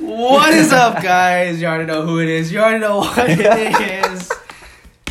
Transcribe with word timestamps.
What 0.00 0.52
is 0.54 0.72
up, 0.72 1.00
guys? 1.00 1.60
You 1.60 1.68
already 1.68 1.84
know 1.86 2.04
who 2.04 2.18
it 2.18 2.28
is. 2.28 2.50
You 2.50 2.58
already 2.58 2.80
know 2.80 2.98
what 2.98 3.30
it 3.30 3.38
is. 4.10 4.32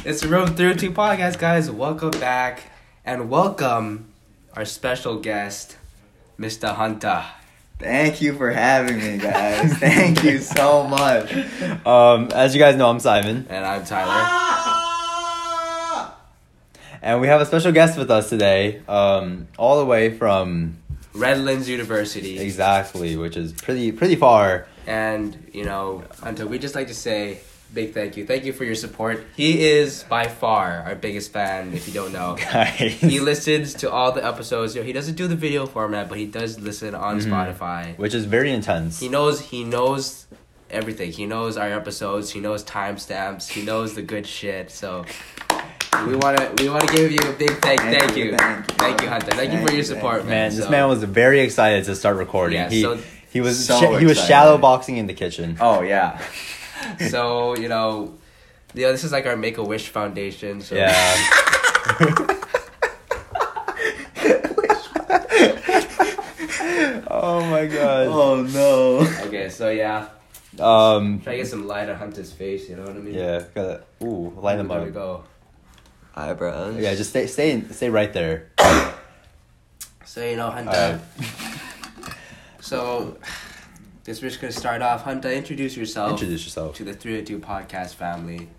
It's 0.04 0.20
the 0.22 0.28
Room 0.28 0.48
32 0.54 0.92
podcast, 0.92 1.40
guys. 1.40 1.72
Welcome 1.72 2.12
back. 2.12 2.64
And 3.06 3.30
welcome 3.30 4.12
our 4.58 4.66
special 4.66 5.20
guest, 5.20 5.78
Mr. 6.38 6.76
Hunter. 6.76 7.24
Thank 7.80 8.22
you 8.22 8.34
for 8.36 8.52
having 8.52 8.98
me, 8.98 9.20
guys. 9.20 9.72
Thank 9.78 10.22
you 10.26 10.40
so 10.40 10.84
much. 10.86 11.32
Um, 11.86 12.28
as 12.34 12.54
you 12.54 12.60
guys 12.60 12.76
know, 12.76 12.90
I'm 12.90 13.00
Simon, 13.00 13.48
And 13.50 13.66
I'm 13.66 13.86
Tyler. 13.86 14.28
and 17.02 17.22
we 17.22 17.28
have 17.28 17.40
a 17.40 17.46
special 17.46 17.72
guest 17.72 17.98
with 17.98 18.12
us 18.12 18.28
today, 18.30 18.82
um, 18.90 19.48
all 19.58 19.80
the 19.80 19.86
way 19.86 20.10
from 20.18 20.80
Redlands 21.18 21.68
University. 21.70 22.40
exactly, 22.40 23.16
which 23.18 23.36
is 23.38 23.54
pretty 23.54 23.92
pretty 23.92 24.16
far. 24.16 24.68
And, 24.86 25.50
you 25.54 25.66
know, 25.66 26.04
Hunter, 26.22 26.48
we 26.48 26.60
just 26.60 26.74
like 26.76 26.88
to 26.88 26.94
say 26.94 27.40
big 27.74 27.94
thank 27.94 28.16
you. 28.16 28.26
Thank 28.26 28.46
you 28.46 28.54
for 28.54 28.64
your 28.64 28.76
support. 28.76 29.26
He 29.36 29.68
is 29.68 30.04
by 30.04 30.28
far 30.28 30.84
our 30.86 30.96
biggest 30.96 31.34
fan, 31.34 31.74
if 31.74 31.86
you 31.88 31.94
don't 31.94 32.14
know. 32.14 32.38
Guys, 32.40 32.94
he 32.94 33.20
listens 33.20 33.74
to 33.76 33.92
all 33.92 34.14
the 34.14 34.26
episodes. 34.26 34.74
You 34.76 34.82
know, 34.82 34.86
he 34.88 34.94
doesn't 34.94 35.16
do 35.16 35.28
the 35.28 35.36
video 35.36 35.66
format, 35.66 36.08
but 36.08 36.18
he 36.18 36.26
does 36.26 36.60
listen 36.60 36.96
on 36.96 37.20
Mhm. 37.20 37.26
Spotify. 37.30 37.98
which 37.98 38.14
is 38.14 38.24
very 38.26 38.52
intense. 38.52 39.00
He 39.02 39.10
knows 39.10 39.42
he 39.42 39.66
knows 39.66 40.28
everything. 40.70 41.12
He 41.12 41.26
knows 41.26 41.58
our 41.58 41.70
episodes. 41.72 42.30
He 42.32 42.40
knows 42.40 42.64
timestamps. 42.64 43.50
He 43.50 43.62
knows 43.64 43.96
the 43.96 44.02
good 44.02 44.26
shit. 44.26 44.72
So 44.72 45.04
we 46.06 46.16
wanna 46.16 46.52
we 46.60 46.70
wanna 46.70 46.86
give 46.88 47.12
you 47.12 47.20
a 47.20 47.34
big 47.34 47.52
thank 47.62 47.80
Thank 47.82 48.00
thank, 48.00 48.18
you, 48.18 48.26
you. 48.26 48.38
thank 48.38 48.70
you. 48.70 48.76
Thank 48.78 49.02
you, 49.02 49.10
Hunter. 49.10 49.32
Thank, 49.32 49.54
you 49.54 49.66
for 49.66 49.74
your 49.74 49.84
support, 49.84 50.18
thank 50.18 50.30
man. 50.30 50.50
Man, 50.50 50.56
this 50.56 50.66
So- 50.66 50.72
man 50.72 50.88
was 50.88 51.04
very 51.04 51.42
excited 51.42 51.86
to 51.86 51.96
start 51.96 52.18
recording. 52.18 52.60
Yeah, 52.60 52.70
he 52.70 52.82
so- 52.82 53.00
he 53.32 53.42
was 53.42 53.66
So 53.66 53.78
sh- 53.80 54.00
he 54.00 54.06
was 54.06 54.12
excited. 54.14 54.28
shadow 54.28 54.58
boxing 54.58 54.98
in 54.98 55.08
the 55.08 55.14
kitchen. 55.14 55.58
Oh 55.60 55.82
yeah. 55.82 56.20
so 57.10 57.56
you 57.58 57.68
know, 57.70 58.14
yeah, 58.74 58.92
this 58.92 59.04
is 59.04 59.12
like 59.12 59.26
our 59.26 59.36
Make 59.36 59.58
a 59.58 59.64
Wish 59.64 59.90
Foundation. 59.90 60.62
So 60.62 60.76
Yeah. 60.76 61.16
oh 67.10 67.46
my 67.50 67.66
god. 67.66 68.08
Oh 68.08 68.42
no. 68.44 69.00
Okay, 69.28 69.50
so 69.50 69.70
yeah, 69.70 70.08
Um. 70.60 71.22
try 71.22 71.34
to 71.34 71.38
get 71.38 71.48
some 71.48 71.68
light 71.68 71.90
on 71.90 71.96
Hunter's 71.98 72.32
face. 72.32 72.70
You 72.70 72.78
know 72.78 72.84
what 72.84 72.96
I 72.96 73.00
mean? 73.00 73.14
Yeah. 73.14 73.44
Gotta. 73.54 73.82
Ooh, 74.04 74.34
line 74.38 74.58
them 74.58 74.68
There 74.68 74.82
we 74.84 74.92
go. 74.92 75.24
Eyebrows. 76.18 76.78
Yeah, 76.78 76.96
just 76.96 77.12
stay 77.12 77.28
stay 77.28 77.62
stay 77.72 77.90
right 77.90 78.12
there. 78.12 78.50
So 80.04 80.26
you 80.26 80.36
know, 80.36 80.50
Hunter. 80.50 80.72
Uh, 80.72 81.00
Alright. 81.22 82.14
So, 82.60 83.18
this 84.04 84.22
we're 84.22 84.28
just 84.28 84.42
gonna 84.42 84.52
start 84.52 84.82
off. 84.82 85.04
Hunter, 85.04 85.32
introduce 85.32 85.78
yourself 85.78 86.12
Introduce 86.12 86.44
yourself. 86.44 86.76
to 86.76 86.84
the 86.84 86.94
302 86.94 87.40
podcast 87.40 87.94
family. 87.94 88.50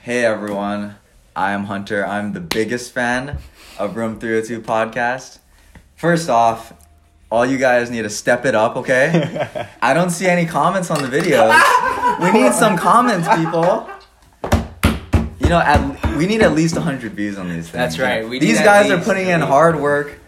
Hey 0.00 0.24
everyone. 0.24 0.94
I 1.36 1.50
am 1.52 1.64
Hunter. 1.64 2.06
I'm 2.06 2.32
the 2.32 2.40
biggest 2.40 2.92
fan 2.92 3.36
of 3.78 3.96
Room 3.96 4.18
302 4.18 4.62
podcast. 4.62 5.40
First 5.94 6.30
off, 6.30 6.72
all 7.30 7.44
you 7.44 7.58
guys 7.58 7.90
need 7.90 8.02
to 8.02 8.08
step 8.10 8.46
it 8.46 8.54
up, 8.54 8.76
okay? 8.76 9.68
I 9.82 9.92
don't 9.92 10.10
see 10.10 10.26
any 10.26 10.46
comments 10.46 10.90
on 10.90 11.02
the 11.02 11.08
videos. 11.08 11.52
We 12.22 12.32
need 12.32 12.54
some 12.54 12.78
comments, 12.78 13.28
people. 13.36 13.90
You 15.40 15.48
know, 15.50 15.60
at, 15.60 15.89
we 16.20 16.26
need 16.26 16.42
at 16.42 16.52
least 16.52 16.74
100 16.74 17.12
views 17.12 17.38
on 17.38 17.48
these 17.48 17.70
things. 17.70 17.72
That's 17.72 17.98
right, 17.98 18.28
we 18.28 18.38
these 18.38 18.60
guys 18.60 18.90
are 18.90 19.00
putting 19.00 19.28
in 19.28 19.40
hard 19.40 19.80
work. 19.80 20.18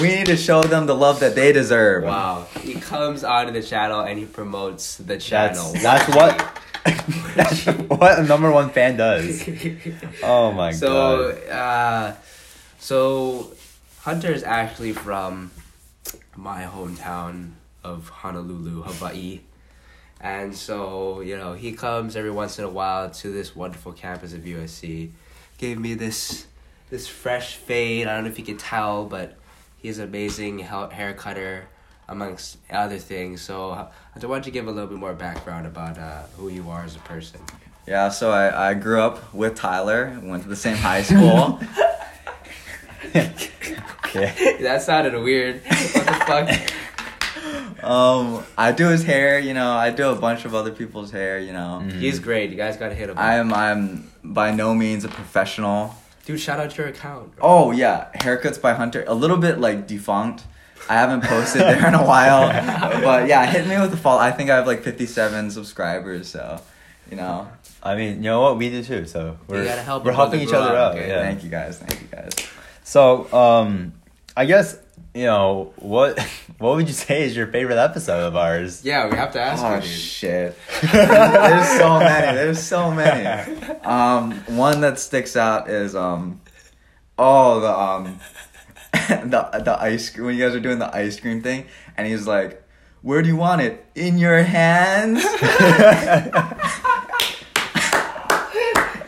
We 0.00 0.08
need 0.08 0.24
to 0.26 0.38
show 0.38 0.62
them 0.62 0.86
the 0.86 0.94
love 0.94 1.20
that 1.20 1.34
they 1.34 1.52
deserve. 1.52 2.04
Wow, 2.04 2.46
he 2.62 2.76
comes 2.76 3.22
onto 3.22 3.52
the 3.52 3.62
channel 3.62 4.00
and 4.00 4.18
he 4.18 4.24
promotes 4.24 4.96
the 4.96 5.18
channel. 5.18 5.74
That's 5.74 6.06
that's 6.06 6.16
what 6.16 6.58
that's 7.36 7.66
what 7.66 8.18
a 8.18 8.22
number 8.22 8.50
one 8.50 8.70
fan 8.70 8.96
does. 8.96 9.46
Oh 10.22 10.52
my 10.52 10.72
so, 10.72 11.32
god. 11.32 11.48
uh, 11.50 12.14
so 12.78 13.52
Hunter 14.00 14.32
is 14.32 14.44
actually 14.44 14.94
from 14.94 15.50
my 16.34 16.62
hometown 16.62 17.50
of 17.84 18.08
Honolulu, 18.08 18.84
Hawaii. 18.84 19.40
And 20.18 20.56
so, 20.56 21.20
you 21.20 21.36
know, 21.36 21.52
he 21.52 21.72
comes 21.72 22.16
every 22.16 22.30
once 22.30 22.58
in 22.58 22.64
a 22.64 22.70
while 22.70 23.10
to 23.10 23.30
this 23.30 23.54
wonderful 23.54 23.92
campus 23.92 24.32
of 24.32 24.40
USC. 24.40 25.10
Gave 25.62 25.78
me 25.78 25.94
this 25.94 26.48
this 26.90 27.06
fresh 27.06 27.54
fade. 27.54 28.08
I 28.08 28.16
don't 28.16 28.24
know 28.24 28.30
if 28.30 28.36
you 28.36 28.44
can 28.44 28.56
tell, 28.56 29.04
but 29.04 29.36
he's 29.80 30.00
an 30.00 30.08
amazing 30.08 30.58
ha- 30.58 30.88
hair 30.88 31.14
cutter, 31.14 31.66
amongst 32.08 32.58
other 32.68 32.98
things. 32.98 33.42
So, 33.42 33.70
I 33.70 34.18
don't 34.18 34.44
you 34.44 34.50
give 34.50 34.66
a 34.66 34.72
little 34.72 34.88
bit 34.88 34.98
more 34.98 35.14
background 35.14 35.68
about 35.68 35.98
uh, 35.98 36.22
who 36.36 36.48
you 36.48 36.68
are 36.68 36.82
as 36.82 36.96
a 36.96 36.98
person? 36.98 37.38
Yeah, 37.86 38.08
so 38.08 38.32
I, 38.32 38.70
I 38.70 38.74
grew 38.74 39.00
up 39.00 39.32
with 39.32 39.54
Tyler, 39.54 40.18
went 40.20 40.42
to 40.42 40.48
the 40.48 40.56
same 40.56 40.76
high 40.76 41.02
school. 41.02 41.60
Okay. 44.14 44.58
that 44.60 44.82
sounded 44.82 45.14
weird. 45.22 45.62
What 45.62 46.06
the 46.06 46.12
fuck? 46.26 46.72
um, 47.82 48.44
I 48.56 48.72
do 48.72 48.88
his 48.88 49.04
hair, 49.04 49.38
you 49.38 49.54
know, 49.54 49.72
I 49.72 49.90
do 49.90 50.08
a 50.10 50.14
bunch 50.16 50.44
of 50.44 50.54
other 50.54 50.70
people's 50.70 51.10
hair, 51.10 51.38
you 51.38 51.52
know. 51.52 51.82
Mhm. 51.84 51.92
He's 52.00 52.18
great. 52.18 52.50
You 52.50 52.56
guys 52.56 52.76
gotta 52.76 52.94
hit 52.94 53.10
him. 53.10 53.18
I'm 53.18 53.52
I'm 53.52 54.10
by 54.22 54.50
no 54.52 54.74
means 54.74 55.04
a 55.04 55.08
professional. 55.08 55.94
Dude, 56.24 56.38
shout 56.38 56.60
out 56.60 56.76
your 56.78 56.86
account. 56.86 57.34
bro. 57.36 57.44
Oh 57.44 57.70
yeah, 57.72 58.06
haircuts 58.14 58.60
by 58.60 58.74
Hunter, 58.74 59.04
a 59.08 59.14
little 59.14 59.38
bit 59.38 59.58
like 59.58 59.86
defunct. 59.86 60.44
I 60.88 60.94
haven't 60.94 61.22
posted 61.24 61.62
there 61.62 61.86
in 61.86 61.94
a 61.94 62.04
while, 62.04 62.48
but 63.02 63.28
yeah, 63.28 63.46
hit 63.46 63.66
me 63.68 63.78
with 63.80 63.92
a 63.92 63.96
follow. 63.96 64.20
I 64.20 64.32
think 64.32 64.50
I 64.50 64.56
have 64.56 64.66
like 64.66 64.82
57 64.82 65.50
subscribers, 65.50 66.28
so 66.28 66.60
you 67.10 67.16
know. 67.16 67.48
I 67.84 67.96
mean, 67.96 68.16
you 68.16 68.30
know 68.30 68.40
what? 68.42 68.58
We 68.58 68.70
do 68.70 68.82
too. 68.84 69.06
So 69.06 69.36
we're 69.48 69.64
gotta 69.64 69.82
help 69.82 70.04
we're 70.04 70.12
helping 70.12 70.40
each 70.40 70.52
other 70.52 70.76
up, 70.76 70.92
out. 70.92 70.96
okay? 70.98 71.08
Yeah. 71.08 71.22
Thank 71.22 71.42
you 71.42 71.50
guys, 71.50 71.78
thank 71.78 72.00
you 72.00 72.06
guys. 72.08 72.30
So, 72.84 73.32
um, 73.32 73.92
I 74.36 74.44
guess 74.44 74.76
you 75.14 75.24
know 75.24 75.72
what 75.76 76.18
what 76.58 76.76
would 76.76 76.88
you 76.88 76.94
say 76.94 77.22
is 77.24 77.36
your 77.36 77.46
favorite 77.46 77.78
episode 77.78 78.26
of 78.26 78.36
ours? 78.36 78.84
Yeah, 78.84 79.08
we 79.10 79.16
have 79.16 79.32
to 79.32 79.40
ask 79.40 79.62
Oh 79.64 79.74
you, 79.76 79.80
dude. 79.82 79.90
shit! 79.90 80.58
There's 80.92 81.68
so 81.78 81.98
many. 81.98 82.36
There's 82.36 82.62
so 82.62 82.90
many. 82.90 83.26
Um, 83.84 84.32
one 84.56 84.80
that 84.80 84.98
sticks 84.98 85.36
out 85.36 85.68
is 85.68 85.94
um, 85.94 86.40
oh 87.18 87.60
the 87.60 87.78
um, 87.78 88.20
the 89.30 89.62
the 89.64 89.76
ice 89.80 90.10
cream 90.10 90.26
when 90.26 90.36
you 90.36 90.44
guys 90.46 90.54
are 90.54 90.60
doing 90.60 90.78
the 90.78 90.94
ice 90.94 91.18
cream 91.20 91.42
thing, 91.42 91.66
and 91.96 92.06
he's 92.06 92.26
like, 92.26 92.62
"Where 93.02 93.22
do 93.22 93.28
you 93.28 93.36
want 93.36 93.60
it? 93.60 93.84
In 93.94 94.18
your 94.18 94.42
hands?" 94.42 95.24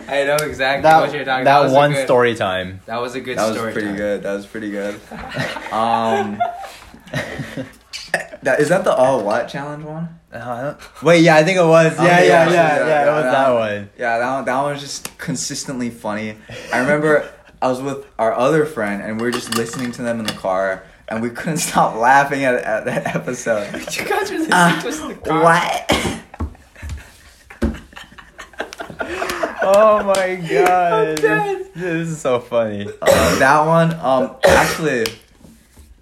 I 0.09 0.25
know 0.25 0.37
exactly 0.37 0.83
that 0.83 1.01
what 1.01 1.13
you're 1.15 1.25
talking 1.25 1.45
that 1.45 1.61
about. 1.61 1.69
That 1.69 1.73
one 1.75 1.93
good, 1.93 2.05
story 2.07 2.35
time. 2.35 2.81
That 2.87 3.01
was 3.01 3.15
a 3.15 3.21
good 3.21 3.39
That 3.39 3.49
was 3.49 3.57
story. 3.57 3.73
pretty 3.73 3.89
time. 3.89 3.97
good. 3.97 4.23
That 4.23 4.33
was 4.35 4.47
pretty 4.47 4.71
good. 4.71 5.01
Um, 5.73 6.39
that 8.43 8.61
is 8.61 8.69
that 8.69 8.85
the 8.85 8.95
all 8.95 9.25
what 9.25 9.49
challenge 9.49 9.85
one? 9.85 10.09
Uh, 10.33 10.75
Wait, 11.03 11.23
yeah, 11.23 11.35
I 11.37 11.43
think 11.45 11.59
it 11.59 11.65
was. 11.67 11.97
Yeah, 11.99 12.05
yeah, 12.05 12.23
yeah, 12.23 12.25
yeah, 12.25 12.51
yeah, 12.51 12.87
yeah, 12.87 13.03
it 13.03 13.15
was 13.15 13.25
yeah. 13.25 13.31
that 13.33 13.51
one. 13.53 13.91
Yeah, 13.99 14.19
that 14.19 14.33
one, 14.35 14.45
that 14.45 14.63
one 14.63 14.73
was 14.73 14.81
just 14.81 15.19
consistently 15.19 15.91
funny. 15.91 16.37
I 16.73 16.79
remember 16.79 17.29
I 17.61 17.67
was 17.69 17.81
with 17.83 18.07
our 18.19 18.33
other 18.33 18.67
friend 18.67 19.03
and 19.03 19.17
we 19.21 19.25
were 19.27 19.33
just 19.33 19.57
listening 19.57 19.91
to 19.93 20.03
them 20.03 20.21
in 20.21 20.27
the 20.27 20.33
car 20.35 20.85
and 21.09 21.23
we 21.23 21.31
couldn't 21.31 21.59
stop 21.59 21.97
laughing 21.97 22.45
at, 22.45 22.55
at 22.55 22.85
that 22.85 23.17
episode. 23.17 23.73
You 23.97 24.05
guys 24.05 24.31
are 24.31 24.39
listening 24.39 24.53
Uh, 24.53 24.81
to 24.81 24.89
us 24.89 25.01
in 25.01 25.09
the 25.09 25.15
car. 25.17 25.43
what? 25.43 25.91
Oh 29.67 30.05
my 30.05 30.37
god, 30.37 31.17
this 31.19 32.09
is 32.09 32.21
so 32.21 32.39
funny. 32.41 32.87
Uh, 33.01 33.39
that 33.39 33.67
one, 33.67 33.95
um, 34.01 34.37
actually, 34.45 35.07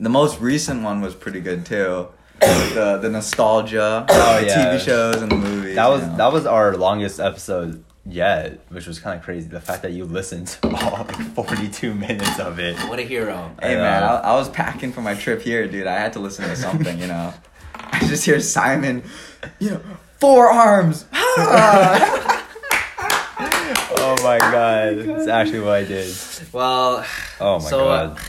the 0.01 0.09
most 0.09 0.41
recent 0.41 0.83
one 0.83 1.01
was 1.01 1.15
pretty 1.15 1.41
good 1.41 1.65
too. 1.67 2.09
The 2.41 2.99
the 3.01 3.09
nostalgia, 3.09 4.05
Oh, 4.09 4.41
the 4.41 4.47
yeah. 4.47 4.75
TV 4.77 4.81
shows 4.85 5.23
and 5.23 5.31
the 5.31 5.37
movies. 5.37 5.77
That 5.77 5.89
was 5.89 6.03
you 6.03 6.09
know. 6.09 6.17
that 6.17 6.33
was 6.33 6.45
our 6.47 6.77
longest 6.77 7.21
episode 7.21 7.85
yet, 8.05 8.59
which 8.71 8.87
was 8.89 8.99
kind 8.99 9.17
of 9.17 9.25
crazy. 9.25 9.47
The 9.49 9.61
fact 9.61 9.83
that 9.83 9.93
you 9.93 10.05
listened 10.05 10.49
to 10.49 10.69
all 10.69 11.05
like 11.05 11.17
forty 11.35 11.69
two 11.69 11.95
minutes 11.95 12.41
of 12.41 12.59
it. 12.59 12.77
What 12.89 12.99
a 12.99 13.03
hero. 13.03 13.55
Hey 13.63 13.77
man. 13.77 14.03
I, 14.03 14.17
I 14.17 14.33
was 14.35 14.49
packing 14.49 14.93
for 14.93 15.03
my 15.03 15.15
trip 15.15 15.41
here, 15.43 15.69
dude. 15.69 15.87
I 15.87 15.99
had 15.99 16.13
to 16.15 16.19
listen 16.19 16.49
to 16.49 16.57
something, 16.57 16.99
you 16.99 17.07
know. 17.07 17.33
I 17.75 18.01
just 18.09 18.25
hear 18.25 18.41
Simon, 18.41 19.05
you 19.61 19.71
know, 19.71 19.81
forearms. 20.19 21.05
Ah! 21.13 22.41
Oh 24.25 24.25
my 24.25 24.39
god, 24.39 24.93
it's 24.99 25.27
actually 25.29 25.61
what 25.61 25.75
I 25.75 25.85
did. 25.85 26.15
Well, 26.53 27.05
Oh 27.41 27.59
my 27.59 27.65
So, 27.71 27.89
uh, 27.89 28.07
god. 28.15 28.21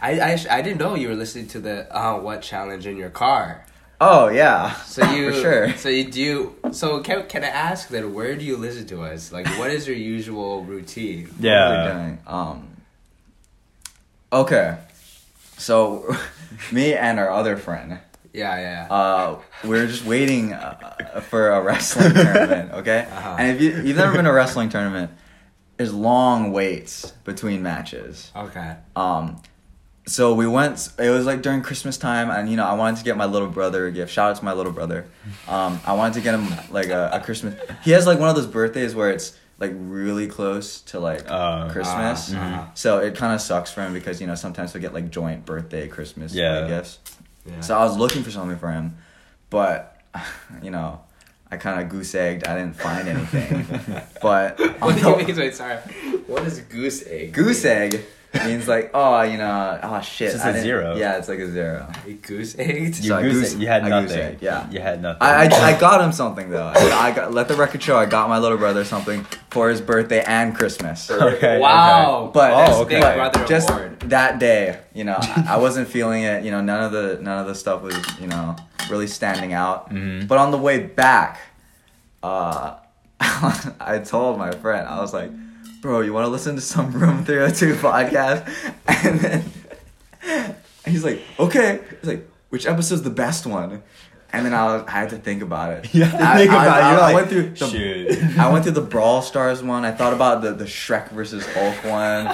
I, 0.00 0.20
I, 0.20 0.46
I 0.50 0.62
didn't 0.62 0.78
know 0.78 0.94
you 0.94 1.08
were 1.08 1.14
listening 1.14 1.46
to 1.48 1.60
the 1.60 1.86
uh, 1.96 2.18
what 2.18 2.42
challenge 2.42 2.86
in 2.86 2.96
your 2.96 3.10
car. 3.10 3.66
oh 4.00 4.28
yeah, 4.28 4.74
So 4.86 5.04
you 5.12 5.32
for 5.32 5.40
sure. 5.40 5.72
So 5.76 5.88
you 5.88 6.04
do. 6.10 6.54
So 6.72 7.00
can 7.00 7.26
can 7.28 7.42
I 7.44 7.48
ask 7.48 7.88
then? 7.88 8.14
Where 8.14 8.34
do 8.36 8.44
you 8.44 8.56
listen 8.56 8.86
to 8.88 9.02
us? 9.02 9.30
Like, 9.32 9.46
what 9.58 9.70
is 9.70 9.86
your 9.86 9.96
usual 9.96 10.64
routine? 10.64 11.30
Yeah. 11.40 12.16
Um. 12.26 12.68
Okay, 14.32 14.78
so 15.58 16.16
me 16.72 16.94
and 16.94 17.20
our 17.20 17.30
other 17.30 17.56
friend, 17.56 17.98
Yeah, 18.32 18.58
yeah. 18.58 18.86
uh, 18.94 19.40
we 19.64 19.78
are 19.78 19.86
just 19.86 20.04
waiting 20.06 20.52
uh, 20.54 21.20
for 21.28 21.50
a 21.50 21.60
wrestling 21.62 22.14
tournament, 22.14 22.72
okay? 22.72 23.06
Uh-huh. 23.10 23.36
And 23.38 23.54
if 23.56 23.60
you 23.62 23.70
you've 23.82 23.96
never 23.96 24.12
been 24.12 24.24
to 24.24 24.30
a 24.30 24.34
wrestling 24.34 24.68
tournament, 24.70 25.10
there's 25.76 25.92
long 25.92 26.52
waits 26.52 27.10
between 27.24 27.62
matches. 27.62 28.32
okay. 28.34 28.76
Um, 28.96 29.42
so 30.06 30.34
we 30.34 30.46
went. 30.48 30.88
It 30.98 31.10
was 31.10 31.26
like 31.26 31.42
during 31.42 31.62
Christmas 31.62 31.96
time, 31.96 32.28
and 32.30 32.48
you 32.48 32.56
know, 32.56 32.64
I 32.64 32.74
wanted 32.74 32.96
to 32.98 33.04
get 33.04 33.16
my 33.16 33.26
little 33.26 33.48
brother 33.48 33.86
a 33.86 33.92
gift. 33.92 34.12
Shout 34.12 34.30
out 34.30 34.36
to 34.38 34.44
my 34.44 34.52
little 34.52 34.72
brother. 34.72 35.06
Um, 35.46 35.78
I 35.86 35.92
wanted 35.92 36.14
to 36.14 36.20
get 36.22 36.34
him 36.34 36.48
like 36.72 36.88
a, 36.88 37.10
a 37.12 37.20
Christmas. 37.20 37.54
He 37.84 37.92
has 37.92 38.04
like 38.06 38.18
one 38.18 38.28
of 38.28 38.34
those 38.34 38.48
birthdays 38.48 38.94
where 38.96 39.10
it's 39.10 39.36
like 39.58 39.70
really 39.76 40.26
close 40.26 40.80
to 40.80 40.98
like 40.98 41.30
Oh. 41.30 41.68
Christmas. 41.70 42.32
Uh-huh. 42.32 42.66
So 42.74 42.98
it 42.98 43.14
kind 43.14 43.32
of 43.32 43.40
sucks 43.40 43.70
for 43.72 43.82
him 43.82 43.92
because 43.92 44.20
you 44.20 44.26
know 44.26 44.34
sometimes 44.34 44.74
we 44.74 44.80
get 44.80 44.92
like 44.92 45.10
joint 45.10 45.44
birthday, 45.46 45.86
Christmas 45.86 46.34
Yeah. 46.34 46.60
like, 46.60 46.68
gifts. 46.68 46.98
Yeah. 47.46 47.60
So 47.60 47.76
I 47.76 47.84
was 47.84 47.96
looking 47.96 48.22
for 48.22 48.30
something 48.30 48.58
for 48.58 48.70
him, 48.70 48.96
but 49.50 50.00
you 50.62 50.70
know, 50.70 51.00
I 51.50 51.56
kind 51.56 51.82
of 51.82 51.88
goose 51.88 52.14
egged. 52.14 52.46
I 52.46 52.56
didn't 52.56 52.76
find 52.76 53.08
anything. 53.08 53.66
but 54.22 54.58
what 54.80 54.94
do 54.96 55.00
you 55.00 55.16
mean? 55.16 55.36
Wait, 55.36 55.54
sorry. 55.54 55.76
What 56.26 56.44
is 56.44 56.60
goose 56.60 57.06
egg? 57.06 57.32
goose 57.32 57.64
egg 57.64 58.04
means 58.34 58.66
like 58.66 58.90
oh 58.94 59.22
you 59.22 59.36
know 59.36 59.78
oh 59.82 60.00
shit. 60.00 60.28
It's 60.28 60.36
just 60.36 60.46
I 60.46 60.50
a 60.50 60.62
zero. 60.62 60.96
Yeah, 60.96 61.18
it's 61.18 61.28
like 61.28 61.38
a 61.38 61.50
zero. 61.50 61.86
A 62.06 62.12
goose 62.14 62.54
egg? 62.58 62.96
You, 62.96 63.10
So 63.10 63.20
goose- 63.20 63.32
goose- 63.52 63.54
you 63.56 63.66
had 63.66 63.82
I 63.84 63.88
nothing. 63.88 64.18
egg, 64.18 64.38
yeah. 64.40 64.68
You 64.70 64.80
had 64.80 65.02
nothing. 65.02 65.18
I, 65.22 65.44
I, 65.46 65.74
I 65.76 65.78
got 65.80 66.00
him 66.02 66.12
something 66.12 66.50
though. 66.50 66.66
I, 66.74 67.08
I 67.08 67.12
got 67.12 67.32
let 67.32 67.48
the 67.48 67.54
record 67.56 67.82
show. 67.82 67.96
I 67.96 68.06
got 68.06 68.28
my 68.28 68.38
little 68.38 68.58
brother 68.58 68.84
something 68.84 69.24
for 69.50 69.68
his 69.68 69.80
birthday 69.80 70.22
and 70.26 70.54
Christmas. 70.56 71.10
Okay. 71.10 71.58
Wow. 71.58 72.30
But 72.32 72.52
Oh, 72.70 72.82
okay. 72.82 72.94
Big 72.96 73.02
but 73.02 73.14
Brother 73.16 73.46
just 73.46 73.68
award. 73.70 74.00
that 74.08 74.38
day, 74.38 74.80
you 74.94 75.04
know, 75.04 75.16
I, 75.20 75.44
I 75.50 75.56
wasn't 75.58 75.88
feeling 75.96 76.22
it. 76.22 76.44
You 76.44 76.50
know, 76.50 76.60
none 76.60 76.82
of 76.84 76.92
the 76.92 77.18
none 77.20 77.38
of 77.38 77.46
the 77.46 77.54
stuff 77.54 77.82
was 77.82 77.96
you 78.20 78.26
know 78.28 78.56
really 78.90 79.06
standing 79.06 79.52
out. 79.52 79.90
Mhm. 79.90 80.26
But 80.26 80.38
on 80.38 80.50
the 80.50 80.58
way 80.58 80.78
back, 80.86 81.38
uh, 82.22 82.76
I 83.20 84.00
told 84.04 84.38
my 84.38 84.50
friend, 84.52 84.88
I 84.88 85.00
was 85.00 85.12
like, 85.12 85.30
"Bro, 85.82 86.00
you 86.00 86.12
want 86.14 86.24
to 86.24 86.30
listen 86.30 86.54
to 86.54 86.60
some 86.62 86.92
Room 86.92 87.24
302 87.26 87.74
podcast?" 87.86 88.48
And 88.86 89.20
then 89.20 90.56
he's 90.86 91.04
like, 91.04 91.20
"Okay." 91.38 91.80
He's 92.00 92.08
like, 92.08 92.28
"Which 92.48 92.66
episode's 92.66 93.02
the 93.02 93.10
best 93.10 93.44
one?" 93.46 93.82
And 94.34 94.46
then 94.46 94.54
I, 94.54 94.64
was, 94.64 94.84
I 94.88 94.92
had 94.92 95.10
to 95.10 95.18
think 95.18 95.42
about 95.42 95.74
it. 95.74 95.94
You 95.94 96.04
have 96.04 96.18
to 96.18 96.26
I- 96.26 96.36
think 96.38 96.50
I- 96.52 96.64
it. 96.64 96.68
I- 96.70 96.90
You're 96.92 97.00
I 97.00 97.02
like, 97.02 97.14
went 97.16 97.28
through 97.28 97.50
the, 97.50 97.66
shoot. 97.68 98.38
I 98.38 98.50
went 98.50 98.64
through 98.64 98.72
the 98.72 98.80
Brawl 98.80 99.20
Stars 99.20 99.62
one. 99.62 99.84
I 99.84 99.90
thought 99.92 100.14
about 100.14 100.40
the, 100.40 100.52
the 100.54 100.64
Shrek 100.64 101.10
versus 101.10 101.44
Hulk 101.54 101.74
one. 101.84 102.24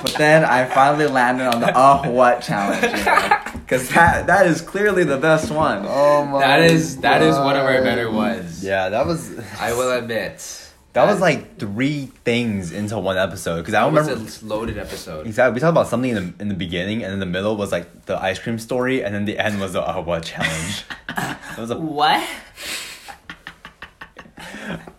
but 0.00 0.14
then 0.16 0.44
I 0.44 0.64
finally 0.66 1.08
landed 1.08 1.48
on 1.52 1.60
the 1.60 1.76
uh 1.76 2.08
what 2.08 2.42
challenge, 2.42 2.82
you 2.84 3.04
know? 3.04 3.38
Cause 3.66 3.88
that 3.90 4.28
that 4.28 4.46
is 4.46 4.60
clearly 4.62 5.02
the 5.04 5.18
best 5.18 5.50
one. 5.50 5.84
Oh 5.84 6.24
my. 6.24 6.38
That 6.40 6.60
is 6.60 6.98
that 6.98 7.22
is 7.22 7.34
one 7.36 7.56
of 7.56 7.64
our 7.64 7.82
better 7.82 8.08
ones. 8.10 8.62
Yeah, 8.64 8.88
that 8.90 9.04
was. 9.04 9.36
I 9.58 9.72
will 9.72 9.90
admit. 9.90 10.64
That 11.04 11.12
was 11.12 11.20
like 11.20 11.58
three 11.58 12.06
things 12.24 12.72
into 12.72 12.98
one 12.98 13.16
episode 13.16 13.58
because 13.58 13.74
I 13.74 13.80
That 13.80 13.86
remember 13.94 14.22
was 14.24 14.42
a 14.42 14.46
loaded 14.46 14.78
episode. 14.78 15.26
exactly. 15.26 15.54
We 15.54 15.60
talked 15.60 15.70
about 15.70 15.88
something 15.88 16.10
in 16.10 16.16
the 16.16 16.34
in 16.42 16.48
the 16.48 16.54
beginning, 16.54 17.04
and 17.04 17.12
in 17.12 17.20
the 17.20 17.26
middle 17.26 17.56
was 17.56 17.72
like 17.72 18.06
the 18.06 18.20
ice 18.22 18.38
cream 18.38 18.58
story, 18.58 19.04
and 19.04 19.14
then 19.14 19.24
the 19.24 19.38
end 19.38 19.60
was 19.60 19.72
the 19.74 19.82
uh, 19.82 20.00
what 20.02 20.24
challenge. 20.24 20.84
it 21.18 21.58
was 21.58 21.70
a 21.70 21.78
What? 21.78 22.26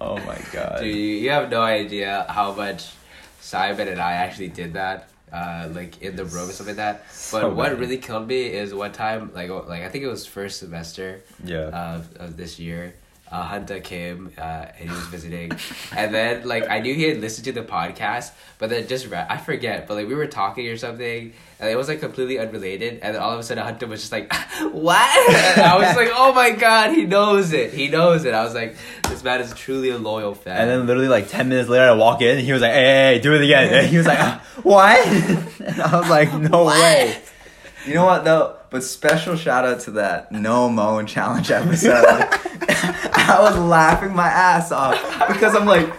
oh 0.01 0.17
my 0.25 0.37
god. 0.51 0.79
Dude, 0.81 0.95
you, 0.95 1.01
you 1.01 1.29
have 1.31 1.49
no 1.49 1.61
idea 1.61 2.25
how 2.29 2.53
much 2.53 2.91
Simon 3.41 3.87
and 3.87 3.99
I 3.99 4.13
actually 4.13 4.49
did 4.49 4.73
that, 4.73 5.09
uh, 5.31 5.69
like 5.71 6.01
in 6.01 6.15
the 6.15 6.25
room 6.25 6.49
or 6.49 6.51
something 6.51 6.75
like 6.75 6.97
that. 6.97 7.03
But 7.07 7.13
So 7.13 7.49
what 7.53 7.69
bad. 7.69 7.79
really 7.79 7.97
killed 7.97 8.27
me 8.27 8.47
is 8.47 8.73
one 8.73 8.91
time, 8.91 9.31
like, 9.33 9.49
like 9.49 9.83
I 9.83 9.89
think 9.89 10.03
it 10.03 10.07
was 10.07 10.25
first 10.25 10.59
semester 10.59 11.21
Yeah. 11.43 11.95
of, 11.95 12.15
of 12.17 12.37
this 12.37 12.59
year. 12.59 12.95
Uh, 13.31 13.43
Hunter 13.43 13.79
came 13.79 14.31
uh, 14.39 14.65
and 14.79 14.89
he 14.89 14.95
was 14.95 15.05
visiting, 15.05 15.51
and 15.95 16.13
then 16.13 16.47
like 16.47 16.67
I 16.67 16.79
knew 16.79 16.95
he 16.95 17.03
had 17.03 17.21
listened 17.21 17.45
to 17.45 17.51
the 17.51 17.61
podcast, 17.61 18.31
but 18.57 18.71
then 18.71 18.87
just 18.87 19.07
ra- 19.07 19.27
I 19.29 19.37
forget, 19.37 19.87
but 19.87 19.93
like 19.93 20.07
we 20.07 20.15
were 20.15 20.25
talking 20.25 20.67
or 20.67 20.77
something, 20.77 21.33
and 21.59 21.69
it 21.69 21.75
was 21.75 21.87
like 21.87 21.99
completely 21.99 22.39
unrelated, 22.39 22.99
and 23.03 23.13
then 23.13 23.21
all 23.21 23.31
of 23.31 23.39
a 23.39 23.43
sudden 23.43 23.63
Hunter 23.63 23.85
was 23.85 23.99
just 23.99 24.11
like, 24.11 24.33
"What?" 24.71 25.29
And 25.29 25.61
I 25.61 25.77
was 25.77 25.95
like, 25.95 26.09
"Oh 26.11 26.33
my 26.33 26.51
god, 26.51 26.95
he 26.95 27.05
knows 27.05 27.53
it! 27.53 27.71
He 27.71 27.87
knows 27.87 28.25
it!" 28.25 28.33
I 28.33 28.43
was 28.43 28.55
like, 28.55 28.75
"This 29.07 29.23
man 29.23 29.41
is 29.41 29.53
truly 29.53 29.89
a 29.89 29.99
loyal 29.99 30.33
fan." 30.33 30.61
and 30.61 30.69
then 30.69 30.87
literally 30.87 31.09
like 31.09 31.27
ten 31.27 31.49
minutes 31.49 31.69
later, 31.69 31.85
I 31.85 31.93
walk 31.93 32.23
in, 32.23 32.37
and 32.37 32.45
he 32.45 32.51
was 32.51 32.63
like, 32.63 32.73
"Hey, 32.73 32.83
hey, 32.83 33.13
hey 33.13 33.19
do 33.19 33.35
it 33.35 33.43
again." 33.43 33.71
And 33.71 33.87
he 33.87 33.97
was 33.97 34.07
like, 34.07 34.19
"Uh, 34.19 34.39
"What?" 34.63 35.07
and 35.07 35.81
I 35.81 35.99
was 35.99 36.09
like, 36.09 36.33
"No 36.33 36.65
way." 36.65 37.15
You 37.85 37.95
know 37.95 38.05
what 38.05 38.23
though? 38.23 38.57
But 38.69 38.83
special 38.83 39.35
shout 39.35 39.65
out 39.65 39.79
to 39.81 39.91
that 39.91 40.31
no 40.31 40.69
moan 40.69 41.07
challenge 41.07 41.51
episode. 41.51 42.05
I 42.05 43.37
was 43.39 43.57
laughing 43.57 44.13
my 44.13 44.27
ass 44.27 44.71
off 44.71 45.01
because 45.27 45.55
I'm 45.55 45.65
like, 45.65 45.91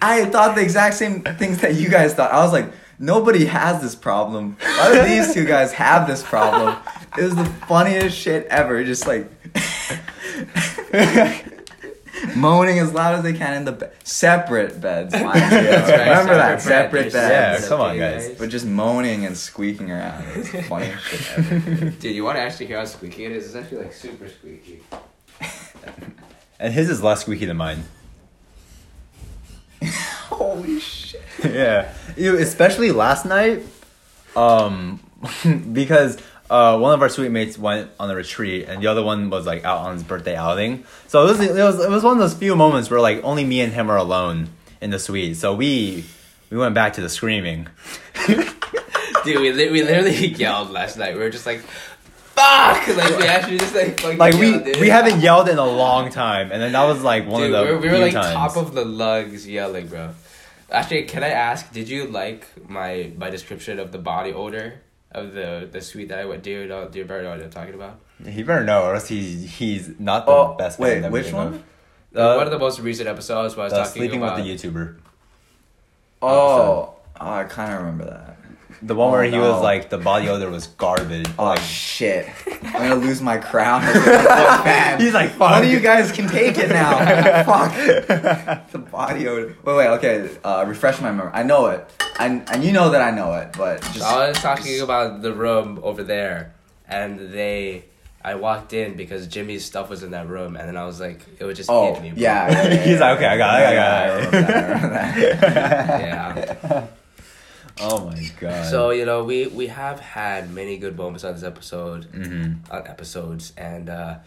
I 0.00 0.24
thought 0.26 0.54
the 0.54 0.62
exact 0.62 0.94
same 0.94 1.22
things 1.22 1.60
that 1.60 1.74
you 1.74 1.88
guys 1.88 2.14
thought. 2.14 2.32
I 2.32 2.42
was 2.42 2.52
like, 2.52 2.72
nobody 2.98 3.46
has 3.46 3.82
this 3.82 3.94
problem. 3.94 4.56
Why 4.60 4.94
do 4.94 5.02
these 5.02 5.34
two 5.34 5.44
guys 5.44 5.72
have 5.72 6.06
this 6.06 6.22
problem? 6.22 6.76
It 7.18 7.22
was 7.22 7.34
the 7.34 7.44
funniest 7.44 8.16
shit 8.16 8.46
ever. 8.46 8.82
Just 8.84 9.06
like 9.06 9.30
moaning 12.34 12.78
as 12.78 12.92
loud 12.92 13.14
as 13.14 13.22
they 13.22 13.32
can 13.34 13.54
in 13.54 13.64
the 13.64 13.72
be- 13.72 13.86
separate 14.04 14.80
beds. 14.80 15.12
Mind 15.12 15.24
you. 15.24 15.40
That's 15.50 15.90
right, 15.90 16.08
Remember 16.08 16.34
that 16.34 16.60
separate 16.62 17.10
separate 17.10 17.12
beds. 17.12 17.62
Yeah, 17.62 17.68
come 17.68 17.80
on, 17.80 17.90
Okay, 17.90 17.98
guys. 17.98 18.38
But 18.38 18.48
just 18.50 18.66
moaning 18.66 19.26
and 19.26 19.36
squeaking 19.36 19.90
around. 19.90 20.24
It's 20.34 20.52
the 20.52 20.62
funniest 20.62 21.04
shit 21.08 21.38
ever. 21.38 21.90
Dude, 21.90 22.14
you 22.16 22.24
want 22.24 22.36
to 22.36 22.42
actually 22.42 22.66
hear 22.66 22.78
how 22.78 22.84
squeaky 22.84 23.24
it 23.26 23.32
is? 23.32 23.46
It's 23.46 23.54
actually 23.56 23.84
like 23.84 23.92
super 23.92 24.28
squeaky. 24.28 24.80
And 26.58 26.72
his 26.72 26.88
is 26.88 27.02
less 27.02 27.20
squeaky 27.20 27.44
than 27.44 27.58
mine. 27.58 27.84
Holy 30.30 30.80
shit. 30.80 31.22
yeah, 31.44 31.92
you 32.16 32.36
especially 32.38 32.92
last 32.92 33.26
night, 33.26 33.62
um, 34.34 35.00
because 35.72 36.18
uh, 36.50 36.78
one 36.78 36.94
of 36.94 37.02
our 37.02 37.08
suite 37.08 37.30
mates 37.30 37.58
went 37.58 37.90
on 37.98 38.10
a 38.10 38.14
retreat, 38.14 38.66
and 38.68 38.82
the 38.82 38.86
other 38.86 39.02
one 39.02 39.30
was 39.30 39.46
like 39.46 39.64
out 39.64 39.78
on 39.86 39.94
his 39.94 40.02
birthday 40.02 40.36
outing. 40.36 40.84
So 41.08 41.22
it 41.22 41.30
was 41.30 41.40
it 41.40 41.52
was 41.54 41.84
it 41.84 41.90
was 41.90 42.02
one 42.02 42.14
of 42.14 42.18
those 42.18 42.34
few 42.34 42.54
moments 42.56 42.90
where 42.90 43.00
like 43.00 43.22
only 43.24 43.44
me 43.44 43.60
and 43.60 43.72
him 43.72 43.90
are 43.90 43.96
alone 43.96 44.48
in 44.80 44.90
the 44.90 44.98
suite. 44.98 45.36
So 45.36 45.54
we 45.54 46.04
we 46.50 46.56
went 46.56 46.74
back 46.74 46.92
to 46.94 47.00
the 47.00 47.08
screaming. 47.08 47.68
Dude, 48.26 49.40
we, 49.40 49.52
li- 49.52 49.70
we 49.70 49.82
literally 49.82 50.14
yelled 50.36 50.70
last 50.70 50.96
night. 50.96 51.14
We 51.14 51.20
were 51.20 51.30
just 51.30 51.46
like, 51.46 51.58
fuck! 51.58 52.86
Like, 52.86 53.18
we 53.18 53.26
actually 53.26 53.58
just 53.58 53.74
like 53.74 54.00
fucking 54.00 54.18
Like 54.18 54.34
we 54.34 54.50
yelled, 54.52 54.76
we 54.80 54.88
haven't 54.88 55.20
yelled 55.20 55.48
in 55.48 55.58
a 55.58 55.64
long 55.66 56.10
time, 56.10 56.52
and 56.52 56.62
then 56.62 56.72
that 56.72 56.84
was 56.84 57.02
like 57.02 57.26
one 57.26 57.42
Dude, 57.42 57.52
of 57.54 57.66
the 57.66 57.72
we 57.72 57.76
were, 57.76 57.80
we 57.80 57.88
were 57.90 57.98
like 57.98 58.12
times. 58.12 58.32
top 58.34 58.56
of 58.56 58.72
the 58.74 58.84
lugs 58.84 59.48
yelling, 59.48 59.88
bro. 59.88 60.10
Actually, 60.70 61.04
can 61.04 61.24
I 61.24 61.28
ask, 61.30 61.72
did 61.72 61.88
you 61.88 62.06
like 62.06 62.46
my 62.68 63.10
my 63.16 63.30
description 63.30 63.80
of 63.80 63.90
the 63.90 63.98
body 63.98 64.32
odor 64.32 64.80
of 65.16 65.32
the 65.32 65.68
the 65.70 65.80
suite 65.80 66.08
that 66.08 66.18
I 66.20 66.24
went? 66.26 66.42
Do 66.42 66.50
you 66.50 66.66
know, 66.66 66.88
do 66.88 66.98
you 66.98 67.04
better 67.04 67.22
know 67.22 67.30
what 67.30 67.42
I'm 67.42 67.50
talking 67.50 67.74
about? 67.74 67.98
He 68.26 68.42
better 68.42 68.64
know, 68.64 68.84
or 68.84 68.94
else 68.94 69.08
he's 69.08 69.50
he's 69.58 69.98
not 69.98 70.26
the 70.26 70.32
Oh, 70.32 70.54
best. 70.58 70.78
wait, 70.78 71.00
that 71.00 71.10
which 71.10 71.32
one? 71.32 71.46
of. 71.48 71.54
Uh, 72.14 72.34
one 72.36 72.46
of 72.46 72.52
the 72.52 72.58
most 72.58 72.80
recent 72.80 73.08
episodes 73.08 73.56
was 73.56 73.72
The 73.72 73.78
talking 73.78 73.92
sleeping 73.92 74.22
about. 74.22 74.36
with 74.38 74.46
the 74.46 74.68
YouTuber. 74.68 74.96
Oh, 76.22 76.28
oh 76.28 76.94
I 77.16 77.44
kind 77.44 77.72
of 77.74 77.80
remember 77.80 78.04
that. 78.06 78.35
The 78.82 78.94
one 78.94 79.08
Oh, 79.08 79.12
where 79.12 79.24
he 79.24 79.30
no. 79.30 79.52
was 79.52 79.62
like 79.62 79.88
the 79.90 79.98
body 79.98 80.28
odor 80.28 80.50
was 80.50 80.66
garbage. 80.68 81.26
Oh 81.38 81.44
like, 81.46 81.60
shit! 81.60 82.28
I'm 82.62 82.72
gonna 82.72 82.94
lose 82.96 83.20
my 83.22 83.38
crown. 83.38 83.82
as 83.84 83.96
a. 83.96 84.96
He's 85.02 85.14
like, 85.14 85.38
One 85.38 85.62
of 85.62 85.68
you 85.68 85.80
guys 85.80 86.12
can 86.12 86.28
take 86.28 86.58
it 86.58 86.68
now. 86.70 86.98
Fuck. 87.44 87.72
the 88.72 88.78
body 88.78 89.26
odor. 89.28 89.56
Wait, 89.64 89.76
wait. 89.76 89.88
Okay. 89.88 90.30
Uh, 90.44 90.64
refresh 90.66 91.00
my 91.00 91.10
memory. 91.10 91.30
I 91.32 91.42
know 91.42 91.66
it. 91.66 91.88
And 92.20 92.48
and 92.50 92.62
you 92.64 92.72
know 92.72 92.90
that 92.90 93.00
I 93.02 93.10
know 93.10 93.34
it, 93.34 93.54
but 93.56 93.80
just. 93.82 94.02
I 94.02 94.28
was 94.28 94.38
talking 94.38 94.80
about 94.80 95.22
the 95.22 95.32
room 95.32 95.80
over 95.82 96.02
there, 96.02 96.54
and 96.88 97.18
they. 97.32 97.84
I 98.24 98.34
walked 98.34 98.72
in 98.72 98.96
because 98.96 99.28
Jimmy's 99.28 99.64
stuff 99.64 99.88
was 99.88 100.02
in 100.02 100.10
that 100.10 100.26
room, 100.28 100.56
and 100.56 100.66
then 100.66 100.76
I 100.76 100.84
was 100.84 100.98
like, 101.00 101.20
it 101.38 101.44
would 101.44 101.54
just 101.54 101.70
Oh 101.70 101.94
hit 101.94 102.02
me. 102.02 102.10
bro. 102.10 102.18
yeah, 102.18 102.50
yeah, 102.50 102.68
yeah, 102.74 102.84
He's 102.84 102.98
like, 102.98 103.16
okay, 103.18 103.26
I 103.26 103.36
got 103.38 103.60
it, 103.60 103.66
I 103.66 103.74
got 103.74 104.34
it. 104.34 104.34
I. 104.34 105.96
I 105.96 106.00
yeah. 106.00 106.86
Oh 107.80 108.06
my 108.06 108.30
god. 108.40 108.70
So 108.70 108.90
you 108.90 109.04
know, 109.04 109.24
we 109.24 109.46
we 109.46 109.66
have 109.68 110.00
had 110.00 110.50
many 110.52 110.76
good 110.78 110.96
moments 110.96 111.24
on 111.24 111.34
this 111.34 111.42
episode, 111.44 112.04
hmm 112.06 112.54
on 112.70 112.86
episodes, 112.86 113.52
and 113.56 113.88
uh, 113.90 114.18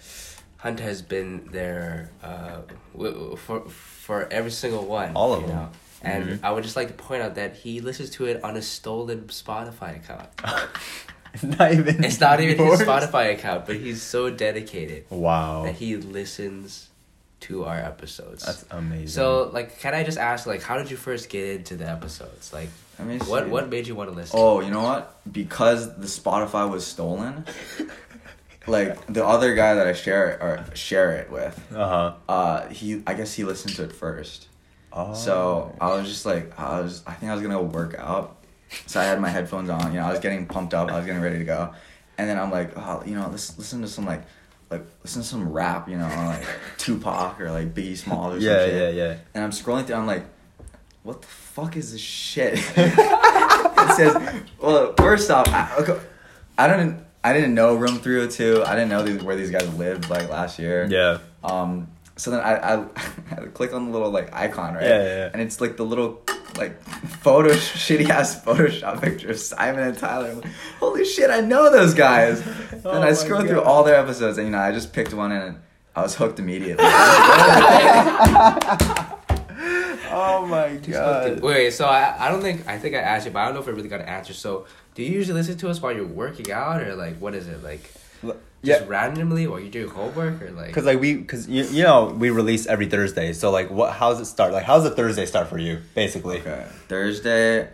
Hunt 0.58 0.80
has 0.80 1.02
been 1.02 1.50
there 1.52 2.12
uh, 2.24 2.62
for 3.38 3.62
for 3.70 4.28
every 4.32 4.52
single 4.52 4.86
one. 4.86 5.14
All 5.16 5.34
of 5.34 5.42
them. 5.48 5.50
know? 5.56 5.70
And 6.02 6.24
Mhm. 6.30 6.40
I 6.44 6.52
would 6.52 6.64
just 6.64 6.76
like 6.78 6.88
to 6.88 6.94
point 6.94 7.22
out 7.24 7.36
that 7.36 7.56
he 7.58 7.82
listens 7.82 8.10
to 8.12 8.26
it 8.26 8.42
on 8.44 8.56
a 8.56 8.62
stolen 8.62 9.24
Spotify 9.28 9.98
account. 9.98 10.30
it's 11.34 11.44
not 11.44 11.74
even. 11.74 12.04
It's 12.04 12.20
not 12.22 12.40
even 12.40 12.58
his. 12.58 12.80
Spotify 12.82 13.34
account, 13.34 13.66
but 13.66 13.76
he's 13.76 14.02
so 14.02 14.30
dedicated 14.30 15.06
Wow. 15.10 15.64
that 15.66 15.76
he 15.76 15.98
listens 15.98 16.88
to 17.42 17.66
our 17.66 17.78
episodes. 17.78 18.46
That's 18.46 18.66
amazing. 18.72 19.08
so, 19.10 19.50
like, 19.54 19.80
can 19.80 19.94
I 19.94 20.04
just 20.04 20.18
ask, 20.18 20.46
like, 20.46 20.62
how 20.62 20.78
did 20.78 20.90
you 20.92 20.98
first 20.98 21.30
get 21.30 21.48
into 21.56 21.76
the 21.76 21.88
episodes? 21.90 22.52
Like, 22.54 22.70
Let 23.00 23.08
me 23.08 23.18
what 23.20 23.46
see. 23.46 23.50
what 23.50 23.70
made 23.70 23.88
you 23.88 23.96
want 23.96 24.10
to 24.12 24.16
listen? 24.16 24.38
Oh, 24.40 24.60
you 24.60 24.70
know 24.72 24.84
what? 24.84 25.20
Because 25.32 25.96
the 25.98 26.06
Spotify 26.08 26.70
was 26.70 26.86
stolen. 26.86 27.46
like 28.68 29.06
the 29.08 29.26
other 29.26 29.56
guy 29.56 29.76
that 29.76 29.88
I 29.88 29.94
share 29.94 30.32
it 30.32 30.42
or 30.42 30.66
share 30.76 31.14
it 31.14 31.32
with, 31.32 31.60
Uh-huh. 31.74 32.14
uh, 32.28 32.68
he 32.68 33.02
I 33.08 33.14
guess 33.16 33.34
he 33.34 33.44
listened 33.44 33.76
to 33.78 33.84
it 33.84 33.94
first. 33.94 34.48
huh. 34.92 35.14
So 35.14 35.76
I 35.82 35.94
was 35.96 36.08
just 36.08 36.26
like, 36.26 36.60
I 36.60 36.82
was, 36.82 37.02
I 37.08 37.14
think 37.14 37.32
I 37.32 37.34
was 37.36 37.42
gonna 37.42 37.56
go 37.56 37.64
work 37.64 37.96
out. 37.98 38.36
So 38.86 39.00
I 39.00 39.06
had 39.06 39.20
my 39.20 39.30
headphones 39.30 39.70
on, 39.70 39.94
you 39.94 40.00
know, 40.00 40.06
I 40.06 40.12
was 40.12 40.20
getting 40.20 40.46
pumped 40.46 40.74
up, 40.76 40.92
I 40.92 40.98
was 40.98 41.06
getting 41.06 41.22
ready 41.22 41.40
to 41.40 41.46
go, 41.46 41.74
and 42.18 42.30
then 42.30 42.38
I'm 42.38 42.52
like, 42.52 42.74
oh, 42.78 43.02
you 43.06 43.16
know, 43.16 43.28
let's 43.32 43.58
listen 43.58 43.82
to 43.82 43.88
some 43.88 44.06
like, 44.06 44.22
like 44.70 44.86
listen 45.04 45.24
to 45.24 45.28
some 45.28 45.52
rap, 45.52 45.90
you 45.90 45.98
know, 45.98 46.06
like 46.08 46.46
Tupac 46.78 47.40
or 47.42 47.50
like 47.52 47.74
Biggie 47.74 47.98
Smalls 47.98 48.36
or 48.36 48.40
some 48.42 48.46
yeah, 48.50 48.66
shit. 48.66 48.96
yeah, 48.96 49.04
yeah. 49.06 49.18
And 49.34 49.44
I'm 49.44 49.50
scrolling 49.52 49.86
through, 49.88 49.96
I'm 49.96 50.06
like, 50.06 50.26
what 51.04 51.22
the 51.22 51.28
fuck 51.28 51.78
is 51.78 51.92
this 51.92 52.02
shit? 52.02 52.54
it 52.76 53.96
says, 53.96 54.44
well, 54.62 54.94
first 54.98 55.32
off, 55.32 55.48
I, 55.48 55.76
okay, 55.80 56.00
I 56.58 56.68
didn't, 56.68 57.06
I 57.24 57.34
didn't 57.34 57.54
know 57.54 57.76
Room 57.76 58.00
302. 58.00 58.64
I 58.66 58.76
didn't 58.76 58.90
know 58.90 59.04
these, 59.04 59.24
where 59.24 59.36
these 59.36 59.52
guys 59.52 59.74
lived 59.76 60.10
like 60.10 60.30
last 60.30 60.60
year. 60.60 60.88
Yeah. 60.90 61.20
Um, 61.44 61.88
so 62.16 62.32
then 62.32 62.42
I, 62.42 62.76
I, 62.76 62.86
I 63.32 63.46
click 63.54 63.74
on 63.74 63.86
the 63.86 63.92
little 63.92 64.12
like 64.12 64.34
icon, 64.34 64.74
right? 64.76 64.84
Yeah, 64.84 65.04
yeah, 65.04 65.04
yeah. 65.04 65.30
And 65.34 65.42
it's 65.42 65.62
like 65.62 65.78
the 65.78 65.86
little 65.86 66.22
like 66.58 66.82
photo 66.84 67.50
shitty 67.54 68.10
ass 68.10 68.44
Photoshop 68.44 69.02
picture 69.02 69.32
of 69.32 69.40
Simon 69.40 69.84
and 69.84 69.98
Tyler. 69.98 70.32
I'm 70.32 70.42
like, 70.42 70.52
Holy 70.80 71.06
shit, 71.06 71.30
I 71.30 71.40
know 71.42 71.72
those 71.72 71.94
guys. 71.94 72.44
Oh 72.84 72.92
and 72.92 73.04
I 73.04 73.14
scrolled 73.14 73.48
through 73.48 73.62
all 73.62 73.84
their 73.84 73.96
episodes, 73.96 74.38
and 74.38 74.48
you 74.48 74.52
know, 74.52 74.60
I 74.60 74.72
just 74.72 74.94
picked 74.94 75.14
one, 75.14 75.32
and 75.32 75.60
I 75.96 76.02
was 76.02 76.16
hooked 76.16 76.40
immediately. 76.40 76.86
Oh 80.12 80.46
my 80.46 80.80
Wait, 80.88 81.42
wait, 81.42 81.72
so 81.72 81.86
I, 81.86 82.16
I 82.28 82.30
don't 82.32 82.42
think 82.42 82.68
I 82.68 82.78
think 82.78 82.96
I 82.96 83.00
asked 83.00 83.26
you, 83.26 83.32
but 83.32 83.40
I 83.40 83.46
don't 83.46 83.54
know 83.56 83.62
if 83.62 83.68
I 83.68 83.72
really 83.72 83.90
got 83.90 84.02
an 84.02 84.08
answer. 84.08 84.34
So, 84.34 84.66
do 84.96 85.04
you 85.04 85.12
usually 85.12 85.40
listen 85.40 85.58
to 85.60 85.70
us 85.70 85.82
while 85.82 85.94
you're 85.94 86.06
working 86.06 86.52
out, 86.52 86.82
or 86.82 86.96
like 86.96 87.18
what 87.18 87.36
is 87.36 87.48
it 87.48 87.64
like? 87.64 87.92
Just 88.62 88.82
Yeah. 88.82 88.88
randomly 88.88 89.48
while 89.48 89.60
you 89.62 89.70
do 89.70 89.88
homework, 89.88 90.42
or 90.42 90.52
like? 90.52 90.74
Cause 90.74 90.84
like 90.84 91.00
we, 91.00 91.24
cause 91.24 91.48
you, 91.48 91.64
you 91.66 91.84
know 91.84 92.08
we 92.08 92.30
release 92.30 92.66
every 92.68 92.88
Thursday. 92.88 93.32
So 93.32 93.52
like, 93.52 93.70
what? 93.70 93.94
How's 93.94 94.20
it 94.20 94.26
start? 94.26 94.52
Like, 94.52 94.66
how's 94.66 94.84
the 94.84 94.90
Thursday 94.92 95.26
start 95.26 95.48
for 95.48 95.58
you? 95.58 95.80
Basically. 95.96 96.40
Okay. 96.42 96.66
Thursday. 96.90 97.70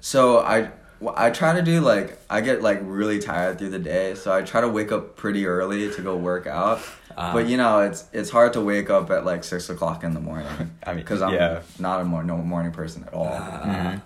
So 0.00 0.38
I 0.38 0.70
I 1.16 1.30
try 1.30 1.54
to 1.54 1.62
do 1.62 1.80
like 1.80 2.18
I 2.30 2.40
get 2.40 2.62
like 2.62 2.78
really 2.82 3.18
tired 3.18 3.58
through 3.58 3.70
the 3.70 3.78
day, 3.78 4.14
so 4.14 4.32
I 4.32 4.42
try 4.42 4.60
to 4.60 4.68
wake 4.68 4.92
up 4.92 5.16
pretty 5.16 5.46
early 5.46 5.90
to 5.92 6.02
go 6.02 6.16
work 6.16 6.46
out. 6.46 6.80
Uh-huh. 7.18 7.32
but 7.32 7.48
you 7.48 7.56
know 7.56 7.80
it's 7.80 8.04
it's 8.12 8.30
hard 8.30 8.52
to 8.52 8.60
wake 8.60 8.90
up 8.90 9.10
at 9.10 9.24
like 9.24 9.42
six 9.42 9.68
o'clock 9.68 10.04
in 10.04 10.14
the 10.14 10.20
morning. 10.20 10.46
I 10.86 10.90
mean, 10.92 11.00
because 11.00 11.20
I'm 11.20 11.34
yeah. 11.34 11.62
not 11.78 12.00
a 12.00 12.04
mor- 12.04 12.22
no 12.22 12.36
morning 12.36 12.70
person 12.72 13.02
at 13.04 13.12
all. 13.12 13.26
Mhm. 13.26 14.00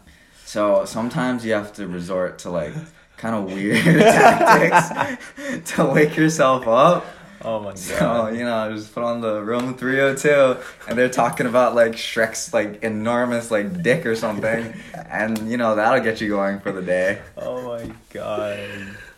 So 0.47 0.85
sometimes 0.87 1.45
you 1.45 1.53
have 1.53 1.73
to 1.75 1.87
resort 1.87 2.39
to 2.41 2.51
like 2.51 2.73
kind 3.19 3.35
of 3.37 3.45
weird 3.53 3.85
tactics 4.17 5.71
to 5.75 5.85
wake 5.85 6.17
yourself 6.17 6.67
up. 6.67 7.05
Oh 7.45 7.59
my 7.61 7.71
god. 7.71 7.79
So 7.79 8.29
you 8.29 8.45
know, 8.45 8.57
I 8.57 8.69
just 8.73 8.95
put 8.95 9.03
on 9.03 9.21
the 9.21 9.43
room 9.43 9.75
three 9.75 9.99
hundred 9.99 10.19
two, 10.19 10.57
and 10.89 10.97
they're 10.97 11.09
talking 11.09 11.47
about 11.47 11.75
like 11.75 11.93
Shrek's 11.93 12.55
like 12.55 12.83
enormous 12.83 13.51
like 13.51 13.83
dick 13.83 14.07
or 14.07 14.17
something, 14.17 14.73
and 15.11 15.51
you 15.51 15.57
know 15.57 15.75
that'll 15.75 16.01
get 16.01 16.21
you 16.21 16.29
going 16.29 16.61
for 16.61 16.73
the 16.73 16.83
day. 16.83 17.21
Oh 17.37 17.61
my 17.63 17.91
god. 18.11 18.59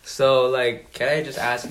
So 0.02 0.48
like, 0.48 0.92
can 0.92 1.08
I 1.08 1.22
just 1.22 1.38
ask? 1.38 1.68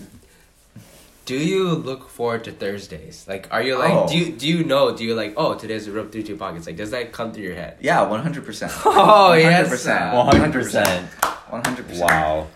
Do 1.25 1.35
you 1.37 1.69
look 1.69 2.09
forward 2.09 2.43
to 2.45 2.51
Thursdays? 2.51 3.25
Like, 3.27 3.47
are 3.51 3.61
you 3.63 3.77
like, 3.77 3.93
Oh. 3.93 4.07
do 4.09 4.17
you 4.17 4.33
oh. 4.33 4.37
do 4.37 4.47
you 4.47 4.63
know? 4.65 4.95
Do 4.95 5.03
you 5.05 5.15
like, 5.15 5.33
oh, 5.37 5.55
today's 5.55 5.85
the 5.85 5.91
Room 5.93 6.09
302 6.09 6.35
podcast? 6.35 6.65
Like, 6.67 6.75
does 6.75 6.91
that 6.91 7.13
come 7.13 7.31
through 7.31 7.43
your 7.43 7.55
head? 7.55 7.77
Yeah, 7.79 8.01
one 8.09 8.19
hundred 8.21 8.43
percent. 8.45 8.71
Oh, 8.85 9.31
yes. 9.33 9.69
100%. 9.69 10.11
100%. 10.11 11.03
One 11.51 11.63
hundred 11.63 11.87
percent. 11.87 12.09
Wow. 12.11 12.47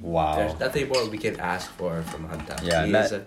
Wow. 0.00 0.36
There's 0.36 0.60
nothing 0.60 0.88
more 0.88 1.08
we 1.08 1.18
can 1.18 1.40
ask 1.40 1.68
for 1.72 2.00
from 2.02 2.28
Hunter. 2.28 2.54
Yeah, 2.62 2.86
he 2.86 2.92
that- 2.92 3.06
is 3.06 3.12
a, 3.12 3.26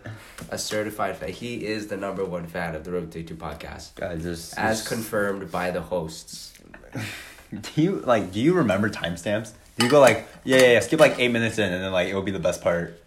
a 0.51 0.57
certified 0.57 1.17
fan. 1.17 1.29
He 1.29 1.65
is 1.65 1.87
the 1.87 1.97
number 1.97 2.23
one 2.23 2.47
fan 2.47 2.73
of 2.73 2.85
the 2.85 2.91
Room 2.91 3.09
302 3.11 3.35
podcast, 3.35 3.95
Guys, 3.95 4.23
there's, 4.23 4.53
as 4.53 4.55
there's- 4.55 4.87
confirmed 4.87 5.51
by 5.51 5.71
the 5.71 5.81
hosts. 5.81 6.53
Do 7.51 7.81
you 7.81 7.95
like? 8.05 8.31
Do 8.31 8.39
you 8.39 8.53
remember 8.53 8.89
timestamps? 8.89 9.51
Do 9.77 9.85
you 9.85 9.91
go 9.91 9.99
like, 9.99 10.27
yeah, 10.43 10.57
yeah, 10.57 10.71
yeah, 10.73 10.79
skip 10.81 10.99
like 10.99 11.17
eight 11.19 11.31
minutes 11.31 11.57
in, 11.57 11.71
and 11.73 11.83
then 11.83 11.91
like 11.91 12.07
it 12.07 12.13
will 12.13 12.21
be 12.21 12.31
the 12.31 12.39
best 12.39 12.61
part? 12.61 12.98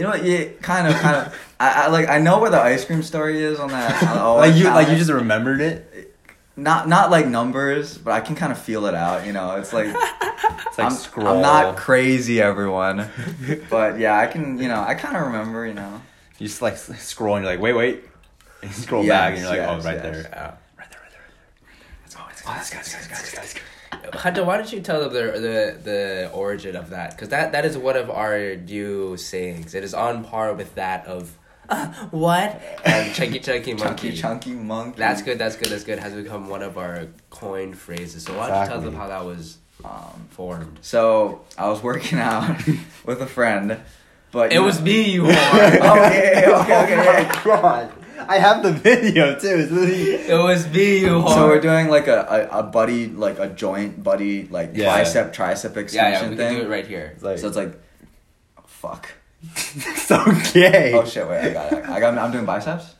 You 0.00 0.06
know 0.06 0.12
what? 0.12 0.24
Yeah, 0.24 0.44
kind 0.62 0.88
of, 0.88 0.94
kind 0.94 1.14
of. 1.14 1.38
I, 1.60 1.84
I 1.84 1.88
like. 1.88 2.08
I 2.08 2.18
know 2.20 2.40
where 2.40 2.48
the 2.50 2.58
ice 2.58 2.86
cream 2.86 3.02
story 3.02 3.42
is 3.42 3.60
on 3.60 3.68
that. 3.68 4.02
on 4.02 4.36
like 4.38 4.54
you, 4.54 4.64
that 4.64 4.74
like 4.74 4.88
you 4.88 4.96
just 4.96 5.10
remembered 5.10 5.60
it. 5.60 6.16
not 6.56 6.88
not 6.88 7.10
like 7.10 7.26
numbers, 7.26 7.98
but 7.98 8.12
I 8.12 8.20
can 8.20 8.34
kind 8.34 8.50
of 8.50 8.58
feel 8.58 8.86
it 8.86 8.94
out. 8.94 9.26
You 9.26 9.34
know, 9.34 9.56
it's 9.56 9.74
like 9.74 9.88
It's 9.88 10.78
like 10.78 10.86
I'm, 10.86 10.92
scroll. 10.92 11.28
I'm 11.28 11.42
not 11.42 11.76
crazy, 11.76 12.40
everyone, 12.40 13.10
but 13.68 13.98
yeah, 13.98 14.18
I 14.18 14.26
can. 14.26 14.56
You 14.56 14.68
know, 14.68 14.80
I 14.80 14.94
kind 14.94 15.18
of 15.18 15.24
remember. 15.26 15.66
You 15.66 15.74
know, 15.74 16.00
You 16.38 16.46
just 16.46 16.62
like 16.62 16.78
scroll, 16.78 17.36
and 17.36 17.44
you're 17.44 17.52
like, 17.52 17.60
wait, 17.62 17.74
wait. 17.74 18.04
And 18.62 18.70
you 18.74 18.76
scroll 18.76 19.04
Yes, 19.04 19.10
back, 19.12 19.32
and 19.34 19.40
you're 19.42 19.50
like, 19.50 19.68
oh, 19.68 19.74
yes, 19.76 19.84
oh, 19.84 19.86
right 19.86 20.02
yes. 20.02 20.02
there. 20.02 20.30
Yeah. 20.32 20.54
Hunter, 24.14 24.44
why 24.44 24.56
don't 24.56 24.72
you 24.72 24.80
tell 24.80 25.00
them 25.08 25.12
the 25.12 25.32
the, 25.40 25.78
the 25.82 26.30
origin 26.32 26.76
of 26.76 26.90
that? 26.90 27.10
Because 27.10 27.28
that, 27.30 27.52
that 27.52 27.64
is 27.64 27.76
one 27.76 27.96
of 27.96 28.10
our 28.10 28.56
new 28.56 29.16
sayings. 29.16 29.74
It 29.74 29.84
is 29.84 29.94
on 29.94 30.24
par 30.24 30.52
with 30.54 30.74
that 30.76 31.06
of 31.06 31.36
uh, 31.68 31.86
what 32.10 32.60
and 32.84 33.14
chunky 33.14 33.38
chunky 33.40 33.74
monkey. 33.74 34.10
chunky 34.10 34.16
chunky 34.16 34.54
monkey. 34.54 34.98
That's 34.98 35.22
good. 35.22 35.38
That's 35.38 35.56
good. 35.56 35.68
That's 35.68 35.84
good. 35.84 35.98
Has 35.98 36.12
become 36.14 36.48
one 36.48 36.62
of 36.62 36.78
our 36.78 37.08
coined 37.30 37.76
phrases. 37.78 38.24
So 38.24 38.36
why 38.36 38.48
don't 38.48 38.62
you 38.62 38.68
tell 38.68 38.80
them 38.80 38.94
how 38.94 39.08
that 39.08 39.24
was 39.24 39.58
Um, 39.84 40.26
formed? 40.30 40.78
so 40.82 41.42
I 41.58 41.68
was 41.68 41.82
working 41.82 42.18
out 42.30 42.56
with 43.04 43.20
a 43.22 43.26
friend, 43.26 43.78
but 44.32 44.52
It 44.52 44.56
you 44.56 44.62
was 44.62 44.78
know- 44.78 44.84
me, 44.86 45.10
you 45.10 45.26
oh 45.26 45.32
whore. 45.32 45.56
yeah, 45.56 45.74
yeah, 45.74 46.40
yeah, 46.40 46.60
okay, 46.62 46.82
okay, 46.84 47.04
yeah. 47.04 47.44
God, 47.44 47.92
I 48.28 48.38
have 48.38 48.62
the 48.62 48.72
video 48.72 49.38
too. 49.38 49.48
It's 49.48 49.70
really. 49.72 50.12
It 50.14 50.38
was 50.38 50.68
me, 50.68 50.98
you 51.00 51.08
whore. 51.08 51.34
So 51.34 51.46
we're 51.48 51.60
doing 51.60 51.88
like 51.88 52.06
a, 52.08 52.48
a, 52.52 52.58
a 52.60 52.62
buddy, 52.62 53.06
like 53.08 53.38
a 53.38 53.48
joint 53.48 54.02
buddy, 54.02 54.46
like 54.48 54.70
Yeah. 54.74 54.86
bicep 54.96 55.32
tricep 55.34 55.74
yeah, 55.74 55.80
extension 55.82 55.94
yeah. 55.94 56.20
yeah, 56.22 56.30
We 56.30 56.36
thing. 56.36 56.48
can 56.48 56.56
do 56.56 56.62
it 56.66 56.68
right 56.70 56.86
here. 56.86 57.12
It's 57.14 57.22
like, 57.22 57.38
So 57.38 57.48
it's 57.48 57.56
like, 57.56 57.80
oh, 58.58 58.62
fuck. 58.66 59.08
so 59.56 60.22
gay. 60.52 60.92
Oh 60.94 61.04
shit! 61.06 61.26
Wait, 61.26 61.40
I 61.40 61.52
got 61.54 61.72
it. 61.72 61.88
I 61.88 62.00
got. 62.00 62.18
I'm 62.18 62.30
doing 62.30 62.44
biceps. 62.44 62.94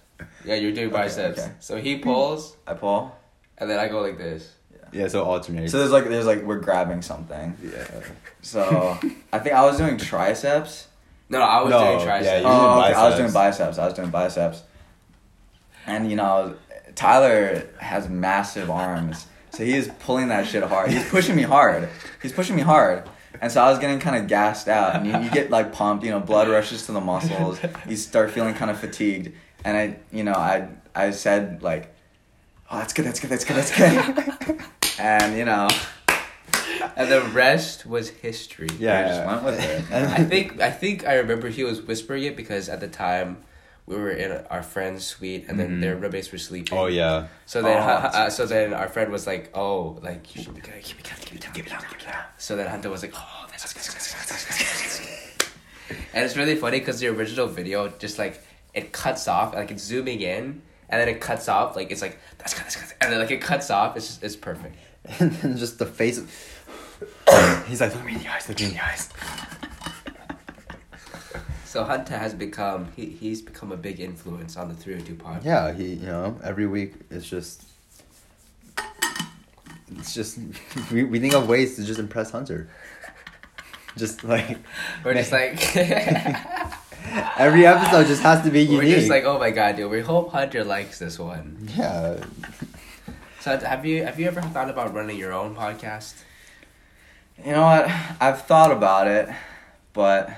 Yeah, 0.45 0.55
you're 0.55 0.73
doing 0.73 0.87
Okay, 0.89 0.97
biceps. 0.97 1.39
okay. 1.39 1.53
So 1.61 1.77
he 1.77 1.99
pulls, 1.99 2.57
I 2.67 2.73
pull. 2.75 3.15
and 3.59 3.69
then 3.69 3.79
I 3.79 3.89
go 3.89 4.01
like 4.01 4.17
this. 4.17 4.51
Yeah, 4.93 5.07
so 5.09 5.23
alternate. 5.23 5.71
So 5.71 5.79
there's 5.79 5.91
like 5.93 6.05
there's 6.09 6.25
like 6.27 6.43
we're 6.43 6.59
grabbing 6.61 7.03
something. 7.03 7.57
yeah. 7.63 7.85
So 8.41 8.99
I 9.33 9.39
think 9.39 9.55
I 9.55 9.65
was 9.67 9.77
doing 9.77 9.99
triceps. 9.99 10.89
No, 11.29 11.39
no, 11.41 11.45
I 11.45 11.61
was 11.63 11.71
No, 11.71 11.79
doing 11.85 11.99
yeah, 11.99 12.05
triceps. 12.07 12.41
you- 12.43 12.49
Oh, 12.49 12.81
okay. 12.81 12.95
I 12.95 13.09
was 13.09 13.17
doing 13.19 13.33
biceps. 13.33 13.79
I 13.79 13.85
was 13.85 13.95
doing 13.95 14.11
biceps. 14.11 14.63
And 15.87 16.11
you 16.11 16.17
know, 16.17 16.57
Tyler 16.95 17.69
has 17.79 18.09
massive 18.09 18.71
arms, 18.71 19.27
so 19.51 19.65
he's 19.65 19.89
pulling 20.01 20.29
that 20.29 20.47
shit 20.47 20.63
hard. 20.63 20.91
He's 20.91 21.09
pushing 21.09 21.37
me 21.37 21.43
hard. 21.43 21.89
He's 22.23 22.33
pushing 22.33 22.57
me 22.57 22.63
hard. 22.63 23.09
And 23.41 23.51
so 23.51 23.63
I 23.63 23.71
was 23.71 23.79
getting 23.79 24.01
kind 24.01 24.17
of 24.17 24.29
gassed 24.29 24.69
out, 24.69 24.97
and 24.97 25.07
you, 25.07 25.19
you 25.19 25.31
get 25.31 25.51
like 25.51 25.73
pumped. 25.73 26.05
You 26.05 26.11
know, 26.11 26.21
blood 26.21 26.49
rushes 26.49 26.87
to 26.87 26.93
the 26.93 27.01
muscles. 27.01 27.59
You 27.89 27.97
start 27.97 28.31
feeling 28.31 28.55
kind 28.55 28.71
of 28.71 28.79
fatigued, 28.79 29.33
and 29.65 29.77
I, 29.77 29.97
you 30.13 30.25
know, 30.25 30.35
I 30.35 30.69
I 30.95 31.11
said 31.11 31.63
like, 31.63 31.95
"Oh, 32.71 32.79
that's 32.79 32.93
good. 32.93 33.07
That's 33.07 33.21
good. 33.21 33.31
That's 33.31 33.45
good. 33.45 33.57
That's 33.57 34.47
good." 34.47 34.61
and 34.99 35.39
you 35.39 35.45
know, 35.45 35.69
and 36.97 37.11
the 37.11 37.23
rest 37.33 37.87
was 37.87 38.11
history. 38.11 38.69
Yeah. 38.79 39.01
I 39.01 39.09
just 39.09 39.27
went 39.27 39.43
with 39.45 39.61
it. 39.61 39.93
I 39.93 40.25
think 40.25 40.61
I 40.61 40.71
think 40.71 41.07
I 41.07 41.15
remember 41.15 41.49
he 41.49 41.65
was 41.65 41.81
whispering 41.81 42.25
it 42.25 42.37
because 42.37 42.69
at 42.69 42.81
the 42.81 42.89
time 42.89 43.39
we 43.87 43.97
were 43.97 44.11
in 44.11 44.33
our 44.51 44.63
friend's 44.63 45.05
suite 45.05 45.47
and 45.49 45.59
then 45.59 45.79
Mhm. 45.79 45.81
their 45.81 45.97
roommates 45.97 46.31
were 46.33 46.39
sleeping. 46.39 46.77
Oh 46.79 46.87
yeah. 46.87 47.27
So 47.47 47.61
then, 47.63 47.77
Oh, 47.79 47.81
uh, 47.81 48.31
so 48.31 48.47
then 48.47 48.73
our 48.75 48.89
friend 48.89 49.11
was 49.11 49.27
like, 49.27 49.51
"Oh, 49.55 49.99
like 50.03 50.35
you 50.37 50.43
should 50.43 50.55
be 50.55 50.61
good. 50.61 50.81
Keep 50.83 51.01
it 51.01 51.05
down. 51.07 51.17
Keep 51.21 51.35
it 51.37 51.43
down. 51.43 51.53
Keep 51.55 51.67
it 51.67 51.71
down. 51.71 51.81
Keep 51.83 52.01
it 52.01 52.05
down." 52.07 52.23
So 52.39 52.57
then 52.57 52.67
Hunter 52.69 52.91
was 52.91 53.03
like, 53.03 53.13
"Oh, 53.17 53.47
that's 53.51 53.73
good. 53.73 53.83
That's 53.83 53.89
good. 53.89 54.29
That's 54.29 54.45
good. 54.47 54.67
That's 54.67 54.99
good." 55.01 55.49
And 56.15 56.25
it's 56.25 56.37
really 56.37 56.55
funny 56.57 56.79
because 56.79 57.01
the 57.01 57.09
original 57.09 57.47
video 57.49 57.89
just 57.99 58.19
like 58.19 58.43
it 58.75 58.93
cuts 58.93 59.27
off, 59.27 59.55
like 59.55 59.71
it's 59.73 59.83
zooming 59.83 60.21
in, 60.21 60.63
and 60.89 61.01
then 61.01 61.09
it 61.09 61.21
cuts 61.21 61.49
off, 61.49 61.75
like 61.75 61.91
it's 61.91 62.03
like 62.03 62.19
that's 62.39 62.55
good. 62.55 62.65
That's 62.65 62.77
good. 62.77 62.95
And 63.01 63.13
then 63.13 63.19
like 63.19 63.31
it 63.33 63.41
cuts 63.41 63.71
off. 63.71 63.97
It's 63.97 64.07
just 64.07 64.23
it's 64.23 64.37
perfect. 64.37 64.77
and 65.19 65.33
then 65.33 65.57
just 65.57 65.79
the 65.79 65.87
face. 65.87 66.19
Of 66.19 66.31
He's 67.67 67.81
like, 67.81 67.95
look 67.95 68.05
me 68.05 68.13
in 68.15 68.19
the 68.21 68.29
eyes. 68.29 68.49
Look 68.49 68.61
me 68.61 68.67
in 68.67 68.73
the 68.75 68.85
eyes. 68.85 69.09
So 71.71 71.85
Hunter 71.85 72.19
has 72.19 72.35
become 72.35 72.89
he 72.97 73.07
he's 73.07 73.41
become 73.41 73.71
a 73.71 73.77
big 73.77 74.01
influence 74.01 74.57
on 74.57 74.69
the 74.71 74.75
three 74.75 74.95
hundred 74.95 75.07
two 75.07 75.15
podcast. 75.15 75.45
Yeah, 75.45 75.73
he. 75.73 75.95
You 75.95 76.07
know, 76.07 76.37
every 76.43 76.67
week 76.67 76.95
it's 77.13 77.31
just. 77.31 77.63
It's 79.97 80.13
just 80.13 80.41
we, 80.93 81.05
we 81.05 81.21
think 81.21 81.33
of 81.33 81.49
ways 81.49 81.77
to 81.77 81.85
just 81.85 82.01
impress 82.01 82.33
Hunter. 82.33 82.69
Just 83.97 84.23
like 84.25 84.59
We're 85.05 85.15
just 85.15 85.33
like 85.33 85.77
every 87.37 87.67
episode 87.67 88.07
just 88.07 88.23
has 88.23 88.43
to 88.45 88.51
be 88.51 88.63
unique. 88.63 88.79
we're 88.79 88.95
just 88.95 89.11
like 89.11 89.25
oh 89.25 89.37
my 89.39 89.51
god, 89.51 89.77
dude. 89.77 89.91
We 89.91 90.01
hope 90.01 90.31
Hunter 90.31 90.63
likes 90.63 91.01
this 91.01 91.19
one. 91.19 91.69
yeah, 91.77 92.23
So 93.41 93.59
have 93.59 93.85
you 93.85 94.05
have 94.05 94.19
you 94.21 94.27
ever 94.29 94.43
thought 94.43 94.71
about 94.71 94.95
running 94.95 95.19
your 95.19 95.33
own 95.33 95.57
podcast? 95.57 96.15
You 97.45 97.53
know 97.53 97.63
what? 97.63 97.91
I've 98.21 98.43
thought 98.43 98.71
about 98.71 99.09
it, 99.09 99.29
but 99.93 100.31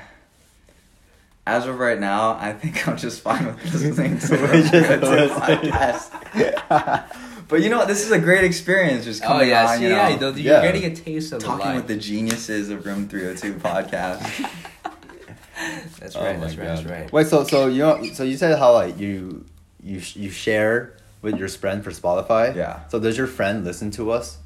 as 1.47 1.67
of 1.67 1.79
right 1.79 1.99
now, 1.99 2.37
I 2.41 2.53
think 2.53 2.87
I'm 2.87 2.97
just 2.97 3.21
fine 3.21 3.47
with 3.47 3.65
listening 3.65 4.19
to 4.21 4.37
We're 4.37 4.53
just 4.63 4.73
the 4.73 4.79
listening. 4.99 5.73
podcast. 5.73 7.17
but 7.49 7.63
you 7.63 7.69
know 7.69 7.79
what? 7.79 7.89
This 7.89 8.05
is 8.05 8.13
a 8.13 8.19
great 8.19 8.45
experience. 8.45 9.05
Just 9.05 9.23
Oh 9.25 9.29
coming 9.29 9.49
yeah, 9.49 9.67
on, 9.69 9.77
see, 9.79 9.83
you 9.85 9.89
know, 9.91 9.97
yeah, 9.97 10.09
you 10.11 10.21
know, 10.21 10.29
you're 10.31 10.55
Yeah. 10.55 10.63
getting 10.63 10.85
a 10.85 10.95
taste 10.95 11.33
of 11.33 11.41
the 11.41 11.47
talking 11.47 11.67
life. 11.67 11.77
with 11.77 11.89
the 11.89 11.97
geniuses 11.97 12.71
of 12.71 12.87
Room 12.87 13.09
302 13.09 13.55
podcast. 13.55 14.49
That's 15.99 16.17
Oh 16.17 16.23
right. 16.25 16.39
my 16.39 16.45
that's 16.47 16.57
right. 16.57 16.67
That's 16.67 16.85
right. 16.85 17.13
Wait, 17.13 17.27
so 17.27 17.45
so 17.45 17.67
you 17.67 17.79
know, 17.81 18.03
so 18.15 18.23
you 18.25 18.37
said 18.37 18.59
how 18.59 18.73
like 18.73 18.99
you 18.99 19.45
you 19.83 20.01
you 20.15 20.31
share 20.31 20.97
with 21.23 21.39
your 21.39 21.49
friend 21.49 21.85
for 21.85 21.91
Spotify. 21.91 22.55
Yeah. 22.57 22.89
So 22.89 22.99
does 22.99 23.17
your 23.19 23.27
friend 23.29 23.65
listen 23.65 23.91
to 23.93 24.11
us? 24.11 24.39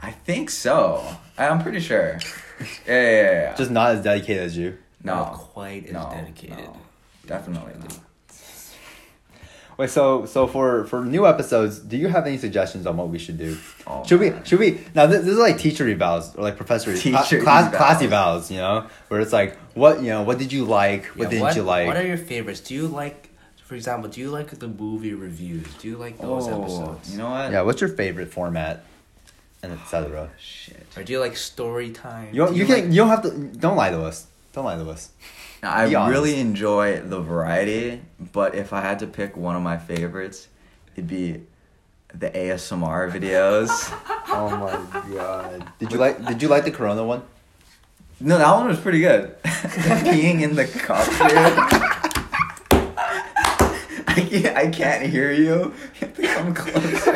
I 0.00 0.10
think 0.10 0.50
so. 0.50 1.04
I'm 1.38 1.62
pretty 1.62 1.80
sure. 1.80 2.18
Yeah, 2.60 2.66
yeah, 2.86 3.00
yeah. 3.02 3.32
yeah. 3.32 3.54
Just 3.54 3.70
not 3.70 3.90
as 3.92 4.02
dedicated 4.02 4.42
as 4.44 4.56
you. 4.56 4.78
No, 5.04 5.14
Not 5.14 5.32
quite 5.34 5.86
as 5.86 5.92
no, 5.92 6.10
dedicated. 6.12 6.58
no. 6.58 6.76
definitely 7.26 7.74
not. 7.80 7.98
Wait, 9.78 9.88
so 9.88 10.26
so 10.26 10.46
for 10.46 10.84
for 10.84 11.02
new 11.04 11.26
episodes, 11.26 11.78
do 11.78 11.96
you 11.96 12.08
have 12.08 12.26
any 12.26 12.36
suggestions 12.36 12.86
on 12.86 12.96
what 12.98 13.08
we 13.08 13.18
should 13.18 13.38
do? 13.38 13.56
Oh, 13.86 14.04
should 14.04 14.20
we 14.20 14.32
should 14.44 14.58
we 14.58 14.80
now 14.94 15.06
this, 15.06 15.20
this 15.24 15.32
is 15.32 15.38
like 15.38 15.58
teacher 15.58 15.86
evals 15.86 16.36
or 16.36 16.42
like 16.42 16.56
professor 16.56 16.92
cla- 16.92 17.00
Teacher 17.00 17.40
class 17.42 17.72
evals. 17.72 17.76
class 17.78 18.02
evals, 18.02 18.50
you 18.50 18.58
know, 18.58 18.86
where 19.08 19.20
it's 19.20 19.32
like 19.32 19.56
what 19.74 20.00
you 20.02 20.08
know 20.10 20.22
what 20.24 20.38
did 20.38 20.52
you 20.52 20.66
like, 20.66 21.06
what 21.06 21.24
Yeah, 21.24 21.30
didn't 21.30 21.42
what, 21.42 21.56
you 21.56 21.62
like? 21.62 21.86
What 21.86 21.96
are 21.96 22.06
your 22.06 22.18
favorites? 22.18 22.60
Do 22.60 22.74
you 22.74 22.86
like, 22.86 23.30
for 23.64 23.74
example, 23.74 24.10
do 24.10 24.20
you 24.20 24.28
like 24.30 24.50
the 24.50 24.68
movie 24.68 25.14
reviews? 25.14 25.66
Do 25.76 25.88
you 25.88 25.96
like 25.96 26.18
those 26.18 26.48
Oh, 26.48 26.62
episodes? 26.62 27.10
you 27.12 27.18
know 27.18 27.30
what? 27.30 27.50
yeah, 27.50 27.62
what's 27.62 27.80
your 27.80 27.90
favorite 27.90 28.30
format, 28.30 28.84
and 29.62 29.72
etc. 29.72 30.28
Shit. 30.38 30.84
Or 30.98 31.02
do 31.02 31.14
you 31.14 31.18
like 31.18 31.34
story 31.34 31.90
time? 31.92 32.28
You 32.34 32.46
Do 32.46 32.54
you 32.54 32.66
can 32.66 32.74
like- 32.74 32.84
you 32.90 32.96
don't 32.96 33.08
have 33.08 33.22
to 33.22 33.30
don't 33.58 33.76
lie 33.76 33.90
to 33.90 34.02
us. 34.02 34.26
Don't 34.52 34.64
lie 34.64 34.76
to 34.76 34.90
us. 34.90 35.10
I 35.62 35.88
Be 35.88 35.94
honest. 35.94 36.12
really 36.12 36.40
enjoy 36.40 37.00
the 37.00 37.20
variety, 37.20 38.02
but 38.32 38.54
if 38.54 38.72
I 38.72 38.80
had 38.82 38.98
to 38.98 39.06
pick 39.06 39.36
one 39.36 39.56
of 39.56 39.62
my 39.62 39.78
favorites, 39.78 40.48
it'd 40.94 41.08
be 41.08 41.42
the 42.14 42.30
ASMR 42.30 43.10
videos. 43.10 43.70
Oh 44.34 44.48
my 44.48 44.72
god! 45.14 45.70
Did 45.78 45.92
you 45.92 45.98
like 45.98 46.24
Did 46.24 46.40
you 46.40 46.48
like 46.48 46.64
the 46.64 46.70
Corona 46.70 47.04
one? 47.04 47.22
No, 48.18 48.38
that 48.38 48.50
one 48.54 48.66
was 48.66 48.80
pretty 48.80 49.00
good. 49.00 49.36
Peeing 49.42 50.40
in 50.40 50.54
the 50.56 50.64
cup, 50.66 51.04
dude. 51.04 51.18
I 54.08 54.14
can't, 54.14 54.56
I 54.56 54.70
can't 54.70 55.06
hear 55.06 55.32
you. 55.32 55.74
You 56.00 56.00
have 56.00 56.16
to 56.16 56.26
come 56.28 56.54
closer. 56.54 57.12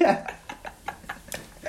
yeah. 0.00 0.26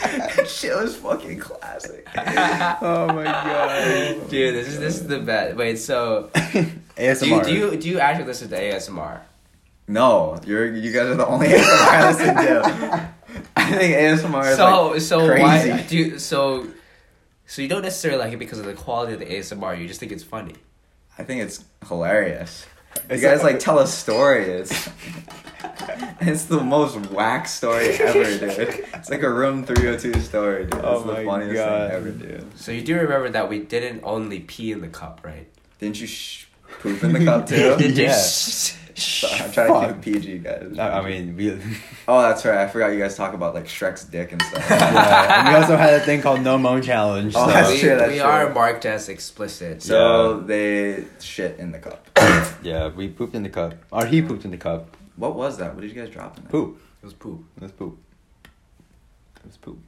that 0.36 0.48
shit 0.50 0.75
was 0.75 0.96
fucking 0.96 1.39
classic. 1.39 2.08
Oh 2.15 3.08
my 3.13 3.24
god. 3.24 4.29
Dude, 4.29 4.55
this 4.55 4.67
is 4.67 4.79
this 4.79 4.96
is 5.01 5.08
the 5.08 5.20
best. 5.20 5.55
Wait, 5.58 5.77
so 5.79 6.29
ASMR. 6.34 7.43
do 7.46 7.53
you 7.53 7.70
do 7.70 7.75
you 7.75 7.77
do 7.77 7.89
you 7.89 8.00
actually 8.00 8.25
listen 8.25 8.50
to 8.50 8.60
ASMR? 8.60 9.22
No, 9.88 10.39
you're 10.46 10.74
you 10.74 10.91
guys 10.91 11.08
are 11.08 11.15
the 11.15 11.27
only 11.27 11.48
ASMR 11.48 11.65
I 11.67 12.12
listen 12.12 12.36
to. 12.36 13.10
I 13.55 13.72
think 13.72 13.96
ASMR 13.96 14.51
is 14.51 14.58
So 14.58 14.88
like 14.91 15.01
so 15.01 15.27
crazy. 15.27 15.41
why 15.72 15.81
do 15.88 15.98
you, 15.98 16.20
so 16.20 16.67
so 17.46 17.62
you 17.62 17.67
don't 17.67 17.81
necessarily 17.81 18.20
like 18.20 18.34
it 18.34 18.38
because 18.39 18.60
of 18.60 18.65
the 18.65 18.74
quality 18.74 19.13
of 19.13 19.20
the 19.20 19.25
ASMR. 19.25 19.79
You 19.79 19.88
just 19.88 20.00
think 20.00 20.12
it's 20.12 20.24
funny. 20.24 20.55
I 21.17 21.24
think 21.24 21.41
it's 21.41 21.63
hilarious. 21.88 22.65
You 22.95 23.15
It's 23.15 23.21
guys 23.24 23.43
like- 23.43 23.53
like 23.53 23.60
tell 23.62 23.79
a 23.79 23.88
story. 23.88 24.45
It's 24.45 24.89
it's 26.21 26.45
the 26.45 26.60
most 26.62 26.98
whack 27.12 27.48
story 27.48 27.89
ever, 27.95 28.24
dude. 28.24 28.86
It's 28.93 29.10
like 29.10 29.24
a 29.24 29.29
room 29.29 29.65
302 29.65 30.19
story, 30.21 30.63
dude. 30.65 30.74
It's 30.75 30.83
Oh 30.83 31.03
the 31.03 31.13
my 31.13 31.25
funniest 31.25 31.55
God. 31.55 31.89
thing 31.89 31.98
ever, 31.98 32.10
dude. 32.12 32.60
So 32.60 32.71
you 32.71 32.81
do 32.81 32.95
remember 32.98 33.29
that 33.29 33.50
we 33.50 33.60
didn't 33.60 34.01
only 34.03 34.39
pee 34.41 34.71
in 34.71 34.81
the 34.81 34.88
cup, 34.88 35.21
right? 35.24 35.48
Didn't 35.79 36.00
you 36.00 36.07
sh- 36.07 36.48
poop 36.79 37.03
in 37.03 37.13
the 37.13 37.25
cup 37.25 37.48
too? 37.48 37.75
Did 37.77 37.98
you- 37.98 38.03
Yeah. 38.05 38.21
Sorry, 39.01 39.41
I'm 39.41 39.51
trying 39.51 39.67
to 39.67 39.73
Fuck. 39.93 40.01
keep 40.03 40.13
PG, 40.15 40.37
guys. 40.39 40.77
I 40.79 40.99
I 40.99 41.09
mean, 41.09 41.35
we. 41.35 41.51
oh, 42.07 42.21
that's 42.21 42.45
right. 42.45 42.57
I 42.59 42.67
forgot 42.67 42.87
you 42.93 42.99
guys 42.99 43.15
talk 43.15 43.33
about 43.33 43.53
like 43.53 43.65
Shrek's 43.65 44.05
dick 44.05 44.31
and 44.31 44.41
stuff. 44.41 44.65
yeah, 44.69 45.39
and 45.39 45.49
we 45.49 45.55
also 45.55 45.75
had 45.77 45.93
a 45.95 45.99
thing 45.99 46.21
called 46.21 46.41
No 46.41 46.57
Moan 46.57 46.81
Challenge. 46.81 47.33
Oh, 47.35 47.45
so- 47.47 47.51
that's 47.51 47.69
we, 47.69 47.79
true, 47.79 47.95
that's 47.95 48.11
we 48.11 48.19
true. 48.19 48.27
are 48.27 48.53
marked 48.53 48.85
as 48.85 49.09
explicit. 49.09 49.81
So 49.83 50.39
they 50.41 51.05
shit 51.19 51.59
in 51.59 51.71
the 51.71 51.79
cup. 51.79 52.07
yeah, 52.63 52.89
we 52.89 53.07
pooped 53.09 53.35
in 53.35 53.43
the 53.43 53.49
cup. 53.49 53.75
Or 53.91 54.05
he 54.05 54.21
pooped 54.21 54.45
in 54.45 54.51
the 54.51 54.57
cup. 54.57 54.95
What 55.15 55.35
was 55.35 55.57
that? 55.57 55.73
What 55.75 55.81
did 55.81 55.91
you 55.93 56.01
guys 56.01 56.11
drop 56.11 56.37
in 56.37 56.43
there? 56.43 56.51
Poop. 56.51 56.81
it 57.01 57.05
was 57.05 57.13
poop. 57.13 57.43
It 57.57 57.63
was 57.63 57.71
poop. 57.71 57.97
It 58.43 59.45
was 59.47 59.57
poop. 59.57 59.79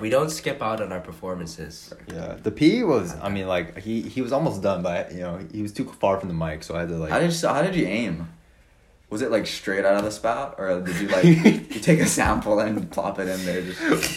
We 0.00 0.10
don't 0.10 0.30
skip 0.30 0.60
out 0.62 0.80
on 0.80 0.92
our 0.92 1.00
performances. 1.00 1.92
Yeah, 2.12 2.36
the 2.42 2.50
pee 2.50 2.82
was. 2.84 3.14
I 3.20 3.28
mean, 3.28 3.46
like 3.46 3.78
he 3.78 4.02
he 4.02 4.20
was 4.22 4.32
almost 4.32 4.62
done, 4.62 4.82
but 4.82 5.12
you 5.12 5.20
know 5.20 5.38
he 5.52 5.62
was 5.62 5.72
too 5.72 5.84
far 5.84 6.18
from 6.18 6.28
the 6.28 6.34
mic, 6.34 6.62
so 6.62 6.74
I 6.76 6.80
had 6.80 6.88
to 6.88 6.96
like. 6.96 7.10
How 7.10 7.18
did 7.18 7.32
you, 7.32 7.48
how 7.48 7.62
did 7.62 7.74
you 7.74 7.86
aim? 7.86 8.28
Was 9.10 9.20
it 9.20 9.30
like 9.30 9.46
straight 9.46 9.84
out 9.84 9.96
of 9.96 10.04
the 10.04 10.10
spout, 10.10 10.54
or 10.58 10.80
did 10.80 10.96
you 11.00 11.08
like 11.08 11.24
you 11.74 11.80
take 11.80 12.00
a 12.00 12.06
sample 12.06 12.58
and 12.60 12.90
plop 12.90 13.18
it 13.18 13.28
in 13.28 13.44
there? 13.44 13.62
Just 13.62 14.16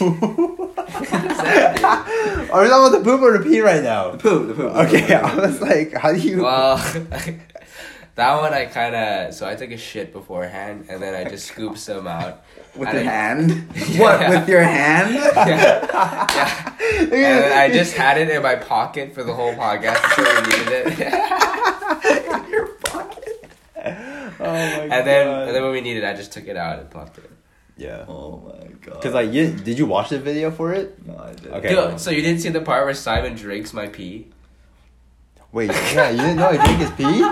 Are 1.36 2.62
we 2.62 2.68
talking 2.68 2.86
about 2.86 2.92
the 2.92 3.00
poop 3.04 3.20
or 3.20 3.36
the 3.38 3.44
pee 3.44 3.60
right 3.60 3.82
now? 3.82 4.12
the 4.12 4.18
poop, 4.18 4.48
the 4.48 4.54
poop. 4.54 4.72
the 4.72 4.80
Okay, 4.86 5.00
poop. 5.02 5.24
I 5.24 5.34
was 5.46 5.60
like, 5.60 5.92
how 5.92 6.12
do 6.12 6.18
you? 6.18 6.42
Well, 6.42 6.76
that 8.14 8.40
one 8.40 8.54
I 8.54 8.64
kind 8.66 8.94
of 8.94 9.34
so 9.34 9.46
I 9.46 9.54
took 9.54 9.70
a 9.70 9.76
shit 9.76 10.12
beforehand 10.12 10.86
and 10.88 11.02
then 11.02 11.14
I 11.14 11.28
just 11.28 11.46
scooped 11.48 11.78
some 11.78 12.06
out. 12.06 12.42
With 12.78 12.88
And 12.88 12.98
your 12.98 13.08
I- 13.08 13.14
hand. 13.14 13.68
Yeah. 13.88 14.00
What 14.00 14.28
with 14.30 14.48
your 14.48 14.62
hand? 14.62 15.14
Yeah, 16.86 17.06
yeah. 17.12 17.44
And 17.44 17.54
I 17.54 17.68
just 17.72 17.94
had 17.94 18.16
it 18.18 18.28
in 18.30 18.42
my 18.42 18.54
pocket 18.54 19.12
for 19.14 19.22
the 19.24 19.34
whole 19.34 19.52
podcast 19.54 19.98
until 20.04 20.34
we 20.34 20.40
needed 20.56 20.86
it. 20.86 22.44
in 22.46 22.50
your 22.50 22.66
pocket. 22.68 23.50
oh 23.76 24.32
my 24.40 24.88
and 24.94 25.06
then 25.06 25.28
and 25.28 25.54
then 25.54 25.62
when 25.62 25.72
we 25.72 25.80
needed, 25.80 26.04
it, 26.04 26.06
I 26.06 26.14
just 26.14 26.32
took 26.32 26.46
it 26.46 26.56
out 26.56 26.78
and 26.78 26.88
plopped 26.90 27.18
it. 27.18 27.30
yeah, 27.76 28.04
Oh 28.08 28.38
my 28.46 28.66
god. 28.84 28.94
because 28.94 29.14
like 29.14 29.32
you 29.32 29.52
did 29.52 29.78
you 29.78 29.86
watch 29.86 30.10
the 30.10 30.18
video 30.18 30.50
for 30.50 30.72
it? 30.72 31.04
no, 31.06 31.18
I 31.18 31.32
didn't. 31.32 31.52
Okay. 31.54 31.68
Dude, 31.74 32.00
so 32.00 32.10
you 32.10 32.22
didn't 32.22 32.40
see 32.40 32.48
the 32.50 32.60
part 32.62 32.84
where 32.84 32.94
Simon 32.94 33.34
drinks 33.34 33.72
my 33.72 33.88
pee? 33.88 34.28
Wait, 35.52 35.70
yeah, 35.70 36.10
you 36.10 36.18
didn't 36.18 36.36
know 36.36 36.48
I 36.48 36.56
drank 36.56 36.78
his 36.78 36.90
pee? 36.92 37.22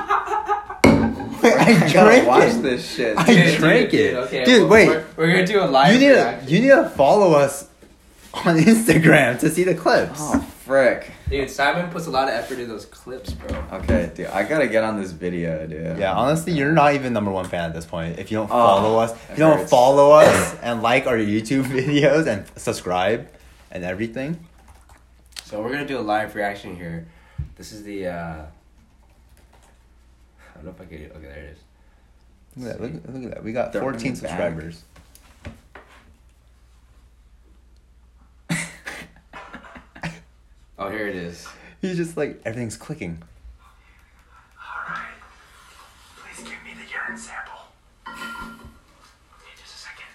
Wait, 1.66 1.76
I 1.76 1.86
I 1.86 1.92
gotta 1.92 2.10
drank 2.10 2.26
watch 2.28 2.48
it. 2.54 2.62
this 2.62 2.94
shit. 2.94 3.16
I 3.18 3.24
Dude, 3.26 3.58
drank 3.58 3.90
dude, 3.90 4.00
it. 4.00 4.08
dude, 4.10 4.16
okay, 4.24 4.44
Dude, 4.44 4.60
well, 4.62 4.70
wait. 4.70 4.88
We're, 4.88 5.04
we're 5.16 5.26
gonna 5.32 5.46
do 5.46 5.60
a 5.62 5.66
live. 5.66 5.92
You 5.94 5.98
need 6.00 6.14
to 6.14 6.20
reaction. 6.22 6.48
you 6.48 6.60
need 6.60 6.68
to 6.68 6.88
follow 6.90 7.32
us 7.34 7.68
on 8.32 8.56
Instagram 8.58 9.38
to 9.40 9.50
see 9.50 9.64
the 9.64 9.74
clips. 9.74 10.18
Oh 10.20 10.40
frick. 10.64 11.10
Dude, 11.28 11.50
Simon 11.50 11.90
puts 11.90 12.06
a 12.06 12.10
lot 12.10 12.28
of 12.28 12.34
effort 12.34 12.58
in 12.58 12.68
those 12.68 12.86
clips, 12.86 13.32
bro. 13.32 13.62
Okay, 13.72 14.10
dude, 14.14 14.26
I 14.28 14.44
gotta 14.44 14.66
get 14.66 14.82
on 14.84 15.00
this 15.00 15.10
video, 15.12 15.66
dude. 15.66 15.98
Yeah, 15.98 16.14
honestly, 16.14 16.52
you're 16.54 16.72
not 16.72 16.94
even 16.94 17.12
number 17.12 17.30
one 17.30 17.44
fan 17.46 17.64
at 17.64 17.74
this 17.74 17.84
point. 17.84 18.18
If 18.18 18.30
you 18.30 18.38
don't 18.38 18.46
Oh, 18.46 18.48
follow 18.48 18.98
us, 18.98 19.12
if 19.12 19.28
that 19.28 19.38
you 19.38 19.44
don't 19.44 19.68
follow 19.68 20.10
us 20.20 20.54
and 20.62 20.82
like 20.82 21.06
our 21.06 21.16
YouTube 21.18 21.64
videos 21.64 22.26
and 22.26 22.44
subscribe 22.56 23.28
and 23.70 23.84
everything. 23.84 24.38
So 25.44 25.60
we're 25.62 25.70
gonna 25.72 25.86
do 25.86 25.98
a 25.98 26.00
live 26.00 26.34
reaction 26.34 26.74
here. 26.76 27.06
This 27.56 27.72
is 27.72 27.82
the. 27.84 28.06
uh 28.08 28.12
I 28.12 28.46
don't 30.64 30.78
know 30.78 30.84
if 30.84 30.90
I 30.92 30.94
can. 30.96 31.10
Okay, 31.16 31.26
there 31.26 31.44
it 31.44 31.52
is. 31.52 31.58
Look 32.56 32.70
at 32.72 32.78
that. 32.80 32.82
Look, 32.94 33.02
look 33.14 33.24
at 33.24 33.30
that. 33.34 33.44
We 33.44 33.52
got 33.52 33.72
They're 33.72 33.82
14 33.82 33.98
bringing 34.00 34.16
it 34.16 34.22
back. 34.22 34.30
subscribers. 34.30 34.82
Oh, 40.76 40.90
here 40.90 41.06
it 41.06 41.14
is. 41.14 41.46
He's 41.80 41.96
just 41.96 42.16
like 42.16 42.40
everything's 42.44 42.76
clicking. 42.76 43.22
Alright. 44.58 45.04
Please 46.16 46.42
give 46.42 46.58
me 46.64 46.72
the 46.74 46.90
urine 46.90 47.16
sample. 47.16 47.52
Okay, 48.08 49.54
just 49.56 49.74
a 49.74 49.78
second. 49.78 50.06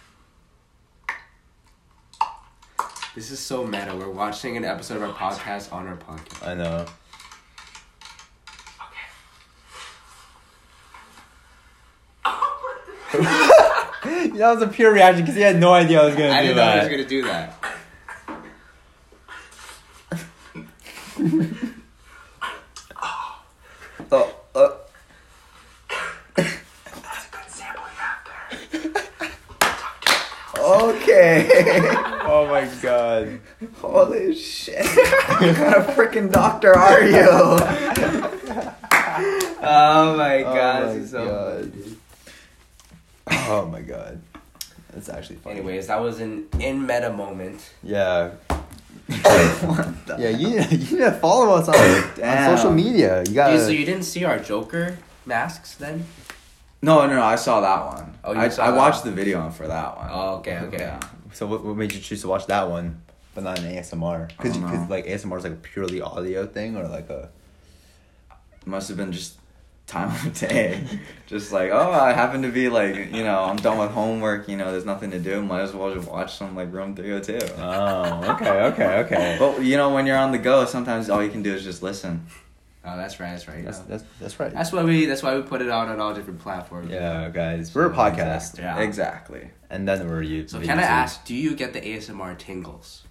This 3.16 3.32
is 3.32 3.40
so 3.40 3.66
meta. 3.66 3.96
We're 3.96 4.10
watching 4.10 4.58
an 4.58 4.66
episode 4.66 4.98
of 4.98 5.04
our 5.04 5.14
podcast 5.14 5.72
on 5.72 5.88
our 5.88 5.96
podcast. 5.96 6.46
I 6.46 6.56
know. 6.56 6.86
that 13.14 14.54
was 14.54 14.62
a 14.62 14.68
pure 14.68 14.94
reaction 14.94 15.24
because 15.24 15.36
he 15.36 15.42
had 15.42 15.60
no 15.60 15.74
idea 15.74 16.00
I 16.02 16.06
was 16.06 16.16
gonna 16.16 16.30
I 16.30 16.46
do 16.46 16.54
that. 16.54 16.78
I 16.78 16.88
didn't 16.88 16.98
know 16.98 16.98
he 16.98 17.04
was 17.04 17.08
gonna 17.08 17.10
do 17.10 17.24
that. 17.24 17.56
Oh, 24.12 24.34
uh, 24.56 24.70
That's 26.36 27.28
a 27.28 27.32
good 27.32 27.48
sample 27.48 27.84
you 27.84 28.00
have 28.00 28.26
there. 28.72 29.32
okay. 30.58 31.48
oh 32.24 32.48
my 32.50 32.68
god. 32.82 33.40
Holy 33.78 34.34
shit. 34.34 34.84
what 34.86 35.56
kind 35.56 35.76
of 35.76 35.86
freaking 35.96 36.32
doctor 36.32 36.76
are 36.76 37.04
you? 37.04 37.28
Oh 39.62 40.16
my 40.18 40.42
god. 40.42 40.84
Oh 40.84 40.88
my 40.88 40.94
this 40.94 41.04
is 41.06 41.12
so 41.12 41.26
God. 41.26 41.72
Funny, 43.30 43.42
dude. 43.44 43.52
Oh 43.52 43.66
my 43.68 43.82
god. 43.82 44.22
That's 44.94 45.10
actually 45.10 45.38
funny. 45.38 45.58
Anyways, 45.58 45.88
that 45.88 46.02
was 46.02 46.20
an 46.20 46.48
in 46.60 46.86
meta 46.86 47.12
moment. 47.12 47.74
Yeah. 47.84 48.32
Yeah, 50.18 50.30
you 50.30 50.50
you 50.50 50.78
need 50.78 50.98
to 50.98 51.12
follow 51.22 51.56
us 51.56 51.68
on, 51.68 51.76
on 52.24 52.58
social 52.58 52.72
media. 52.72 53.24
You 53.24 53.34
got 53.34 53.52
Dude, 53.52 53.62
so 53.62 53.70
you 53.70 53.86
didn't 53.86 54.04
see 54.04 54.24
our 54.24 54.40
Joker 54.40 54.98
masks 55.26 55.76
then? 55.76 56.06
No, 56.82 57.06
no, 57.08 57.16
no. 57.16 57.24
I 57.24 57.36
saw 57.36 57.62
that 57.62 57.86
one. 57.86 58.18
Oh, 58.24 58.34
you 58.34 58.40
I, 58.40 58.50
saw 58.50 58.66
I 58.66 58.72
watched 58.72 59.06
one? 59.06 59.16
the 59.16 59.22
video 59.24 59.50
for 59.50 59.68
that 59.68 59.98
one. 59.98 60.08
Oh, 60.12 60.36
okay, 60.38 60.60
okay. 60.60 60.78
Yeah. 60.80 61.00
So 61.34 61.46
what, 61.48 61.64
what 61.64 61.76
made 61.76 61.94
you 61.94 62.00
choose 62.00 62.22
to 62.22 62.28
watch 62.28 62.48
that 62.48 62.70
one, 62.70 63.02
but 63.36 63.44
not 63.44 63.60
an 63.60 63.66
ASMR? 63.76 64.28
Because 64.30 64.58
I 64.58 64.72
don't 64.72 64.90
like 64.90 65.06
ASMR 65.06 65.38
is 65.38 65.44
like 65.44 65.54
a 65.54 65.56
purely 65.56 66.02
audio 66.02 66.46
thing, 66.46 66.76
or 66.78 66.88
like 66.88 67.10
a 67.10 67.30
Must 68.66 68.88
have 68.88 68.98
been 68.98 69.12
just 69.12 69.38
time 69.90 70.10
of 70.28 70.34
day. 70.40 70.82
just 71.28 71.52
like, 71.52 71.72
oh, 71.72 71.92
I 71.92 72.14
happen 72.14 72.44
to 72.44 72.50
be 72.50 72.70
like, 72.70 72.96
you 73.14 73.24
know, 73.24 73.44
I'm 73.44 73.58
done 73.58 73.78
with 73.78 73.92
homework. 73.92 74.48
You 74.48 74.58
know, 74.58 74.72
there's 74.72 74.86
nothing 74.86 75.12
to 75.12 75.20
do. 75.20 75.42
Might 75.42 75.62
as 75.62 75.74
well 75.74 75.94
just 75.94 76.08
watch 76.10 76.36
some 76.36 76.56
like 76.56 76.72
Room 76.72 76.96
302. 76.96 77.54
oh 77.58 78.34
okay 78.36 78.50
okay 78.50 78.98
okay. 79.00 79.36
But 79.40 79.64
you 79.64 79.78
know, 79.78 79.94
when 79.94 80.06
you're 80.06 80.18
on 80.18 80.32
the 80.32 80.38
go, 80.38 80.66
sometimes 80.66 81.10
all 81.10 81.24
you 81.24 81.30
can 81.32 81.44
do 81.44 81.54
is 81.54 81.64
just 81.64 81.82
listen. 81.84 82.26
Oh, 82.86 82.96
that's 82.96 83.20
right, 83.20 83.32
that's 83.32 83.48
right. 83.48 83.66
That's 83.66 83.80
oh. 83.80 83.86
that's 83.90 84.04
that's 84.22 84.40
right. 84.40 84.54
That's 84.54 84.72
why 84.72 84.84
we 84.84 85.06
that's 85.06 85.22
why 85.22 85.36
we 85.36 85.42
put 85.42 85.62
it 85.62 85.70
out 85.70 85.90
on 85.90 86.00
all 86.00 86.14
different 86.14 86.40
platforms. 86.40 86.90
yeah, 86.90 87.30
guys, 87.30 87.76
we're 87.76 87.92
a 87.92 87.94
podcast, 87.94 88.58
Yeah. 88.58 88.80
Exactly. 88.80 89.50
and 89.70 89.88
then 89.88 90.08
we're 90.08 90.22
you. 90.24 90.48
So 90.48 90.62
can 90.62 90.80
I 90.80 90.84
ask, 90.84 91.26
do 91.26 91.36
you 91.36 91.56
get 91.56 91.74
the 91.74 91.82
ASMR 91.82 92.38
tingles? 92.38 93.04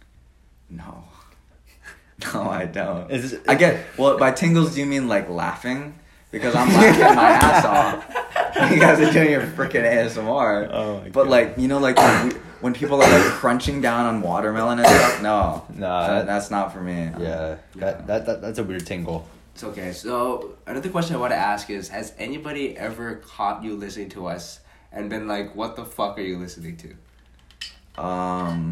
No. 0.71 1.05
No, 2.35 2.51
I 2.51 2.65
don't. 2.65 3.09
Is 3.13 3.35
it- 3.35 3.43
I 3.47 3.55
get 3.55 3.87
well 3.97 4.19
by 4.19 4.33
tingles. 4.33 4.75
Do 4.75 4.81
you 4.81 4.87
mean 4.87 5.07
like 5.07 5.29
laughing? 5.29 5.95
Because 6.31 6.55
I'm 6.55 6.69
laughing 6.69 7.01
my 7.17 7.31
ass 7.31 7.65
off. 7.65 8.71
You 8.71 8.79
guys 8.81 9.01
are 9.01 9.13
doing 9.13 9.31
your 9.31 9.43
freaking 9.43 9.85
ASMR. 9.85 10.69
Oh 10.71 11.01
my 11.01 11.09
but 11.09 11.25
God. 11.25 11.29
like 11.31 11.55
you 11.59 11.69
know, 11.69 11.79
like 11.79 11.97
when, 11.97 12.29
we- 12.29 12.35
when 12.61 12.75
people 12.75 13.01
are 13.01 13.09
like 13.11 13.33
crunching 13.33 13.81
down 13.81 14.05
on 14.07 14.21
watermelon 14.21 14.79
and 14.81 14.89
stuff. 14.89 15.23
No, 15.23 15.65
no, 15.75 15.81
that- 15.81 16.09
that- 16.09 16.27
that's 16.27 16.51
not 16.51 16.73
for 16.73 16.81
me. 16.81 17.11
Yeah, 17.19 17.57
that, 17.77 18.07
that 18.07 18.27
that 18.27 18.43
that's 18.43 18.59
a 18.59 18.65
weird 18.65 18.85
tingle. 18.87 19.27
It's 19.55 19.65
okay. 19.65 19.93
So 19.93 20.55
another 20.67 20.89
question 20.91 21.17
I 21.17 21.19
want 21.19 21.33
to 21.33 21.37
ask 21.37 21.71
is: 21.71 21.89
Has 21.89 22.13
anybody 22.19 22.77
ever 22.77 23.17
caught 23.17 23.65
you 23.65 23.75
listening 23.75 24.09
to 24.11 24.27
us 24.27 24.61
and 24.93 25.09
been 25.09 25.27
like, 25.29 25.57
"What 25.57 25.77
the 25.77 25.85
fuck 25.85 26.19
are 26.19 26.23
you 26.23 26.37
listening 26.39 26.77
to?" 26.79 28.03
Um. 28.03 28.71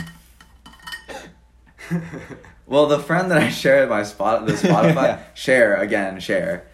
Well, 2.68 2.86
the 2.86 2.98
friend 2.98 3.30
that 3.30 3.38
I 3.38 3.48
shared 3.48 3.88
my 3.88 4.02
spot 4.02 4.44
the 4.44 4.52
Spotify 4.54 5.20
share 5.34 5.76
again 5.76 6.18
share 6.18 6.66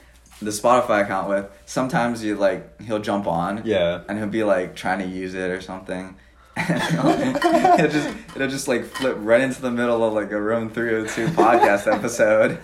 the 0.42 0.50
Spotify 0.50 1.02
account 1.04 1.28
with. 1.28 1.46
Sometimes 1.66 2.22
you 2.24 2.36
like 2.36 2.80
he'll 2.82 2.98
jump 3.00 3.26
on. 3.26 3.62
Yeah. 3.64 4.02
and 4.08 4.18
he'll 4.18 4.28
be 4.28 4.44
like 4.44 4.74
trying 4.76 4.98
to 5.00 5.06
use 5.06 5.34
it 5.34 5.50
or 5.50 5.60
something. 5.60 6.16
And 6.54 6.98
it'll, 6.98 7.08
it'll 7.78 7.88
just 7.90 8.14
it'll 8.36 8.48
just 8.48 8.68
like 8.68 8.84
flip 8.84 9.16
right 9.20 9.40
into 9.40 9.62
the 9.62 9.70
middle 9.70 10.04
of 10.04 10.12
like 10.12 10.30
a 10.32 10.40
room 10.40 10.68
302 10.68 11.28
podcast 11.28 11.90
episode 11.96 12.58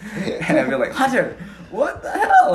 and 0.47 0.59
I'll 0.59 0.69
be 0.69 0.75
like 0.75 0.93
hunter 0.93 1.39
what 1.71 2.03
the 2.03 2.11
hell 2.11 2.53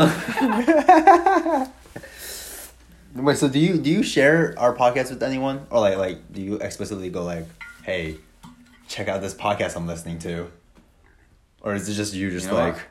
Wait, 3.15 3.37
so 3.37 3.47
do 3.47 3.59
you 3.59 3.77
do 3.77 3.91
you 3.91 4.01
share 4.03 4.55
our 4.57 4.75
podcast 4.75 5.11
with 5.11 5.21
anyone, 5.21 5.67
or 5.69 5.79
like 5.79 5.97
like 5.97 6.33
do 6.33 6.41
you 6.41 6.55
explicitly 6.55 7.09
go 7.09 7.23
like, 7.23 7.45
hey, 7.83 8.17
check 8.87 9.07
out 9.07 9.21
this 9.21 9.35
podcast 9.35 9.75
I'm 9.75 9.85
listening 9.85 10.17
to, 10.19 10.49
or 11.61 11.75
is 11.75 11.87
it 11.87 11.93
just 11.93 12.15
you 12.15 12.31
just 12.31 12.47
You 12.47 12.53
know 12.53 12.57
like, 12.57 12.73
what? 12.73 12.83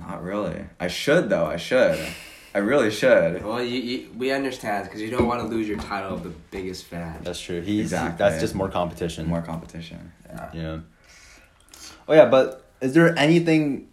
Not 0.00 0.22
really 0.22 0.64
i 0.80 0.88
should 0.88 1.28
though 1.30 1.46
i 1.46 1.56
should 1.56 1.98
i 2.54 2.58
really 2.58 2.90
should 2.90 3.44
Well, 3.44 3.62
you, 3.62 3.80
you, 3.80 4.10
we 4.16 4.32
understand 4.32 4.84
because 4.84 5.00
you 5.00 5.10
don't 5.10 5.26
want 5.26 5.40
to 5.40 5.46
lose 5.46 5.68
your 5.68 5.78
title 5.78 6.14
of 6.14 6.22
the 6.24 6.32
biggest 6.50 6.84
fan. 6.86 7.20
that's 7.22 7.40
true. 7.40 7.60
He's 7.60 7.80
Exactly. 7.92 8.18
that's 8.18 8.40
just 8.40 8.54
more 8.54 8.68
competition. 8.68 9.26
more 9.28 9.42
competition 9.42 10.12
Yeah. 10.28 10.50
Yeah. 10.52 10.78
Oh 12.08 12.14
yeah, 12.14 12.24
but 12.26 12.64
is 12.80 12.92
there 12.94 13.16
anything 13.16 13.86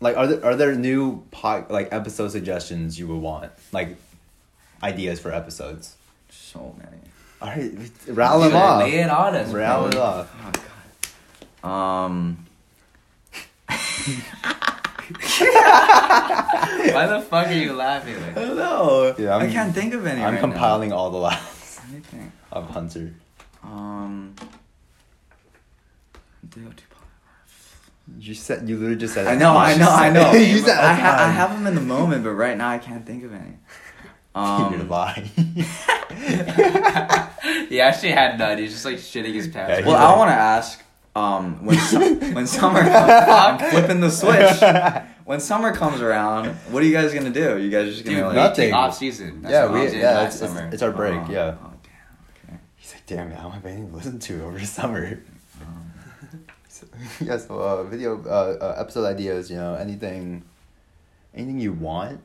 like 0.00 0.16
are 0.16 0.26
there 0.28 0.44
are 0.44 0.54
there 0.54 0.74
new 0.74 1.24
pod, 1.32 1.70
like 1.70 1.88
episode 1.92 2.30
suggestions 2.30 2.96
you 2.98 3.08
would 3.08 3.20
want 3.20 3.50
like 3.72 3.96
ideas 4.82 5.18
for 5.18 5.32
episodes? 5.32 5.96
so 6.30 6.74
many 6.78 6.98
All 7.40 7.48
right, 7.48 7.72
rattle 8.08 8.40
them 8.40 8.50
Dude, 8.50 8.60
off. 8.60 8.82
Lay 8.82 8.94
it 9.00 9.10
on 9.10 9.34
us. 9.34 9.50
Rattle 9.52 9.88
bro. 9.88 9.90
it 9.90 9.96
off. 9.96 10.30
oh 10.44 10.52
god 11.62 11.68
um 11.68 12.46
Why 16.94 17.06
the 17.06 17.20
fuck 17.28 17.46
are 17.48 17.52
you 17.52 17.72
laughing? 17.74 18.16
i 18.16 18.18
Like? 18.26 18.34
don't 18.34 18.56
know 18.56 19.14
Yeah, 19.18 19.36
i 19.36 19.40
I'm- 19.42 19.52
can't 19.52 19.74
think 19.74 19.94
of 19.94 20.04
any 20.06 20.22
I'm 20.24 20.34
right 20.34 20.40
compiling 20.40 20.92
all 20.92 21.10
the 21.10 21.18
laughs 21.18 21.80
now. 21.92 21.98
Let 22.12 22.32
of 22.52 22.70
Hunter. 22.70 23.14
um 23.62 24.34
You 28.18 28.34
said 28.34 28.68
you 28.68 28.76
literally 28.76 28.96
just 28.96 29.14
said. 29.14 29.26
I 29.26 29.34
know, 29.34 29.56
I 29.56 29.74
know, 29.76 29.88
I 29.90 30.10
know. 30.16 30.32
you 30.32 30.58
said 30.58 30.78
I, 30.78 30.94
ha- 30.94 31.16
I 31.26 31.28
have 31.30 31.50
them 31.50 31.66
in 31.66 31.74
the 31.74 31.80
moment, 31.80 32.22
but 32.24 32.30
right 32.32 32.56
now 32.56 32.68
I 32.70 32.78
can't 32.78 33.04
think 33.04 33.24
of 33.24 33.32
any. 33.32 33.58
You're 34.36 34.44
Um, 34.44 34.88
lying. 34.88 35.24
he 37.68 37.80
actually 37.80 38.12
had 38.12 38.38
none. 38.38 38.58
He's 38.58 38.72
just 38.72 38.84
like 38.84 38.96
shitting 38.96 39.32
his 39.34 39.48
pants. 39.48 39.80
Yeah, 39.80 39.86
well, 39.86 39.96
He's 39.96 40.04
I 40.14 40.16
want 40.16 40.30
to 40.30 40.34
ask. 40.34 40.82
Um, 41.16 41.64
when 41.64 41.78
su- 41.78 42.14
when 42.34 42.46
summer 42.46 42.80
comes, 42.82 43.10
I'm 43.10 43.58
flipping 43.70 44.00
the 44.00 44.10
switch. 44.10 44.60
When 45.24 45.40
summer 45.40 45.74
comes 45.74 46.02
around, 46.02 46.48
what 46.70 46.82
are 46.82 46.86
you 46.86 46.92
guys 46.92 47.14
gonna 47.14 47.30
do? 47.30 47.58
You 47.58 47.70
guys 47.70 47.90
just 47.90 48.04
gonna 48.04 48.18
Dude, 48.18 48.26
like? 48.26 48.34
nothing. 48.36 48.72
Off 48.74 48.94
season. 48.94 49.40
That's 49.42 49.52
yeah, 49.52 49.72
we 49.72 49.80
was 49.80 49.94
yeah, 49.94 50.26
it's, 50.26 50.40
it's, 50.40 50.52
summer. 50.52 50.70
it's 50.72 50.82
our 50.82 50.90
break. 50.92 51.14
Oh, 51.14 51.30
Yeah. 51.30 51.56
Oh, 51.60 51.72
damn. 51.82 52.50
Okay. 52.50 52.60
He's 52.76 52.92
like, 52.92 53.06
damn, 53.06 53.30
man, 53.30 53.38
I 53.38 53.42
don't 53.42 53.52
have 53.52 53.64
anything 53.64 53.88
to 53.90 53.96
listen 53.96 54.18
to 54.18 54.44
over 54.44 54.58
the 54.58 54.66
summer. 54.66 55.20
Um, 55.62 55.92
So, 56.68 56.86
yeah, 57.24 57.38
so 57.38 57.58
uh, 57.58 57.82
video 57.84 58.22
uh, 58.24 58.58
uh, 58.60 58.76
episode 58.78 59.06
ideas, 59.06 59.50
you 59.50 59.56
know, 59.56 59.74
anything, 59.74 60.44
anything 61.34 61.58
you 61.58 61.72
want. 61.72 62.20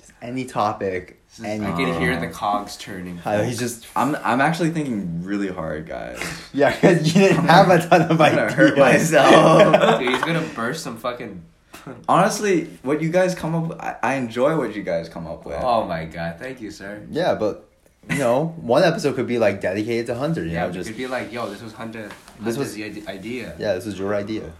Just 0.00 0.12
any 0.20 0.44
topic. 0.44 1.21
Is- 1.38 1.40
I 1.44 1.56
can 1.56 1.64
Uh, 1.64 1.98
hear 1.98 2.20
the 2.20 2.28
cogs 2.28 2.76
turning. 2.76 3.18
Uh, 3.24 3.42
he's 3.42 3.58
just 3.58 3.86
I'm 3.96 4.14
I'm 4.16 4.40
actually 4.42 4.70
thinking 4.70 5.22
really 5.24 5.48
hard, 5.48 5.86
guys. 5.86 6.20
yeah, 6.52 6.70
because 6.72 7.06
you 7.06 7.20
didn't 7.20 7.46
have 7.46 7.70
a 7.70 7.78
ton 7.88 8.02
of 8.02 8.20
I'm 8.20 8.20
ideas. 8.20 8.36
gonna 8.36 8.52
hurt 8.52 8.78
myself. 8.78 9.98
Dude, 10.00 10.10
he's 10.10 10.20
gonna 10.22 10.46
burst 10.54 10.82
some 10.84 10.98
fucking. 10.98 11.42
Honestly, 12.08 12.66
what 12.82 13.00
you 13.00 13.08
guys 13.08 13.34
come 13.34 13.54
up 13.54 13.68
with, 13.68 13.80
I, 13.80 13.96
I 14.02 14.14
enjoy 14.16 14.56
what 14.58 14.76
you 14.76 14.82
guys 14.82 15.08
come 15.08 15.26
up 15.26 15.46
with. 15.46 15.56
Oh 15.60 15.84
my 15.86 16.04
god! 16.04 16.38
Thank 16.38 16.60
you, 16.60 16.70
sir. 16.70 17.02
Yeah, 17.10 17.34
but 17.34 17.66
you 18.10 18.18
know, 18.18 18.48
one 18.60 18.82
episode 18.84 19.14
could 19.16 19.26
be 19.26 19.38
like 19.38 19.60
dedicated 19.62 20.06
to 20.06 20.14
Hunter. 20.14 20.44
You 20.44 20.50
Yeah, 20.52 20.62
know, 20.62 20.68
we 20.68 20.74
just 20.74 20.88
could 20.88 20.96
be 20.98 21.06
like, 21.06 21.32
yo, 21.32 21.48
this 21.48 21.62
was 21.62 21.72
Hunter. 21.72 22.10
This 22.40 22.58
was- 22.58 22.58
was 22.58 22.74
the 22.74 22.84
idea. 23.08 23.54
yeah, 23.58 23.74
this 23.74 23.86
is 23.86 23.98
your 23.98 24.14
idea. 24.14 24.52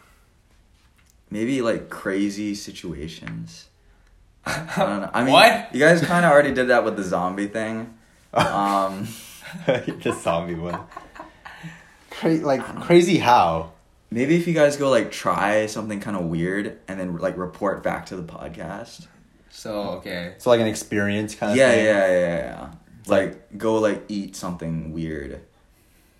Maybe 1.30 1.61
like 1.62 1.90
crazy 1.90 2.54
situations. 2.54 3.66
I 4.46 4.72
don't 4.76 5.00
know. 5.02 5.11
I 5.12 5.22
mean, 5.24 5.33
What? 5.33 5.74
You 5.74 5.81
guys 5.81 6.00
kind 6.02 6.24
of 6.24 6.33
already 6.33 6.52
did 6.52 6.68
that 6.68 6.85
with 6.85 6.96
the 6.96 7.02
zombie 7.02 7.46
thing. 7.48 7.94
Um, 8.35 9.09
the 9.66 10.16
zombie 10.18 10.55
one. 10.55 10.81
Cra- 12.11 12.37
like 12.37 12.64
crazy 12.81 13.18
how? 13.18 13.72
maybe 14.12 14.37
if 14.37 14.46
you 14.46 14.55
guys 14.55 14.76
go 14.76 14.90
like 14.90 15.11
try 15.11 15.66
something 15.66 15.98
kind 16.00 16.16
of 16.16 16.24
weird 16.24 16.78
and 16.87 17.00
then 17.00 17.16
like 17.16 17.37
report 17.37 17.83
back 17.83 18.07
to 18.07 18.16
the 18.16 18.22
podcast. 18.22 19.07
So 19.50 19.81
okay. 19.98 20.35
So 20.38 20.50
like 20.50 20.61
an 20.61 20.66
experience 20.66 21.35
kind 21.35 21.52
of 21.52 21.59
yeah, 21.59 21.70
thing. 21.70 21.85
yeah, 21.85 22.07
yeah, 22.07 22.37
yeah. 22.38 22.70
Like 23.07 23.59
go 23.59 23.74
like 23.76 24.05
eat 24.09 24.37
something 24.37 24.92
weird, 24.92 25.40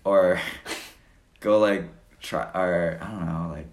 or 0.03 0.39
go 1.39 1.59
like 1.59 1.85
try 2.21 2.43
or 2.53 2.99
I 3.01 3.07
don't 3.11 3.25
know 3.25 3.49
like 3.51 3.67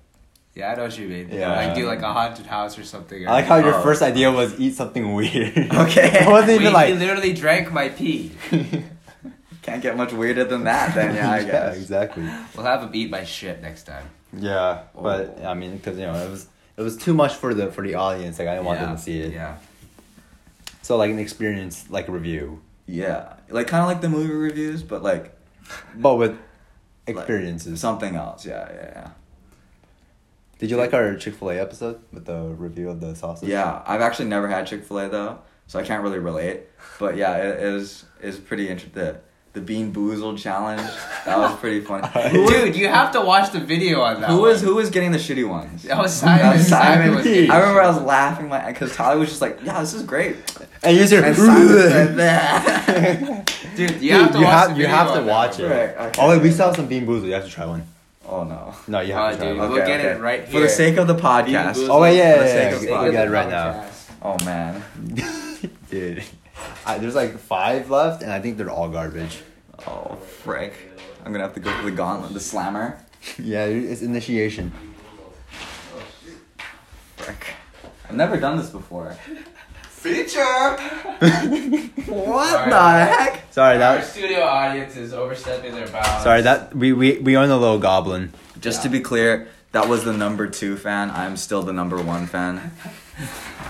Yeah, 0.55 0.73
I 0.73 0.75
know 0.75 0.83
what 0.85 0.99
you 0.99 1.09
mean. 1.09 1.29
Yeah. 1.31 1.55
Like 1.67 1.75
do 1.77 1.87
like 1.87 2.01
a 2.03 2.13
haunted 2.13 2.47
house 2.47 2.77
or 2.79 2.85
something. 2.85 3.27
I 3.27 3.31
like 3.33 3.45
how 3.47 3.57
your 3.57 3.75
Oh. 3.77 3.83
first 3.83 4.03
idea 4.03 4.31
was 4.33 4.59
eat 4.59 4.75
something 4.75 5.15
weird. 5.15 5.57
Okay. 5.73 6.11
it 6.23 6.29
wasn't 6.29 6.53
even 6.61 6.67
he 6.67 6.73
like. 6.73 6.95
literally 6.95 7.33
drank 7.33 7.73
my 7.73 7.89
pee. 7.89 8.33
can't 9.63 9.83
get 9.83 9.97
much 9.97 10.13
weirder 10.13 10.45
than 10.45 10.65
that. 10.65 10.95
Then 10.95 11.15
yeah, 11.15 11.31
I 11.31 11.45
guess. 11.45 11.77
exactly. 11.77 12.25
We'll 12.57 12.67
have 12.67 12.83
him 12.83 12.91
eat 12.95 13.11
my 13.11 13.25
shit 13.25 13.63
next 13.63 13.85
time. 13.85 14.07
Yeah, 14.37 14.83
but 14.95 15.39
Oh. 15.43 15.47
I 15.47 15.55
mean, 15.55 15.77
because 15.77 15.99
you 15.99 16.07
know, 16.07 16.15
it 16.15 16.31
was 16.31 16.49
it 16.77 16.83
was 16.83 16.97
too 16.97 17.15
much 17.15 17.35
for 17.35 17.55
the 17.55 17.71
for 17.71 17.83
the 17.87 17.95
audience. 17.95 18.39
Like 18.39 18.49
I 18.49 18.55
didn't 18.55 18.67
want 18.67 18.81
yeah. 18.81 18.87
them 18.87 18.97
to 18.97 19.03
see 19.03 19.21
it. 19.21 19.33
Yeah. 19.33 19.57
So 20.83 20.97
like 20.97 21.11
an 21.11 21.19
experience, 21.21 21.89
like 21.91 22.09
a 22.09 22.13
review, 22.13 22.61
Yeah, 22.87 23.35
like 23.51 23.69
kind 23.69 23.83
of 23.83 23.89
like 23.89 24.01
the 24.01 24.09
movie 24.09 24.33
reviews, 24.33 24.83
but 24.83 25.03
like 25.05 25.33
but 25.95 26.17
with 26.17 26.33
like, 27.07 27.17
experiences. 27.17 27.81
something 27.81 28.17
else. 28.17 28.45
Yeah, 28.45 28.67
yeah, 28.75 28.91
yeah. 28.95 29.11
Did 30.61 30.71
you 30.71 30.77
like 30.77 30.93
our 30.93 31.17
Chick 31.17 31.37
Fil 31.37 31.53
A 31.53 31.59
episode 31.59 32.03
with 32.13 32.27
the 32.27 32.39
review 32.39 32.91
of 32.91 33.01
the 33.01 33.17
sausage? 33.17 33.49
Yeah, 33.49 33.83
I've 33.87 34.03
actually 34.03 34.29
never 34.29 34.47
had 34.47 34.67
Chick 34.67 34.85
Fil 34.85 34.99
A 34.99 35.09
though, 35.09 35.39
so 35.67 35.79
I 35.79 35.83
can't 35.83 36.03
really 36.03 36.19
relate. 36.19 36.65
But 36.99 37.17
yeah, 37.17 37.35
it 37.39 37.61
is 37.61 38.05
is 38.21 38.37
pretty 38.37 38.69
interesting. 38.69 39.17
The 39.55 39.63
Bean 39.63 39.91
Boozled 39.91 40.39
challenge 40.39 40.83
that 41.25 41.39
was 41.39 41.59
pretty 41.59 41.81
funny. 41.81 42.07
Dude, 42.47 42.77
you 42.77 42.89
have 42.89 43.11
to 43.13 43.23
watch 43.23 43.51
the 43.53 43.59
video 43.59 44.03
on 44.03 44.21
that. 44.21 44.29
who 44.29 44.43
was 44.43 44.61
who 44.61 44.75
was 44.75 44.91
getting 44.91 45.13
the 45.13 45.19
shitty 45.19 45.49
ones? 45.49 45.85
That 45.85 45.97
was 45.97 46.13
Simon. 46.13 46.43
That 46.43 46.57
was 46.59 46.69
Simon. 46.69 47.15
was 47.15 47.27
I 47.27 47.59
remember 47.59 47.81
I 47.81 47.89
was 47.89 48.03
laughing 48.03 48.49
my 48.49 48.67
because 48.67 48.95
Tyler 48.95 49.19
was 49.19 49.31
just 49.31 49.41
like, 49.41 49.61
"Yeah, 49.65 49.81
this 49.81 49.95
is 49.95 50.03
great," 50.03 50.37
And 50.83 50.95
you 50.95 51.07
said, 51.07 51.25
and 51.25 51.37
Simon 51.37 52.17
that. 52.17 53.51
Dude, 53.77 54.03
you 54.03 54.13
have 54.13 54.33
to 54.33 54.39
you 54.39 54.45
watch 54.45 54.69
have, 54.69 54.77
the 54.77 54.83
you 54.83 54.87
have 54.89 55.07
to 55.07 55.21
on 55.21 55.27
that 55.27 55.33
watch 55.33 55.59
it. 55.59 55.69
Right, 55.71 56.09
okay. 56.09 56.21
Oh 56.21 56.29
wait, 56.29 56.43
we 56.43 56.51
still 56.51 56.67
have 56.67 56.77
some 56.77 56.87
Bean 56.87 57.07
Boozled. 57.07 57.25
You 57.25 57.33
have 57.33 57.47
to 57.47 57.51
try 57.51 57.65
one. 57.65 57.87
Oh 58.33 58.45
no. 58.45 58.73
No, 58.87 59.01
you 59.01 59.13
Oh, 59.13 59.17
have 59.17 59.25
ah, 59.25 59.31
to 59.33 59.37
try 59.37 59.47
dude, 59.49 59.59
one. 59.59 59.71
we'll 59.73 59.87
get 59.87 60.01
it 60.01 60.21
right 60.21 60.49
For 60.49 60.61
the 60.61 60.69
sake 60.69 60.97
of 60.99 61.07
the 61.09 61.17
podcast. 61.17 61.75
Bean 61.75 61.91
Oh, 61.91 62.01
wait, 62.01 62.17
yeah, 62.17 62.35
For 62.35 62.43
the 62.43 62.49
yeah, 62.49 62.55
yeah, 62.55 62.77
of 62.77 62.83
yeah. 62.85 62.99
the 63.01 63.07
We 63.07 63.13
got 63.13 63.27
podcast. 63.27 63.27
it 63.27 63.31
right 63.31 63.49
now. 63.51 63.87
Oh 64.23 64.45
man. 64.45 64.85
Dude, 65.91 66.25
I, 66.87 66.99
there's 66.99 67.15
like 67.17 67.37
five 67.39 67.91
left, 67.91 68.23
and 68.23 68.31
I 68.31 68.41
think 68.41 68.57
they're 68.57 68.71
all 68.71 68.89
garbage. 68.89 69.41
Oh 69.87 70.15
frick. 70.45 70.75
I'm 71.25 71.33
gonna 71.33 71.45
have 71.45 71.55
to 71.55 71.61
go 71.61 71.71
for 71.77 71.85
the 71.85 71.91
gauntlet, 71.91 72.33
the 72.33 72.41
slammer. 72.41 72.99
Yeah, 73.39 73.65
it's 73.67 74.01
initiation. 74.01 74.73
Oh 75.95 76.03
shit. 76.25 76.35
Frick. 77.17 77.47
I've 78.09 78.15
never 78.17 78.39
done 78.39 78.57
this 78.57 78.71
before. 78.71 79.15
Feature! 80.01 80.77
What 82.11 82.55
Alright. 82.55 82.71
the 82.71 83.05
heck? 83.15 83.53
Sorry, 83.53 83.77
that 83.79 83.97
Our 83.99 84.03
studio 84.03 84.41
audience 84.41 84.97
is 84.97 85.13
overstepping 85.13 85.75
their 85.75 85.89
bounds. 85.89 86.23
Sorry, 86.23 86.41
that 86.43 86.75
we 86.75 86.93
we 86.95 87.19
we 87.19 87.37
own 87.37 87.51
a 87.51 87.57
little 87.59 87.79
goblin. 87.79 88.33
Just 88.61 88.83
to 88.85 88.89
be 88.89 89.01
clear, 89.01 89.49
that 89.73 89.89
was 89.89 90.05
the 90.05 90.13
number 90.15 90.47
two 90.47 90.77
fan. 90.79 91.11
I'm 91.11 91.37
still 91.37 91.63
the 91.63 91.73
number 91.75 92.01
one 92.01 92.27
fan. 92.27 92.73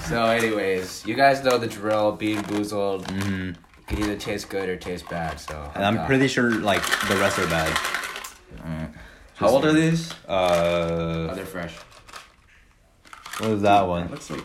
So, 0.08 0.24
anyways, 0.26 1.04
you 1.04 1.14
guys 1.14 1.42
know 1.42 1.58
the 1.58 1.66
drill. 1.66 2.12
Bean 2.12 2.38
Boozled 2.44 3.10
hmm 3.10 3.50
can 3.88 3.98
either 3.98 4.16
taste 4.16 4.48
good 4.48 4.68
or 4.68 4.76
taste 4.76 5.08
bad. 5.10 5.40
So, 5.40 5.68
And 5.74 5.84
I'm 5.84 6.06
pretty 6.06 6.28
sure 6.28 6.52
like 6.54 6.82
the 7.08 7.16
rest 7.16 7.40
are 7.40 7.46
bad. 7.48 7.76
Alright. 8.64 8.90
How 9.34 9.48
old 9.48 9.64
are 9.64 9.72
these? 9.72 10.12
Oh, 10.28 10.34
Uh, 10.36 11.34
they're 11.34 11.44
fresh. 11.44 11.74
what 13.38 13.50
was 13.50 13.62
that 13.62 13.82
one? 13.88 14.08
Looks 14.10 14.30
like 14.30 14.40
Is 14.40 14.44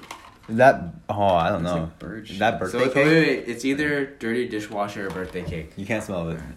that 0.49 0.93
oh 1.09 1.23
I 1.23 1.49
don't 1.49 1.63
looks 1.63 1.75
know. 1.75 1.81
like 1.83 1.99
bird 1.99 2.29
Is 2.29 2.39
that 2.39 2.53
So 2.69 2.79
birthday 2.79 2.85
cake? 2.93 2.95
wait, 2.95 3.27
wait, 3.39 3.47
it's 3.47 3.65
either 3.65 4.05
dirty 4.05 4.47
dishwasher 4.47 5.07
or 5.07 5.09
birthday 5.09 5.43
cake. 5.43 5.71
You 5.75 5.85
can't 5.85 6.03
smell 6.03 6.29
it. 6.29 6.39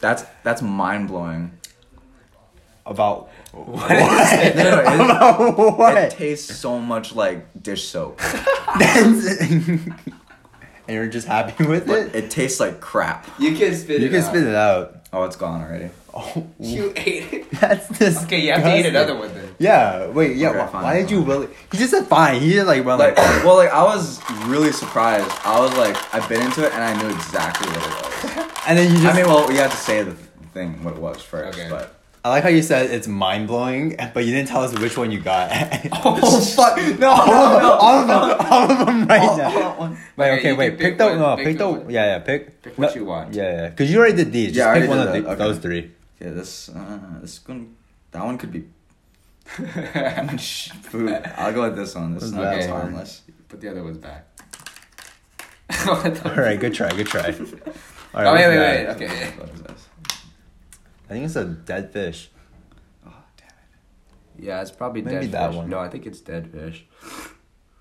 That's 0.00 0.24
that's 0.44 0.62
mind 0.62 1.08
blowing. 1.08 1.52
About 2.86 3.28
What 3.52 3.90
is 3.90 4.32
it? 4.32 4.56
No, 4.56 4.62
no, 4.64 4.78
it, 4.80 4.86
about 5.10 5.78
what? 5.78 5.96
it 5.98 6.10
tastes 6.12 6.56
so 6.56 6.78
much 6.78 7.14
like 7.14 7.62
dish 7.62 7.84
soap, 7.88 8.20
and 8.80 9.94
you're 10.88 11.08
just 11.08 11.26
happy 11.26 11.64
with 11.66 11.86
but 11.86 11.98
it? 11.98 12.14
it 12.14 12.30
tastes 12.30 12.60
like 12.60 12.80
crap. 12.80 13.26
You 13.38 13.54
can 13.56 13.74
spit 13.74 14.00
You 14.00 14.06
it 14.06 14.10
can 14.10 14.20
out. 14.22 14.24
spit 14.30 14.42
it 14.44 14.54
out. 14.54 14.97
Oh, 15.12 15.24
it's 15.24 15.36
gone 15.36 15.62
already. 15.62 15.88
Oh, 16.12 16.46
You 16.60 16.92
ate 16.96 17.32
it. 17.32 17.50
that's 17.52 17.86
this. 17.98 18.22
Okay, 18.24 18.40
you 18.40 18.52
have 18.52 18.62
to 18.62 18.78
eat 18.78 18.84
another 18.86 19.16
one 19.16 19.32
then. 19.32 19.54
Yeah, 19.58 20.06
wait, 20.08 20.36
yeah. 20.36 20.50
Okay, 20.50 20.58
why, 20.58 20.66
fine, 20.66 20.82
why 20.82 21.00
did 21.00 21.10
you 21.10 21.20
fine. 21.20 21.28
really? 21.28 21.48
He 21.72 21.78
just 21.78 21.90
said 21.92 22.06
fine. 22.06 22.40
He 22.40 22.52
just 22.52 22.66
like 22.66 22.84
went 22.84 22.98
Like, 22.98 23.16
like, 23.16 23.44
well, 23.44 23.56
like 23.56 23.70
I 23.70 23.82
was 23.84 24.20
really 24.44 24.70
surprised. 24.72 25.30
I 25.44 25.58
was 25.60 25.74
like, 25.78 25.96
I've 26.14 26.28
been 26.28 26.42
into 26.42 26.64
it 26.66 26.72
and 26.74 26.82
I 26.84 27.00
knew 27.00 27.08
exactly 27.14 27.68
what 27.68 27.78
it 27.86 28.36
was. 28.36 28.50
and 28.66 28.78
then 28.78 28.90
you 28.94 29.00
just. 29.02 29.14
I 29.14 29.16
mean, 29.16 29.26
well, 29.26 29.48
we 29.48 29.56
had 29.56 29.70
to 29.70 29.76
say 29.76 30.02
the 30.02 30.12
thing 30.52 30.82
what 30.84 30.94
it 30.94 31.00
was 31.00 31.22
first, 31.22 31.58
Okay. 31.58 31.70
but 31.70 31.97
I 32.28 32.30
like 32.32 32.42
how 32.42 32.50
you 32.50 32.60
said 32.62 32.90
it's 32.90 33.08
mind 33.08 33.46
blowing, 33.48 33.96
but 34.12 34.26
you 34.26 34.32
didn't 34.32 34.48
tell 34.48 34.62
us 34.62 34.78
which 34.78 34.98
one 34.98 35.10
you 35.10 35.18
got. 35.20 35.50
oh 36.04 36.40
fuck, 36.54 36.76
no, 36.98 37.08
all, 37.08 37.26
no, 37.26 37.40
of 37.40 37.52
them, 37.52 37.62
no, 37.62 37.72
all 37.72 38.00
of 38.00 38.06
them, 38.06 38.46
all 38.52 38.70
of 38.70 38.86
them 38.86 39.06
right 39.08 39.22
All- 39.22 39.36
now. 39.38 39.72
all 39.78 39.84
at. 39.86 39.98
Wait, 40.16 40.30
Okay, 40.32 40.38
okay, 40.38 40.52
wait. 40.52 40.68
can 40.70 40.76
Pick, 40.78 40.86
pick 40.90 40.98
the 40.98 41.04
one, 41.06 41.18
no, 41.18 41.36
pick 41.36 41.44
pick 41.46 41.58
the, 41.58 41.72
the 41.86 41.92
yeah, 41.92 42.04
yeah. 42.04 42.18
Pick. 42.18 42.62
Pick 42.62 42.76
what 42.78 42.94
no, 42.94 43.00
you 43.00 43.06
want. 43.06 43.34
Yeah, 43.34 43.42
yeah. 43.52 43.68
Because 43.70 43.90
you 43.90 43.98
already 43.98 44.16
did 44.16 44.30
these. 44.32 44.48
Just 44.48 44.58
Yeah, 44.58 44.70
I 44.72 44.80
pick 44.80 44.88
one 44.90 44.98
of 44.98 45.12
did 45.14 45.24
the. 45.24 45.28
Okay. 45.30 45.38
those 45.38 45.58
three. 45.58 45.90
Yeah, 46.20 46.30
this, 46.32 46.68
uh, 46.68 46.98
this 47.22 47.40
one, 47.48 47.76
that 48.10 48.22
one 48.24 48.36
could 48.36 48.52
be 48.52 48.64
food. 49.46 51.10
I'll 51.36 51.52
go 51.54 51.62
with 51.62 51.76
this 51.76 51.94
one. 51.94 52.12
This 52.12 52.24
What's 52.24 52.34
one 52.34 52.42
that 52.44 52.58
is 52.58 52.68
one? 52.68 52.80
harmless. 52.82 53.22
Put 53.48 53.60
the 53.62 53.70
other 53.70 53.82
ones 53.82 53.96
back. 53.98 54.26
All 55.88 55.96
right, 56.42 56.60
good 56.60 56.74
try, 56.74 56.90
good 56.90 57.06
try. 57.06 57.22
All 58.14 58.22
right, 58.22 58.26
Oh, 58.26 58.34
wait, 58.34 58.46
what's 58.46 59.00
wait, 59.00 59.08
wait. 59.08 59.08
Okay. 59.08 59.32
What 61.08 61.16
is 61.16 61.34
this? 61.34 61.42
I 61.42 61.44
think 61.44 61.54
it's 61.54 61.66
a 61.66 61.72
dead 61.72 61.92
fish. 61.92 62.30
Oh 63.06 63.12
damn 63.36 63.48
it! 63.48 64.44
Yeah, 64.44 64.60
it's 64.62 64.70
probably 64.70 65.02
Maybe 65.02 65.26
dead 65.26 65.32
that 65.32 65.48
fish. 65.48 65.56
one. 65.56 65.68
No, 65.70 65.78
I 65.78 65.88
think 65.88 66.06
it's 66.06 66.20
dead 66.20 66.50
fish. 66.50 66.84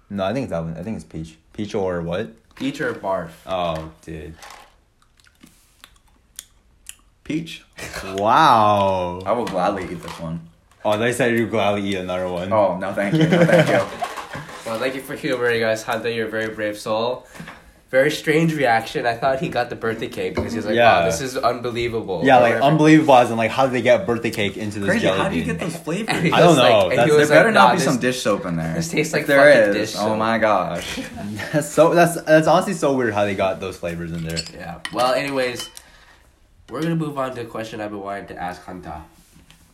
No, 0.09 0.23
I 0.23 0.33
think 0.33 0.45
it's 0.45 0.51
that 0.51 0.63
one. 0.63 0.77
I 0.77 0.83
think 0.83 0.95
it's 0.95 1.05
peach. 1.05 1.37
Peach 1.53 1.75
or 1.75 2.01
what? 2.01 2.31
Peach 2.55 2.79
or 2.81 2.93
barf? 2.93 3.29
Oh, 3.45 3.91
dude. 4.03 4.35
Peach. 7.23 7.63
Wow. 8.15 9.19
I 9.25 9.31
will 9.33 9.45
gladly 9.45 9.83
eat 9.83 10.01
this 10.01 10.19
one. 10.19 10.47
Oh, 10.85 10.97
they 10.97 11.11
said 11.11 11.37
you 11.37 11.47
gladly 11.47 11.81
eat 11.89 11.95
another 11.97 12.29
one. 12.29 12.51
Oh 12.53 12.77
no, 12.77 12.93
thank 12.93 13.15
you. 13.15 13.27
No, 13.27 13.45
thank 13.45 13.69
you. 13.69 13.81
Well, 14.65 14.79
thank 14.79 14.95
you 14.95 15.01
for 15.01 15.15
humoring 15.15 15.63
us, 15.63 15.83
Hunter. 15.83 16.09
You're 16.09 16.27
a 16.27 16.29
very 16.29 16.53
brave 16.53 16.77
soul. 16.77 17.25
Very 17.89 18.11
strange 18.11 18.53
reaction. 18.53 19.05
I 19.05 19.13
thought 19.15 19.39
he 19.39 19.47
got 19.47 19.69
the 19.69 19.77
birthday 19.77 20.09
cake 20.09 20.35
because 20.35 20.51
he 20.51 20.57
was 20.57 20.65
like, 20.65 20.75
Yeah. 20.75 20.99
"Wow, 20.99 21.05
this 21.05 21.21
is 21.21 21.37
unbelievable." 21.37 22.21
Yeah, 22.25 22.37
Or 22.39 22.41
like 22.41 22.53
whatever. 22.55 22.65
unbelievable 22.65 23.15
as 23.15 23.31
in 23.31 23.37
like 23.37 23.49
how 23.49 23.63
did 23.65 23.71
they 23.73 23.81
get 23.81 24.05
birthday 24.05 24.29
cake 24.29 24.57
into 24.57 24.79
this 24.79 24.89
Crazy. 24.89 25.03
jelly 25.03 25.17
How 25.19 25.29
do 25.29 25.37
you 25.37 25.45
get 25.45 25.59
those 25.59 25.75
flavors? 25.85 26.09
I 26.09 26.39
don't 26.41 26.57
know. 26.57 26.87
Like, 26.87 26.97
and 26.99 27.09
There 27.09 27.17
was 27.17 27.29
better 27.29 27.45
like, 27.45 27.53
not 27.53 27.71
be 27.71 27.77
this- 27.77 27.85
some 27.85 27.99
dish 27.99 28.21
soap 28.21 28.45
in 28.45 28.57
there. 28.57 28.73
this 28.73 28.89
tastes 28.89 29.13
like 29.13 29.21
if 29.21 29.27
there 29.27 29.39
fucking 29.67 29.81
is, 29.81 29.91
dish 29.93 30.01
oh 30.01 30.17
my 30.17 30.37
gosh. 30.37 30.99
That's 31.53 31.69
so 31.69 31.93
that's 31.93 32.21
that's 32.23 32.47
honestly 32.47 32.73
so 32.73 32.93
weird 32.93 33.13
how 33.13 33.23
they 33.23 33.35
got 33.35 33.61
those 33.61 33.77
flavors 33.77 34.11
in 34.11 34.23
there. 34.27 34.37
Yeah. 34.53 34.79
Well, 34.91 35.13
anyways, 35.13 35.69
we're 36.69 36.81
gonna 36.81 36.95
move 36.97 37.17
on 37.17 37.33
to 37.35 37.41
a 37.41 37.45
question 37.45 37.79
I've 37.79 37.91
been 37.91 38.01
wanting 38.01 38.27
to 38.27 38.35
ask 38.35 38.61
Hunter. 38.65 39.01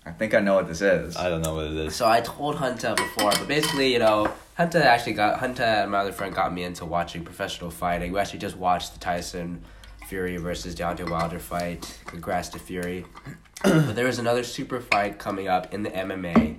I 0.06 0.12
think 0.12 0.34
I 0.34 0.40
know 0.40 0.56
what 0.56 0.68
this 0.68 0.82
is. 0.82 1.16
I 1.16 1.30
don't 1.30 1.42
know 1.42 1.56
what 1.56 1.68
it 1.68 1.74
is. 1.74 1.96
So 1.96 2.08
I 2.08 2.22
told 2.22 2.56
Hunter 2.56 2.94
before, 2.96 3.32
but 3.32 3.48
basically, 3.48 3.94
you 3.94 4.00
know, 4.00 4.32
Hunter 4.56 4.82
actually 4.82 5.14
got 5.14 5.40
Hunter 5.40 5.64
and 5.64 5.92
my 5.92 6.00
other 6.00 6.12
friend 6.12 6.36
got 6.36 6.54
me 6.54 6.64
into 6.64 6.86
watching 6.86 7.24
professional 7.24 7.72
fighting. 7.72 8.12
We 8.12 8.20
actually 8.20 8.40
just 8.40 8.58
watched 8.58 8.94
the 8.94 9.00
Tyson 9.00 9.64
Fury 10.08 10.38
versus 10.38 10.76
Deontay 10.76 11.10
Wilder 11.10 11.40
fight. 11.40 12.00
Congrats 12.06 12.50
to 12.50 12.60
Fury. 12.60 13.06
but 13.64 13.96
there 13.96 14.06
was 14.06 14.20
another 14.20 14.44
super 14.44 14.82
fight 14.82 15.20
coming 15.20 15.48
up 15.48 15.74
in 15.74 15.84
the 15.84 15.90
MMA. 15.90 16.58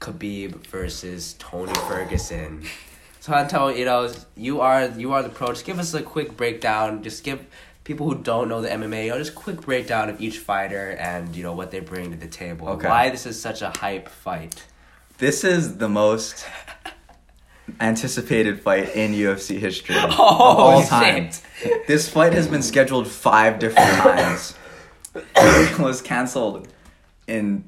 Khabib 0.00 0.66
versus 0.66 1.34
Tony 1.38 1.74
Ferguson. 1.74 2.64
So 3.20 3.32
Hunter, 3.32 3.72
you 3.72 3.84
know, 3.84 4.12
you 4.36 4.60
are 4.60 4.88
you 4.88 5.12
are 5.12 5.22
the 5.22 5.28
pro. 5.28 5.48
Just 5.48 5.64
give 5.64 5.78
us 5.78 5.94
a 5.94 6.02
quick 6.02 6.36
breakdown. 6.36 7.02
Just 7.02 7.24
give 7.24 7.46
people 7.84 8.08
who 8.08 8.16
don't 8.22 8.48
know 8.48 8.60
the 8.60 8.68
MMA, 8.68 9.04
you 9.04 9.10
know, 9.10 9.18
just 9.18 9.34
quick 9.34 9.60
breakdown 9.60 10.08
of 10.08 10.20
each 10.20 10.38
fighter 10.38 10.92
and 10.98 11.36
you 11.36 11.42
know 11.42 11.52
what 11.54 11.70
they 11.70 11.80
bring 11.80 12.10
to 12.10 12.16
the 12.16 12.26
table. 12.26 12.68
Okay. 12.70 12.88
Why 12.88 13.10
this 13.10 13.26
is 13.26 13.40
such 13.40 13.62
a 13.62 13.70
hype 13.76 14.08
fight. 14.08 14.64
This 15.18 15.44
is 15.44 15.76
the 15.78 15.88
most 15.88 16.46
anticipated 17.80 18.60
fight 18.62 18.94
in 18.94 19.12
UFC 19.12 19.58
history 19.58 19.96
of 19.96 20.10
Oh, 20.10 20.22
all 20.22 20.80
shit. 20.82 20.88
time. 20.90 21.30
This 21.86 22.08
fight 22.08 22.32
has 22.32 22.46
been 22.48 22.62
scheduled 22.62 23.08
five 23.08 23.58
different 23.58 23.88
times. 23.98 24.54
it 25.14 25.78
was 25.78 26.02
canceled 26.02 26.68
in 27.26 27.64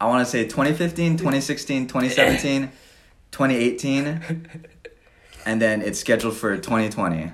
I 0.00 0.06
want 0.06 0.24
to 0.24 0.30
say 0.30 0.44
2015, 0.44 1.16
2016, 1.16 1.88
2017, 1.88 2.70
2018, 3.32 4.48
and 5.44 5.60
then 5.60 5.82
it's 5.82 5.98
scheduled 5.98 6.36
for 6.36 6.56
2020, 6.56 7.32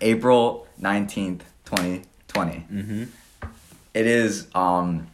April 0.00 0.66
19th, 0.80 1.40
2020. 1.64 2.66
Mm-hmm. 2.72 3.04
It 3.94 4.06
is 4.06 4.48
um, 4.54 5.08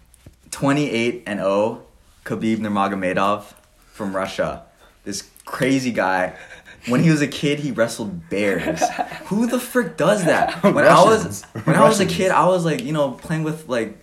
28 0.50 1.24
and 1.26 1.40
0, 1.40 1.82
Khabib 2.24 2.58
Nurmagomedov 2.58 3.44
from 3.92 4.14
Russia. 4.14 4.64
This 5.04 5.28
crazy 5.44 5.92
guy. 5.92 6.34
When 6.86 7.02
he 7.02 7.10
was 7.10 7.20
a 7.20 7.26
kid, 7.26 7.58
he 7.58 7.72
wrestled 7.72 8.30
bears. 8.30 8.80
Who 9.26 9.46
the 9.46 9.58
frick 9.58 9.96
does 9.96 10.24
that? 10.24 10.62
When 10.62 10.78
I 10.78 11.02
was 11.02 11.44
Russians. 11.44 11.66
when 11.66 11.76
I 11.76 11.88
was 11.88 12.00
a 12.00 12.06
kid, 12.06 12.30
I 12.30 12.46
was 12.46 12.64
like, 12.64 12.82
you 12.82 12.92
know, 12.92 13.10
playing 13.12 13.42
with 13.42 13.68
like 13.68 14.02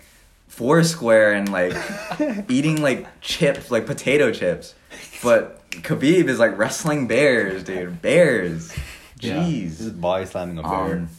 Foursquare 0.49 1.34
and 1.34 1.51
like 1.51 1.73
eating 2.49 2.82
like 2.82 3.08
chips, 3.21 3.71
like 3.71 3.86
potato 3.86 4.32
chips. 4.32 4.75
But 5.23 5.67
Khabib 5.69 6.28
is 6.28 6.39
like 6.39 6.58
wrestling 6.58 7.08
bears, 7.08 7.63
dude. 7.63 8.01
Bears. 8.01 8.73
He's 9.19 9.82
Jeez. 9.82 10.01
body 10.01 10.25
slamming 10.25 10.58
a 10.58 10.63
bear. 10.63 10.71
Um, 10.71 11.10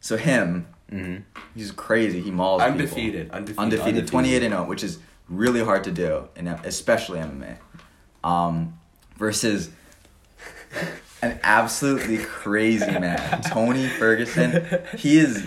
so 0.00 0.16
him, 0.16 0.66
mm-hmm. 0.90 1.22
he's 1.54 1.70
crazy. 1.72 2.20
He 2.20 2.30
mauls 2.30 2.62
people. 2.62 2.72
Undefeated, 2.72 3.30
undefeated. 3.30 3.58
undefeated, 3.58 3.86
Undefeated. 3.86 4.06
28 4.08 4.42
and 4.42 4.52
0, 4.54 4.64
which 4.64 4.82
is 4.82 4.98
really 5.28 5.62
hard 5.62 5.84
to 5.84 5.90
do, 5.90 6.28
in 6.36 6.48
especially 6.48 7.18
MMA. 7.20 7.56
Um, 8.24 8.78
versus 9.16 9.70
an 11.22 11.38
absolutely 11.42 12.18
crazy 12.18 12.86
man, 12.86 13.42
Tony 13.46 13.88
Ferguson. 13.88 14.66
He 14.96 15.18
is. 15.18 15.46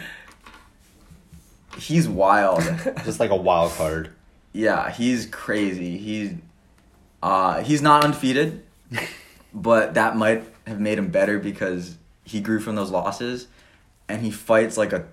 He's 1.78 2.08
wild. 2.08 2.62
Just 3.04 3.20
like 3.20 3.32
a 3.32 3.36
wild 3.36 3.72
card. 3.72 4.12
Yeah, 4.54 4.92
he's 4.92 5.26
crazy. 5.26 5.98
He's 5.98 6.34
uh 7.24 7.64
he's 7.64 7.82
not 7.82 8.04
undefeated, 8.04 8.64
but 9.54 9.96
that 9.96 10.16
might 10.16 10.46
have 10.68 10.80
made 10.80 10.98
him 10.98 11.10
better 11.10 11.40
because 11.40 11.98
he 12.24 12.40
grew 12.40 12.60
from 12.60 12.76
those 12.76 12.92
losses 12.92 13.48
and 14.08 14.22
he 14.22 14.32
fights 14.32 14.78
like 14.78 14.94
a 14.94 15.06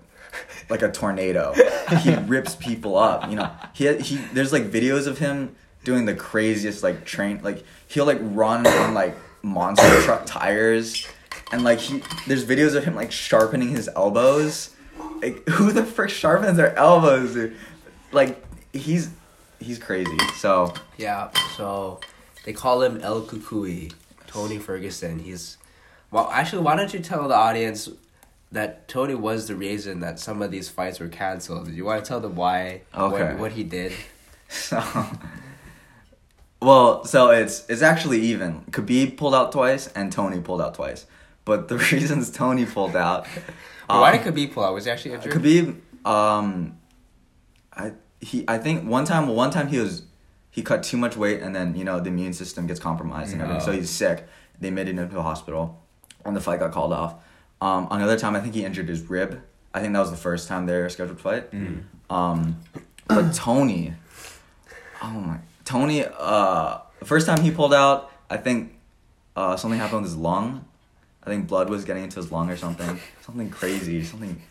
like 0.68 0.82
a 0.82 0.90
tornado. 0.90 1.54
he 2.02 2.14
rips 2.26 2.54
people 2.54 2.96
up, 2.96 3.28
you 3.28 3.36
know. 3.36 3.50
He 3.72 3.96
he 3.98 4.16
there's 4.32 4.52
like 4.52 4.70
videos 4.70 5.06
of 5.06 5.18
him 5.18 5.56
doing 5.84 6.04
the 6.04 6.14
craziest 6.14 6.82
like 6.82 7.04
train 7.04 7.40
like 7.42 7.64
he'll 7.88 8.04
like 8.04 8.18
run 8.20 8.66
on 8.66 8.92
like 8.92 9.16
monster 9.42 10.02
truck 10.02 10.26
tires 10.26 11.08
and 11.52 11.64
like 11.64 11.78
he 11.78 12.02
there's 12.26 12.44
videos 12.44 12.74
of 12.74 12.84
him 12.84 12.94
like 12.94 13.12
sharpening 13.12 13.70
his 13.70 13.88
elbows. 13.96 14.74
Like 15.22 15.46
who 15.48 15.72
the 15.72 15.84
frick 15.84 16.10
sharpens 16.10 16.56
their 16.56 16.76
elbows? 16.76 17.34
Dude? 17.34 17.56
Like 18.12 18.44
he's 18.72 19.10
he's 19.58 19.78
crazy. 19.78 20.18
So 20.36 20.74
Yeah, 20.96 21.30
so 21.56 22.00
they 22.44 22.52
call 22.52 22.82
him 22.82 23.00
El 23.02 23.22
Cucuy, 23.22 23.92
Tony 24.30 24.58
Ferguson. 24.58 25.18
He's 25.18 25.58
well. 26.10 26.30
Actually, 26.30 26.62
why 26.62 26.76
don't 26.76 26.92
you 26.94 27.00
tell 27.00 27.26
the 27.26 27.34
audience 27.34 27.88
that 28.52 28.86
Tony 28.88 29.14
was 29.14 29.48
the 29.48 29.56
reason 29.56 30.00
that 30.00 30.18
some 30.20 30.40
of 30.40 30.50
these 30.50 30.68
fights 30.68 31.00
were 31.00 31.08
canceled? 31.08 31.66
Do 31.66 31.72
you 31.72 31.84
want 31.84 32.04
to 32.04 32.08
tell 32.08 32.20
them 32.20 32.36
why? 32.36 32.82
Okay. 32.94 33.24
What, 33.24 33.38
what 33.38 33.52
he 33.52 33.64
did? 33.64 33.92
So, 34.52 34.82
well, 36.60 37.04
so 37.04 37.30
it's 37.30 37.64
it's 37.68 37.82
actually 37.82 38.20
even. 38.22 38.62
Khabib 38.72 39.16
pulled 39.16 39.32
out 39.32 39.52
twice 39.52 39.86
and 39.94 40.10
Tony 40.10 40.40
pulled 40.40 40.60
out 40.60 40.74
twice. 40.74 41.06
But 41.44 41.68
the 41.68 41.78
reasons 41.92 42.32
Tony 42.32 42.66
pulled 42.66 42.96
out, 42.96 43.28
why 43.86 44.10
um, 44.10 44.18
did 44.18 44.34
Khabib 44.34 44.52
pull 44.52 44.64
out? 44.64 44.74
Was 44.74 44.86
he 44.86 44.90
actually 44.90 45.12
injured? 45.12 45.34
Khabib, 45.34 45.76
um, 46.04 46.78
I 47.72 47.92
he 48.20 48.44
I 48.48 48.58
think 48.58 48.88
one 48.88 49.04
time 49.04 49.28
one 49.28 49.52
time 49.52 49.68
he 49.68 49.78
was 49.78 50.02
he 50.50 50.62
cut 50.62 50.82
too 50.82 50.96
much 50.96 51.16
weight 51.16 51.40
and 51.42 51.54
then 51.54 51.74
you 51.76 51.84
know 51.84 52.00
the 52.00 52.08
immune 52.08 52.32
system 52.32 52.66
gets 52.66 52.80
compromised 52.80 53.32
and 53.32 53.40
everything, 53.42 53.64
so 53.64 53.70
Oh. 53.70 53.74
he's 53.74 53.90
sick. 53.90 54.26
They 54.60 54.68
admitted 54.68 54.96
him 54.98 55.08
to 55.08 55.14
the 55.14 55.22
hospital, 55.22 55.82
and 56.24 56.36
the 56.36 56.40
fight 56.40 56.58
got 56.60 56.72
called 56.72 56.92
off. 56.92 57.14
Um, 57.60 57.88
another 57.90 58.18
time 58.18 58.34
I 58.36 58.40
think 58.40 58.54
he 58.54 58.64
injured 58.64 58.88
his 58.88 59.02
rib. 59.08 59.40
I 59.72 59.80
think 59.80 59.92
that 59.94 60.00
was 60.00 60.10
the 60.10 60.16
first 60.16 60.48
time 60.48 60.66
they 60.66 60.78
were 60.80 60.88
scheduled 60.88 61.16
to 61.18 61.22
fight. 61.22 61.50
Um, 62.10 62.58
but 63.06 63.32
Tony, 63.34 63.94
oh 65.02 65.10
my, 65.10 65.38
Tony. 65.64 66.04
Uh, 66.18 66.78
the 66.98 67.04
first 67.04 67.26
time 67.26 67.40
he 67.40 67.50
pulled 67.50 67.72
out, 67.72 68.10
I 68.28 68.36
think 68.36 68.74
uh, 69.36 69.56
something 69.56 69.78
happened 69.78 70.02
with 70.02 70.10
his 70.10 70.18
lung. 70.18 70.64
I 71.22 71.30
think 71.30 71.46
blood 71.48 71.68
was 71.70 71.84
getting 71.84 72.04
into 72.04 72.16
his 72.16 72.32
lung 72.32 72.50
or 72.50 72.56
something. 72.56 72.98
Something 73.24 73.50
crazy. 73.50 74.02
Something 74.04 74.42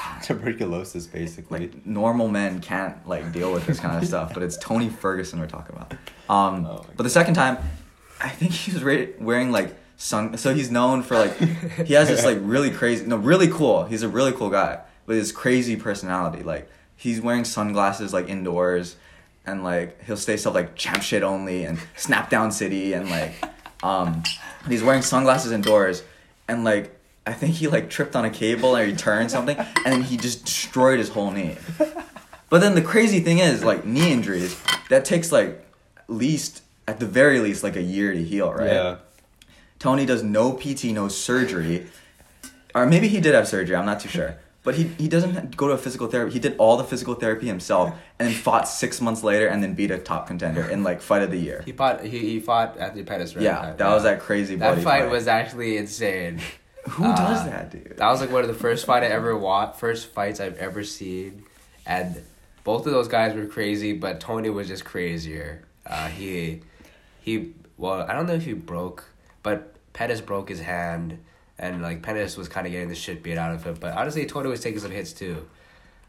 Tuberculosis, 0.22 1.06
basically. 1.06 1.60
like 1.60 1.86
normal 1.86 2.28
men 2.28 2.60
can't 2.60 3.06
like 3.06 3.32
deal 3.32 3.52
with 3.52 3.66
this 3.66 3.80
kind 3.80 3.96
of 3.96 4.06
stuff. 4.06 4.34
But 4.34 4.42
it's 4.42 4.56
Tony 4.56 4.88
Ferguson 4.88 5.40
we're 5.40 5.46
talking 5.46 5.76
about. 5.76 5.92
Um, 6.28 6.66
Oh 6.66 6.84
but 6.96 7.02
the 7.02 7.10
second 7.10 7.34
time, 7.34 7.58
I 8.20 8.28
think 8.28 8.52
he 8.52 8.72
was 8.72 8.84
wearing 9.18 9.50
like 9.52 9.74
sun. 9.96 10.36
So 10.36 10.54
he's 10.54 10.70
known 10.70 11.02
for 11.02 11.16
like 11.16 11.36
he 11.86 11.94
has 11.94 12.08
this 12.08 12.24
like 12.24 12.38
really 12.40 12.70
crazy, 12.70 13.06
no, 13.06 13.16
really 13.16 13.48
cool. 13.48 13.84
He's 13.84 14.02
a 14.02 14.08
really 14.08 14.32
cool 14.32 14.50
guy 14.50 14.80
with 15.06 15.16
his 15.16 15.32
crazy 15.32 15.76
personality. 15.76 16.42
Like 16.42 16.68
he's 16.96 17.20
wearing 17.20 17.44
sunglasses 17.44 18.12
like 18.12 18.28
indoors, 18.28 18.96
and 19.44 19.64
like 19.64 20.02
he'll 20.04 20.16
say 20.16 20.36
stuff 20.36 20.54
like 20.54 20.76
champ 20.76 21.02
shit 21.02 21.22
only 21.22 21.64
and 21.64 21.78
snap 21.96 22.30
down 22.30 22.52
city 22.52 22.92
and 22.92 23.10
like 23.10 23.32
um 23.82 24.22
he's 24.68 24.82
wearing 24.82 25.02
sunglasses 25.02 25.50
indoors 25.50 26.04
and 26.48 26.62
like 26.64 26.96
I 27.26 27.32
think 27.32 27.54
he 27.54 27.68
like 27.68 27.88
tripped 27.88 28.16
on 28.16 28.24
a 28.24 28.30
cable 28.30 28.76
or 28.76 28.84
he 28.84 28.94
turned 28.94 29.30
something 29.30 29.56
and 29.58 29.84
then 29.84 30.02
he 30.02 30.16
just 30.16 30.44
destroyed 30.44 30.98
his 30.98 31.08
whole 31.08 31.30
knee. 31.30 31.56
But 32.48 32.60
then 32.60 32.74
the 32.74 32.82
crazy 32.82 33.20
thing 33.20 33.38
is 33.38 33.64
like 33.64 33.84
knee 33.86 34.12
injuries 34.12 34.60
that 34.90 35.04
takes 35.04 35.32
like 35.32 35.64
at 35.96 36.10
least 36.10 36.62
at 36.88 36.98
the 37.00 37.06
very 37.06 37.38
least 37.38 37.62
like 37.62 37.76
a 37.76 37.82
year 37.82 38.12
to 38.12 38.22
heal, 38.22 38.52
right? 38.52 38.72
Yeah. 38.72 38.96
Tony 39.78 40.04
does 40.04 40.22
no 40.22 40.52
PT, 40.52 40.84
no 40.86 41.08
surgery. 41.08 41.86
Or 42.74 42.86
maybe 42.86 43.08
he 43.08 43.20
did 43.20 43.34
have 43.34 43.48
surgery, 43.48 43.76
I'm 43.76 43.86
not 43.86 44.00
too 44.00 44.08
sure. 44.08 44.36
But 44.64 44.76
he, 44.76 44.84
he 44.84 45.08
doesn't 45.08 45.56
go 45.56 45.66
to 45.66 45.74
a 45.74 45.78
physical 45.78 46.06
therapy. 46.06 46.34
He 46.34 46.38
did 46.38 46.54
all 46.56 46.76
the 46.76 46.84
physical 46.84 47.14
therapy 47.14 47.46
himself 47.48 47.92
and 48.18 48.28
then 48.28 48.34
fought 48.34 48.68
six 48.68 49.00
months 49.00 49.24
later 49.24 49.48
and 49.48 49.60
then 49.60 49.74
beat 49.74 49.90
a 49.90 49.98
top 49.98 50.28
contender 50.28 50.62
in 50.62 50.84
like 50.84 51.00
fight 51.02 51.22
of 51.22 51.32
the 51.32 51.36
year. 51.38 51.62
He 51.64 51.72
fought. 51.72 52.04
He, 52.04 52.18
he 52.18 52.38
fought 52.38 52.78
Anthony 52.78 53.02
Pettis. 53.02 53.34
Right? 53.34 53.42
Yeah, 53.42 53.72
that 53.76 53.88
was 53.88 54.04
that 54.04 54.20
crazy 54.20 54.54
That 54.54 54.68
bloody 54.68 54.82
fight 54.82 55.10
was 55.10 55.26
actually 55.26 55.78
insane. 55.78 56.40
Who 56.90 57.04
uh, 57.04 57.16
does 57.16 57.44
that, 57.46 57.70
dude? 57.70 57.96
That 57.96 58.10
was 58.10 58.20
like 58.20 58.30
one 58.30 58.42
of 58.42 58.48
the 58.48 58.54
first 58.54 58.86
fight 58.86 59.02
I 59.02 59.06
ever 59.06 59.36
watched, 59.36 59.78
first 59.78 60.08
fights 60.08 60.40
I've 60.40 60.58
ever 60.58 60.82
seen, 60.84 61.44
and 61.86 62.22
both 62.64 62.86
of 62.86 62.92
those 62.92 63.08
guys 63.08 63.34
were 63.34 63.46
crazy, 63.46 63.92
but 63.92 64.20
Tony 64.20 64.50
was 64.50 64.68
just 64.68 64.84
crazier. 64.84 65.62
Uh, 65.86 66.08
he, 66.08 66.62
he, 67.20 67.52
well, 67.76 68.02
I 68.02 68.12
don't 68.14 68.26
know 68.26 68.34
if 68.34 68.44
he 68.44 68.52
broke, 68.52 69.04
but 69.42 69.74
Pettis 69.92 70.20
broke 70.20 70.48
his 70.48 70.60
hand, 70.60 71.18
and 71.58 71.82
like 71.82 72.02
Pettis 72.02 72.36
was 72.36 72.48
kind 72.48 72.66
of 72.66 72.72
getting 72.72 72.88
the 72.88 72.94
shit 72.94 73.22
beat 73.22 73.38
out 73.38 73.54
of 73.54 73.64
him. 73.64 73.76
But 73.80 73.96
honestly, 73.96 74.26
Tony 74.26 74.48
was 74.48 74.60
taking 74.60 74.80
some 74.80 74.90
hits 74.90 75.12
too. 75.12 75.46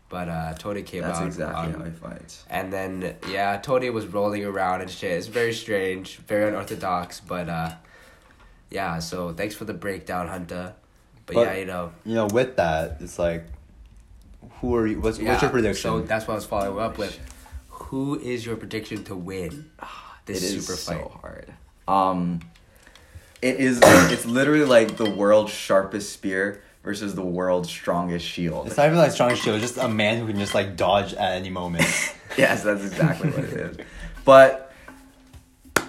But 0.10 0.30
uh, 0.30 0.54
Tony 0.54 0.84
came 0.84 1.02
That's 1.02 1.18
out. 1.18 1.26
exactly 1.26 1.74
um, 1.74 1.80
how 1.80 1.86
he 1.86 1.92
fights. 1.92 2.46
and 2.48 2.72
then 2.72 3.16
yeah, 3.28 3.58
Tony 3.58 3.90
was 3.90 4.06
rolling 4.06 4.46
around 4.46 4.82
and 4.82 4.90
shit. 4.92 5.12
It's 5.12 5.26
very 5.26 5.54
strange, 5.54 6.18
very 6.18 6.50
unorthodox, 6.50 7.20
but 7.20 7.50
uh, 7.50 7.72
yeah. 8.74 9.00
So 9.00 9.32
thanks 9.34 9.56
for 9.56 9.66
the 9.66 9.74
breakdown, 9.74 10.28
Hunter. 10.28 10.74
But, 11.26 11.36
But- 11.36 11.42
yeah, 11.48 11.54
you 11.56 11.66
know, 11.66 11.92
You 12.06 12.16
know, 12.16 12.28
with 12.28 12.58
that, 12.58 12.98
it's 13.00 13.18
like, 13.18 13.46
who 14.60 14.76
are 14.76 14.86
you? 14.88 15.00
What's, 15.00 15.20
yeah, 15.20 15.30
what's 15.30 15.42
your 15.42 15.52
prediction? 15.52 15.82
So 15.82 16.02
that's 16.02 16.28
what 16.28 16.34
I 16.34 16.36
was 16.36 16.46
following 16.46 16.80
up 16.84 16.98
with. 16.98 17.18
Who 17.70 18.20
is 18.20 18.46
your 18.46 18.56
prediction 18.58 19.04
to 19.06 19.16
win 19.16 19.72
this 20.26 20.44
It 20.44 20.56
is 20.58 20.66
super 20.68 20.78
fight? 20.78 21.04
so 21.06 21.20
hard. 21.22 21.54
Um, 21.88 22.42
it 23.42 23.58
is. 23.60 23.80
it's 23.84 24.26
literally 24.26 24.66
like 24.66 24.98
the 24.98 25.10
world's 25.10 25.52
sharpest 25.52 26.12
spear 26.14 26.62
versus 26.84 27.14
the 27.16 27.22
world's 27.24 27.70
strongest 27.70 28.26
shield. 28.26 28.68
it's 28.68 28.76
not 28.78 28.88
even 28.88 28.98
like 28.98 29.12
strong 29.12 29.36
shield. 29.36 29.62
It's 29.62 29.74
just 29.74 29.78
a 29.86 29.88
man 29.90 30.20
who 30.20 30.28
can 30.28 30.38
just 30.40 30.54
like 30.54 30.76
dodge 30.78 31.14
at 31.14 31.34
any 31.34 31.50
moment. 31.50 31.86
yes, 32.38 32.64
that's 32.64 32.84
exactly 32.84 33.30
what 33.32 33.44
it 33.46 33.54
is. 33.54 33.78
But 34.26 34.74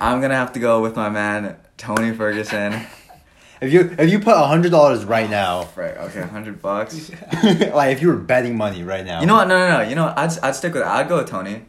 I'm 0.00 0.20
gonna 0.20 0.34
have 0.36 0.52
to 0.54 0.60
go 0.60 0.80
with 0.82 0.94
my 0.96 1.08
man 1.10 1.56
Tony 1.76 2.12
Ferguson. 2.14 2.72
if 3.60 3.72
you 3.72 3.94
if 3.98 4.10
you 4.10 4.18
put 4.18 4.34
a 4.34 4.46
hundred 4.46 4.70
dollars 4.70 5.04
right 5.04 5.28
now, 5.28 5.68
Right. 5.76 5.96
Okay, 5.96 6.22
hundred 6.22 6.60
bucks. 6.62 7.10
like 7.42 7.92
if 7.92 8.02
you 8.02 8.08
were 8.08 8.16
betting 8.16 8.56
money 8.56 8.82
right 8.82 9.04
now, 9.04 9.20
You 9.20 9.26
know 9.26 9.34
what? 9.34 9.48
No, 9.48 9.58
no, 9.58 9.78
no. 9.82 9.88
You 9.88 9.94
know 9.94 10.04
what? 10.06 10.18
I'd 10.18 10.38
I'd 10.42 10.54
stick 10.54 10.72
with 10.74 10.82
it. 10.82 10.88
I'd 10.88 11.08
go 11.08 11.18
with 11.18 11.28
Tony. 11.28 11.64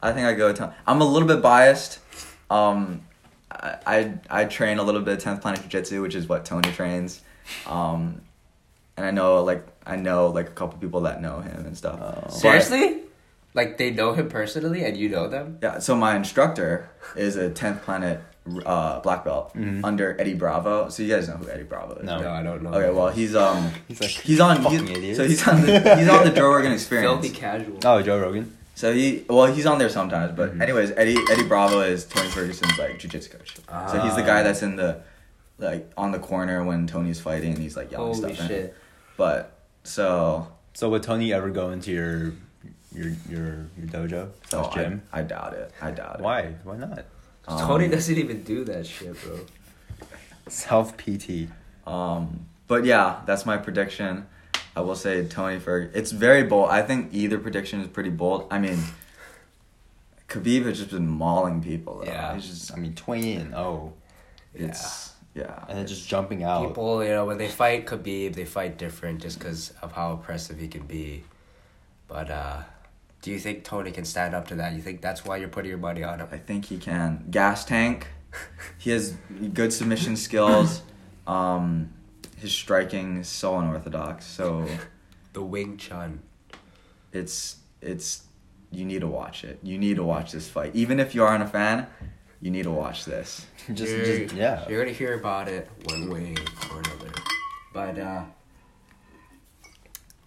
I 0.00 0.12
think 0.12 0.26
I'd 0.26 0.36
go 0.36 0.48
with 0.48 0.58
Tony. 0.58 0.72
I'm 0.86 1.00
a 1.00 1.04
little 1.04 1.26
bit 1.28 1.42
biased. 1.42 1.98
Um, 2.50 3.02
I 3.50 3.76
I, 3.86 4.14
I 4.30 4.44
train 4.44 4.78
a 4.78 4.82
little 4.82 5.00
bit 5.02 5.14
of 5.18 5.22
tenth 5.24 5.42
planet 5.42 5.60
jiu-jitsu, 5.62 6.00
which 6.02 6.14
is 6.14 6.28
what 6.28 6.44
Tony 6.44 6.70
trains. 6.72 7.20
Um, 7.66 8.20
and 8.96 9.04
I 9.06 9.10
know 9.10 9.42
like 9.42 9.66
I 9.86 9.96
know 9.96 10.28
like 10.28 10.48
a 10.48 10.52
couple 10.52 10.78
people 10.78 11.00
that 11.02 11.20
know 11.20 11.40
him 11.40 11.66
and 11.66 11.76
stuff. 11.76 11.98
Oh. 12.00 12.20
But- 12.22 12.32
Seriously? 12.32 13.02
Like 13.54 13.76
they 13.78 13.90
know 13.90 14.12
him 14.12 14.28
personally, 14.28 14.84
and 14.84 14.96
you 14.96 15.08
know 15.08 15.26
them? 15.26 15.58
yeah. 15.62 15.78
So 15.80 15.96
my 15.96 16.14
instructor 16.14 16.90
is 17.16 17.34
a 17.36 17.50
tenth 17.50 17.82
planet 17.82 18.20
uh, 18.66 19.00
black 19.00 19.24
belt 19.24 19.52
Mhm. 19.54 19.80
under 19.84 20.20
Eddie 20.20 20.34
Bravo. 20.34 20.88
So 20.88 21.02
you 21.02 21.14
guys 21.14 21.28
know 21.28 21.34
who 21.36 21.48
Eddie 21.50 21.64
Bravo 21.64 21.94
is. 21.96 22.04
No. 22.04 22.20
No, 22.20 22.30
I 22.30 22.42
don't 22.42 22.62
know. 22.62 22.70
Okay, 22.74 22.90
well 22.90 23.08
he's 23.10 23.34
um 23.36 23.70
He's 23.88 24.00
like 24.00 24.10
he's 24.10 24.40
on 24.40 24.62
he's, 24.64 25.16
so 25.16 25.24
he's 25.26 25.46
on 25.48 25.62
the 25.62 25.96
he's 25.96 26.08
on 26.08 26.24
the 26.24 26.30
Joe 26.30 26.48
Rogan 26.48 26.72
Experience. 26.78 27.10
filthy 27.22 27.30
casual. 27.30 27.78
oh 27.84 28.02
Joe 28.02 28.18
Rogan. 28.20 28.54
So 28.74 28.92
he, 28.92 29.24
well, 29.28 29.46
he's 29.52 29.66
on 29.66 29.78
there 29.78 29.88
sometimes, 29.88 30.36
but 30.36 30.54
Mhm. 30.56 30.62
anyways, 30.62 30.92
Eddie 30.96 31.18
Eddie 31.32 31.42
Bravo 31.44 31.80
is 31.80 32.04
Tony 32.04 32.28
Ferguson's 32.28 32.78
like 32.78 32.98
jujitsu 33.00 33.32
coach. 33.32 33.56
so 33.90 34.00
he's 34.00 34.14
the 34.14 34.22
guy 34.22 34.42
that's 34.44 34.62
in 34.62 34.76
the, 34.76 35.00
like 35.58 35.90
on 35.96 36.12
the 36.12 36.18
corner 36.20 36.62
when 36.64 36.86
Tony's 36.86 37.18
fighting, 37.20 37.54
and 37.54 37.58
he's 37.58 37.76
like 37.76 37.90
yelling 37.90 38.14
Holy 38.14 38.34
stuff. 38.34 38.44
at 38.44 38.50
him. 38.52 38.62
shit! 38.66 38.76
But 39.16 39.58
so, 39.82 40.46
So 40.74 40.90
would 40.90 41.02
Tony 41.02 41.32
ever 41.32 41.50
go 41.50 41.70
into 41.70 41.90
your 41.90 42.32
your 42.94 43.12
your 43.28 43.66
your 43.76 43.86
dojo 43.88 44.28
so 44.48 44.70
gym? 44.72 45.02
I, 45.12 45.20
I 45.20 45.22
doubt 45.22 45.54
it. 45.54 45.72
I 45.82 45.90
doubt 45.90 46.20
it. 46.20 46.22
Why? 46.22 46.54
Why 46.62 46.76
not? 46.76 47.04
Um, 47.48 47.58
Tony 47.66 47.88
doesn't 47.88 48.16
even 48.16 48.42
do 48.42 48.64
that 48.64 48.86
shit, 48.86 49.16
bro. 49.22 49.40
Self 50.48 50.96
PT. 50.96 51.48
Um, 51.86 52.46
but 52.66 52.84
yeah, 52.84 53.20
that's 53.26 53.46
my 53.46 53.56
prediction. 53.56 54.26
I 54.76 54.80
will 54.82 54.94
say 54.94 55.26
Tony 55.26 55.58
Ferg. 55.58 55.90
It's 55.94 56.12
very 56.12 56.44
bold. 56.44 56.70
I 56.70 56.82
think 56.82 57.12
either 57.12 57.38
prediction 57.38 57.80
is 57.80 57.88
pretty 57.88 58.10
bold. 58.10 58.46
I 58.50 58.58
mean, 58.58 58.78
Khabib 60.28 60.66
has 60.66 60.78
just 60.78 60.90
been 60.90 61.08
mauling 61.08 61.62
people. 61.62 61.98
Though. 61.98 62.04
Yeah. 62.04 62.34
he's 62.34 62.46
just 62.46 62.72
I 62.72 62.76
mean, 62.76 62.94
twenty 62.94 63.32
and 63.34 63.54
oh, 63.54 63.94
it's 64.54 65.12
yeah. 65.34 65.64
and 65.68 65.78
then 65.78 65.86
just 65.86 66.06
jumping 66.06 66.44
out. 66.44 66.68
People, 66.68 67.02
you 67.02 67.10
know, 67.10 67.24
when 67.24 67.38
they 67.38 67.48
fight 67.48 67.86
Khabib, 67.86 68.34
they 68.34 68.44
fight 68.44 68.76
different 68.76 69.20
just 69.22 69.38
because 69.38 69.72
of 69.82 69.92
how 69.92 70.12
oppressive 70.12 70.58
he 70.58 70.68
can 70.68 70.82
be. 70.82 71.24
But 72.06 72.30
uh, 72.30 72.62
do 73.22 73.30
you 73.30 73.38
think 73.38 73.64
Tony 73.64 73.90
can 73.90 74.04
stand 74.04 74.34
up 74.34 74.48
to 74.48 74.54
that? 74.56 74.74
You 74.74 74.82
think 74.82 75.00
that's 75.00 75.24
why 75.24 75.36
you're 75.36 75.48
putting 75.48 75.70
your 75.70 75.78
money 75.78 76.02
on 76.02 76.20
him? 76.20 76.28
I 76.30 76.38
think 76.38 76.66
he 76.66 76.78
can. 76.78 77.24
Gas 77.30 77.64
tank. 77.64 78.08
He 78.76 78.90
has 78.90 79.16
good 79.54 79.72
submission 79.72 80.16
skills. 80.16 80.82
Um, 81.26 81.92
his 82.38 82.52
striking 82.52 83.18
is 83.18 83.28
so 83.28 83.58
unorthodox. 83.58 84.24
So 84.24 84.66
The 85.34 85.42
Wing 85.42 85.76
Chun. 85.76 86.22
it's 87.12 87.56
it's 87.82 88.22
you 88.70 88.86
need 88.86 89.00
to 89.02 89.06
watch 89.06 89.44
it. 89.44 89.58
You 89.62 89.76
need 89.76 89.96
to 89.96 90.04
watch 90.04 90.32
this 90.32 90.48
fight. 90.48 90.74
Even 90.74 90.98
if 90.98 91.14
you 91.14 91.22
aren't 91.22 91.42
a 91.42 91.46
fan, 91.46 91.86
you 92.40 92.50
need 92.50 92.62
to 92.62 92.70
watch 92.70 93.04
this. 93.04 93.46
just, 93.74 93.92
you're, 93.92 94.04
just 94.04 94.34
yeah. 94.34 94.66
You're 94.68 94.82
gonna 94.82 94.96
hear 94.96 95.18
about 95.18 95.48
it 95.48 95.68
one 95.84 96.08
way 96.08 96.34
or 96.70 96.78
another. 96.78 97.12
But 97.74 97.98
uh, 97.98 98.24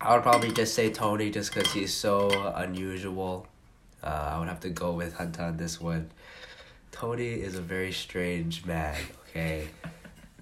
I 0.04 0.16
would 0.16 0.24
probably 0.24 0.52
just 0.52 0.74
say 0.74 0.90
Tony 0.90 1.30
just 1.30 1.54
because 1.54 1.72
he's 1.72 1.94
so 1.94 2.32
unusual. 2.56 3.46
Uh, 4.02 4.32
I 4.34 4.40
would 4.40 4.48
have 4.48 4.60
to 4.62 4.70
go 4.70 4.94
with 4.94 5.14
Hunter 5.14 5.44
on 5.44 5.58
this 5.58 5.80
one. 5.80 6.10
Tony 6.92 7.34
is 7.34 7.56
a 7.56 7.62
very 7.62 7.92
strange 7.92 8.66
man, 8.66 9.00
okay? 9.30 9.68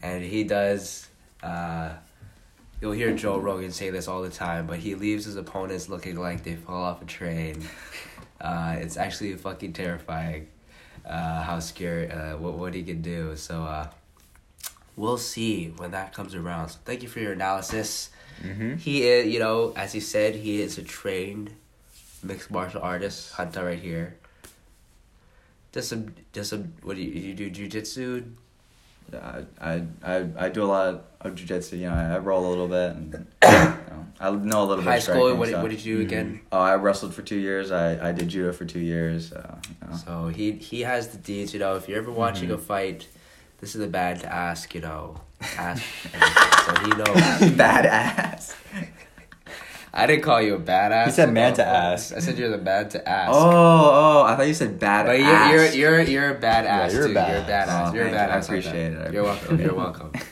And 0.01 0.23
he 0.23 0.45
does, 0.45 1.09
uh, 1.43 1.91
you'll 2.79 2.93
hear 2.93 3.13
Joe 3.13 3.37
Rogan 3.37 3.71
say 3.73 3.89
this 3.89 4.07
all 4.07 4.21
the 4.21 4.29
time, 4.29 4.65
but 4.65 4.79
he 4.79 4.95
leaves 4.95 5.25
his 5.25 5.35
opponents 5.35 5.89
looking 5.89 6.15
like 6.15 6.43
they 6.43 6.55
fall 6.55 6.81
off 6.81 7.01
a 7.01 7.05
train. 7.05 7.61
Uh, 8.39 8.77
it's 8.79 8.95
actually 8.95 9.35
fucking 9.35 9.73
terrifying 9.73 10.47
uh, 11.05 11.43
how 11.43 11.59
scary, 11.59 12.09
uh, 12.09 12.37
what, 12.37 12.53
what 12.53 12.73
he 12.73 12.81
can 12.81 13.01
do. 13.01 13.35
So, 13.35 13.63
uh, 13.63 13.89
we'll 14.95 15.17
see 15.17 15.73
when 15.75 15.91
that 15.91 16.13
comes 16.13 16.33
around. 16.33 16.69
So, 16.69 16.79
thank 16.85 17.03
you 17.03 17.09
for 17.09 17.19
your 17.19 17.33
analysis. 17.33 18.09
Mm-hmm. 18.43 18.75
He 18.77 19.03
is, 19.03 19.27
you 19.33 19.39
know, 19.39 19.73
as 19.75 19.91
he 19.93 19.99
said, 19.99 20.35
he 20.35 20.61
is 20.61 20.77
a 20.77 20.83
trained 20.83 21.51
mixed 22.23 22.49
martial 22.51 22.81
artist. 22.81 23.33
Hunter 23.33 23.65
right 23.65 23.79
here. 23.79 24.15
Just 25.71 25.89
some, 25.89 26.13
just 26.33 26.49
some. 26.49 26.73
What 26.83 26.95
do 26.95 27.01
you 27.03 27.11
you 27.11 27.33
do? 27.35 27.51
Jujitsu. 27.51 28.31
Yeah, 29.13 29.41
I, 29.59 29.73
I, 29.73 29.83
I, 30.03 30.27
I 30.45 30.49
do 30.49 30.63
a 30.63 30.65
lot 30.65 31.05
of 31.21 31.35
jujitsu. 31.35 31.73
You 31.79 31.89
know, 31.89 31.93
I 31.95 32.17
roll 32.19 32.45
a 32.47 32.49
little 32.49 32.67
bit, 32.67 32.91
and 32.91 33.13
you 33.43 33.49
know, 33.49 34.05
I 34.19 34.31
know 34.31 34.63
a 34.63 34.65
little 34.65 34.83
bit. 34.83 34.85
High 34.85 34.99
school. 34.99 35.35
What, 35.35 35.45
did- 35.45 35.53
so- 35.55 35.61
what 35.61 35.71
did 35.71 35.83
you 35.83 35.97
do 35.97 36.01
again? 36.03 36.41
Oh, 36.51 36.59
I 36.59 36.75
wrestled 36.75 37.13
for 37.13 37.21
two 37.21 37.37
years. 37.37 37.71
I, 37.71 38.09
I 38.09 38.11
did 38.11 38.29
judo 38.29 38.51
for 38.53 38.65
two 38.65 38.79
years. 38.79 39.31
Uh, 39.33 39.57
you 39.81 39.87
know. 39.89 39.95
So 39.97 40.27
he 40.29 40.53
he 40.53 40.81
has 40.81 41.09
the 41.09 41.17
deeds. 41.17 41.53
You 41.53 41.59
know, 41.59 41.75
if 41.75 41.87
you're 41.87 41.97
ever 41.99 42.11
watching 42.11 42.51
a 42.51 42.57
fight, 42.57 43.07
this 43.59 43.75
is 43.75 43.81
a 43.81 43.87
bad 43.87 44.19
to 44.21 44.33
ask. 44.33 44.73
You 44.73 44.81
know, 44.81 45.21
ask. 45.57 45.83
so 46.65 46.83
he 46.83 46.89
knows. 46.89 47.51
Badass. 47.57 48.55
I 49.91 50.05
didn't 50.05 50.21
call 50.21 50.39
you 50.41 50.53
a 50.55 50.59
badass. 50.59 51.05
He 51.05 51.11
said 51.11 51.33
man 51.33 51.53
to 51.55 51.65
ass. 51.65 52.13
I 52.13 52.19
said 52.19 52.37
you're 52.37 52.49
the 52.49 52.59
man 52.59 52.87
to 52.89 53.09
ask. 53.09 53.31
Oh, 53.33 53.39
oh, 54.21 54.23
I 54.23 54.35
thought 54.35 54.47
you 54.47 54.53
said 54.53 54.79
badass. 54.79 55.05
But 55.07 55.19
you're 55.19 55.65
you're 55.65 55.71
you're 55.73 56.01
you're 56.01 56.29
a 56.29 56.39
badass 56.39 56.63
Yeah, 56.63 56.91
you're 56.91 57.05
a 57.05 57.07
too. 57.07 57.13
badass. 57.15 57.29
You're 57.29 57.37
a 57.37 57.45
badass. 57.45 57.89
Oh, 57.89 57.93
you're 57.95 58.07
a 58.07 58.11
badass. 58.11 58.29
I 58.31 58.37
appreciate 58.37 58.93
it. 58.93 59.07
I 59.07 59.09
You're 59.11 59.23
welcome. 59.23 59.59
You're 59.59 59.73
welcome. 59.75 60.11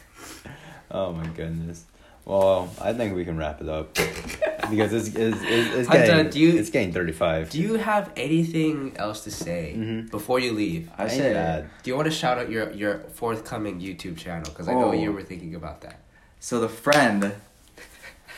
Oh 0.89 1.12
my 1.12 1.28
goodness. 1.28 1.84
Well, 2.32 2.69
I 2.82 2.91
think 2.91 3.15
we 3.15 3.23
can 3.23 3.38
wrap 3.38 3.61
it 3.61 3.69
up 3.69 3.93
because 4.69 4.91
it's 4.91 5.07
it's, 5.15 5.38
it's, 5.41 5.75
it's 5.78 5.88
Hunter, 5.88 6.05
getting 6.07 6.30
do 6.30 6.39
you- 6.41 6.59
it's 6.59 6.69
getting 6.69 6.91
thirty 6.91 7.13
five. 7.13 7.49
Do 7.49 7.57
you 7.61 7.75
have 7.75 8.11
anything 8.17 8.91
else 8.97 9.23
to 9.23 9.32
say 9.32 9.73
Mhm. 9.78 10.11
before 10.11 10.38
you 10.41 10.51
leave? 10.51 10.89
I 10.97 11.03
Ain't 11.03 11.11
say 11.13 11.32
bad. 11.34 11.69
Do 11.84 11.89
you 11.89 11.95
want 11.95 12.07
to 12.07 12.11
shout 12.11 12.38
out 12.38 12.51
your 12.51 12.69
your 12.73 12.99
forthcoming 13.13 13.80
YouTube 13.80 14.17
channel? 14.17 14.43
Because 14.49 14.67
I 14.67 14.73
know 14.73 14.89
Oh. 14.89 14.91
you 14.91 15.13
were 15.13 15.23
thinking 15.23 15.55
about 15.55 15.80
that. 15.82 15.99
So 16.41 16.59
the 16.59 16.67
friend 16.67 17.32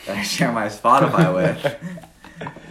that 0.06 0.16
I 0.18 0.22
share 0.22 0.52
my 0.52 0.66
Spotify 0.68 1.34
with, 1.40 1.58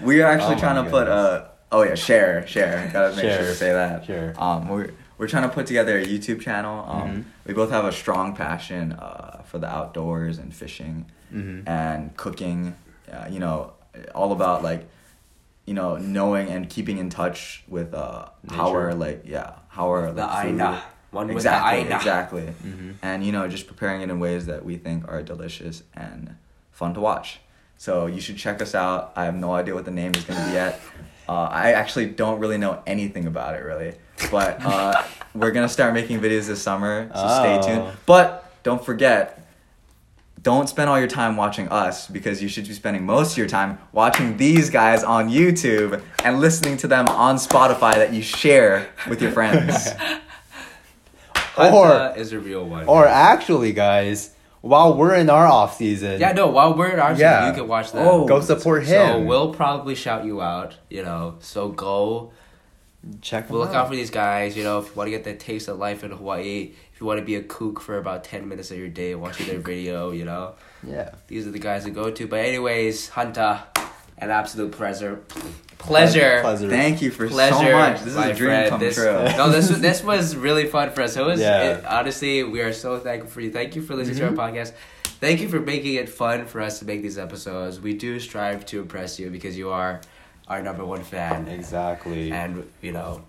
we 0.01 0.22
are 0.22 0.32
actually 0.32 0.55
Oh 0.55 0.59
trying 0.59 0.84
to 0.86 0.89
put 0.89 1.07
a. 1.09 1.49
Oh 1.70 1.84
yeah, 1.84 1.95
share, 1.95 2.47
share. 2.47 2.89
Gotta 2.93 3.13
make 3.15 3.26
sure 3.26 3.39
to 3.39 3.55
say 3.55 3.74
that. 3.74 4.05
Sure. 4.05 4.34
Um, 4.38 4.70
we're 4.70 4.91
we're 5.17 5.28
trying 5.28 5.43
to 5.43 5.49
put 5.53 5.67
together 5.67 5.99
a 5.99 6.05
YouTube 6.05 6.39
channel. 6.39 6.86
Um, 6.88 7.01
Mhm. 7.09 7.24
We 7.50 7.56
both 7.56 7.72
have 7.72 7.86
a 7.86 7.91
strong 7.91 8.36
passion 8.36 8.93
uh, 8.93 9.41
for 9.43 9.58
the 9.58 9.68
outdoors 9.68 10.38
and 10.38 10.54
fishing 10.54 11.06
Mm-hmm. 11.34 11.68
and 11.70 12.16
cooking. 12.18 12.76
Uh, 13.12 13.28
you 13.30 13.39
know, 13.39 13.74
all 14.16 14.32
about 14.32 14.64
like, 14.64 14.88
you 15.68 15.74
know, 15.76 15.95
knowing 15.97 16.47
and 16.50 16.68
keeping 16.70 16.97
in 16.97 17.10
touch 17.10 17.64
with 17.68 17.93
uh 17.93 18.30
how 18.50 18.66
Nature. 18.66 18.80
our 18.82 18.93
like 18.95 19.22
yeah 19.26 19.52
how 19.68 19.86
our 19.89 20.12
The 20.12 20.22
like, 20.26 20.43
food- 20.45 20.54
Aina. 20.62 20.84
One 21.12 21.30
exactly 21.32 21.80
the 21.84 21.86
Aina. 21.88 21.95
exactly 21.97 22.41
Mm-hmm. 22.66 22.91
and 23.02 23.24
you 23.26 23.32
know 23.32 23.47
just 23.47 23.66
preparing 23.68 24.02
it 24.02 24.10
in 24.10 24.20
ways 24.20 24.45
that 24.47 24.64
we 24.66 24.76
think 24.78 25.08
are 25.08 25.22
delicious 25.24 25.82
and 25.95 26.36
fun 26.72 26.93
to 26.95 27.00
watch 27.00 27.39
so 27.78 28.06
you 28.16 28.22
should 28.22 28.38
check 28.38 28.62
us 28.62 28.74
out 28.76 29.12
i 29.16 29.26
have 29.26 29.36
no 29.36 29.50
idea 29.54 29.74
what 29.74 29.86
the 29.86 29.91
name 30.02 30.12
is 30.16 30.24
going 30.26 30.39
to 30.39 30.45
be 30.47 30.54
yet 30.54 30.80
uh, 31.30 31.47
i 31.65 31.71
actually 31.82 32.07
don't 32.07 32.39
really 32.39 32.57
know 32.57 32.82
anything 32.88 33.25
about 33.27 33.55
it 33.55 33.59
really 33.71 33.93
but 34.32 34.51
uh, 34.65 35.03
we're 35.36 35.51
going 35.51 35.65
to 35.67 35.73
start 35.80 35.93
making 35.93 36.19
videos 36.19 36.47
this 36.47 36.61
summer 36.61 37.09
so 37.13 37.27
stay 37.39 37.55
Oh. 37.57 37.67
tuned 37.67 37.97
but 38.05 38.27
don't 38.63 38.84
forget 38.84 39.36
don't 40.41 40.67
spend 40.69 40.89
all 40.89 40.97
your 40.97 41.07
time 41.21 41.36
watching 41.36 41.67
us 41.67 42.07
because 42.07 42.41
you 42.41 42.47
should 42.47 42.65
be 42.67 42.73
spending 42.73 43.05
most 43.05 43.34
of 43.34 43.38
your 43.38 43.47
time 43.47 43.77
watching 43.91 44.38
these 44.38 44.69
guys 44.69 45.03
on 45.03 45.30
YouTube 45.30 46.01
and 46.23 46.39
listening 46.39 46.77
to 46.77 46.88
them 46.88 47.09
on 47.09 47.36
Spotify 47.36 47.95
that 47.95 48.13
you 48.13 48.21
share 48.21 48.88
with 49.09 49.21
your 49.21 49.32
friends. 49.32 49.89
Or- 51.57 51.88
Hunter 51.88 52.13
is 52.17 52.32
a 52.32 52.39
real 52.39 52.65
one. 52.65 52.86
Or 52.88 53.05
actually, 53.05 53.73
guys, 53.73 54.34
while 54.62 54.95
we're 54.97 55.16
in 55.16 55.30
our 55.30 55.45
off 55.47 55.78
season, 55.78 56.20
yeah, 56.20 56.32
no. 56.34 56.47
While 56.47 56.76
we're 56.76 56.89
in 56.91 56.99
our 56.99 57.14
season, 57.16 57.47
you 57.47 57.53
can 57.53 57.68
watch 57.68 57.91
that. 57.93 58.05
Oh, 58.05 58.26
go 58.26 58.41
support 58.41 58.84
him. 58.84 59.07
So 59.07 59.22
we'll 59.24 59.53
probably 59.53 59.95
shout 59.95 60.26
you 60.26 60.41
out. 60.41 60.76
You 60.89 61.03
know, 61.03 61.36
so 61.39 61.70
go 61.70 62.32
check 63.22 63.49
We'll 63.49 63.62
look 63.62 63.70
out. 63.70 63.76
out 63.76 63.88
for 63.89 63.95
these 63.95 64.12
guys. 64.12 64.57
You 64.57 64.64
know, 64.64 64.80
if 64.80 64.88
you 64.88 64.93
want 64.95 65.07
to 65.07 65.12
get 65.12 65.24
the 65.24 65.34
taste 65.36 65.68
of 65.70 65.78
life 65.78 66.03
in 66.03 66.12
Hawaii, 66.12 66.74
if 66.93 66.99
you 66.99 67.07
want 67.07 67.20
to 67.20 67.26
be 67.26 67.36
a 67.36 67.41
kook 67.43 67.80
for 67.80 67.97
about 67.97 68.24
ten 68.24 68.47
minutes 68.49 68.72
of 68.72 68.78
your 68.78 68.89
day 68.89 69.16
watching 69.16 69.47
their 69.47 69.60
video, 69.60 70.12
you 70.12 70.26
know, 70.26 70.55
Yeah. 70.86 71.12
these 71.28 71.47
are 71.47 71.51
the 71.51 71.60
guys 71.60 71.86
to 71.86 71.91
go 71.91 72.12
to. 72.12 72.28
But 72.28 72.39
anyways, 72.39 73.10
Hunter, 73.10 73.62
an 74.20 74.30
absolute 74.32 74.72
pleasure, 74.72 75.24
pleasure, 75.78 76.39
Pleasure. 76.41 76.70
Thank 76.70 77.01
you 77.01 77.09
for 77.11 77.28
pleasure. 77.28 77.55
so 77.55 77.72
much. 77.72 77.99
This 78.01 78.07
is 78.13 78.17
a 78.17 78.34
dream 78.34 78.49
friend. 78.49 78.70
come 78.70 78.80
this, 78.80 78.95
true. 78.95 79.05
No, 79.38 79.49
this 79.49 79.70
was 79.70 79.80
this 79.82 80.03
was 80.03 80.36
really 80.36 80.65
fun 80.67 80.91
for 80.91 81.01
us. 81.01 81.15
It 81.15 81.26
was 81.26 81.39
Yeah. 81.39 81.78
it- 81.78 81.86
honestly, 81.86 82.43
we 82.43 82.61
are 82.61 82.74
so 82.74 82.99
thankful 82.99 83.30
for 83.32 83.41
you. 83.41 83.51
Thank 83.51 83.76
you 83.76 83.82
for 83.82 83.95
listening 83.95 84.17
Mm-hmm. 84.20 84.36
to 84.36 84.41
our 84.41 84.51
podcast. 84.51 84.74
Thank 85.22 85.41
you 85.41 85.49
for 85.49 85.59
making 85.59 85.95
it 85.95 86.07
fun 86.09 86.45
for 86.45 86.61
us 86.61 86.80
to 86.80 86.86
make 86.86 87.01
these 87.01 87.17
episodes. 87.17 87.80
We 87.80 87.93
do 87.93 88.20
strive 88.20 88.65
to 88.67 88.80
impress 88.82 89.20
you 89.20 89.30
because 89.30 89.57
you 89.57 89.70
are 89.70 89.99
our 90.47 90.61
number 90.61 90.86
one 90.86 91.03
fan. 91.03 91.47
Exactly. 91.47 92.32
And 92.32 92.70
you 92.82 92.91
know, 92.91 93.24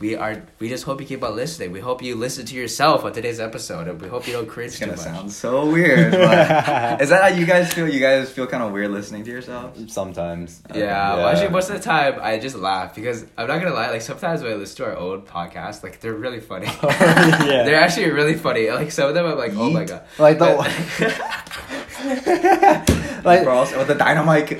we 0.00 0.16
are. 0.16 0.42
We 0.58 0.68
just 0.68 0.84
hope 0.84 1.00
you 1.00 1.06
keep 1.06 1.22
on 1.22 1.36
listening. 1.36 1.70
We 1.70 1.78
hope 1.80 2.02
you 2.02 2.16
listen 2.16 2.44
to 2.46 2.54
yourself 2.56 3.04
on 3.04 3.12
today's 3.12 3.38
episode, 3.38 3.86
and 3.88 4.00
we 4.00 4.08
hope 4.08 4.26
you 4.26 4.32
don't 4.32 4.48
cringe 4.48 4.70
It's 4.72 4.78
too 4.80 4.86
gonna 4.86 4.96
much. 4.96 5.04
sound 5.04 5.30
so 5.30 5.70
weird. 5.70 6.12
Is 6.14 7.10
that 7.10 7.20
how 7.22 7.28
you 7.28 7.46
guys 7.46 7.72
feel? 7.72 7.88
You 7.88 8.00
guys 8.00 8.30
feel 8.30 8.46
kind 8.46 8.62
of 8.62 8.72
weird 8.72 8.90
listening 8.90 9.22
to 9.24 9.30
yourselves? 9.30 9.92
Sometimes. 9.92 10.62
Yeah, 10.74 11.14
well, 11.14 11.28
actually, 11.28 11.50
most 11.50 11.70
of 11.70 11.76
the 11.76 11.82
time 11.82 12.18
I 12.20 12.38
just 12.38 12.56
laugh 12.56 12.94
because 12.94 13.24
I'm 13.38 13.46
not 13.46 13.60
gonna 13.60 13.74
lie. 13.74 13.90
Like 13.90 14.02
sometimes 14.02 14.42
when 14.42 14.52
I 14.52 14.54
listen 14.56 14.76
to 14.78 14.86
our 14.86 14.96
old 14.96 15.26
podcast, 15.26 15.82
like 15.84 16.00
they're 16.00 16.14
really 16.14 16.40
funny. 16.40 16.66
Oh, 16.82 16.88
yeah. 16.88 17.62
They're 17.64 17.80
actually 17.80 18.10
really 18.10 18.34
funny. 18.34 18.68
Like 18.70 18.90
some 18.90 19.08
of 19.08 19.14
them, 19.14 19.24
I'm 19.26 19.38
like, 19.38 19.52
oh 19.54 19.70
my 19.70 19.84
god. 19.84 20.02
like 20.18 20.38
the 20.38 20.56
like 23.24 23.44
Bro, 23.44 23.54
also 23.54 23.78
with 23.78 23.86
the 23.88 23.94
dynamite. 23.94 24.50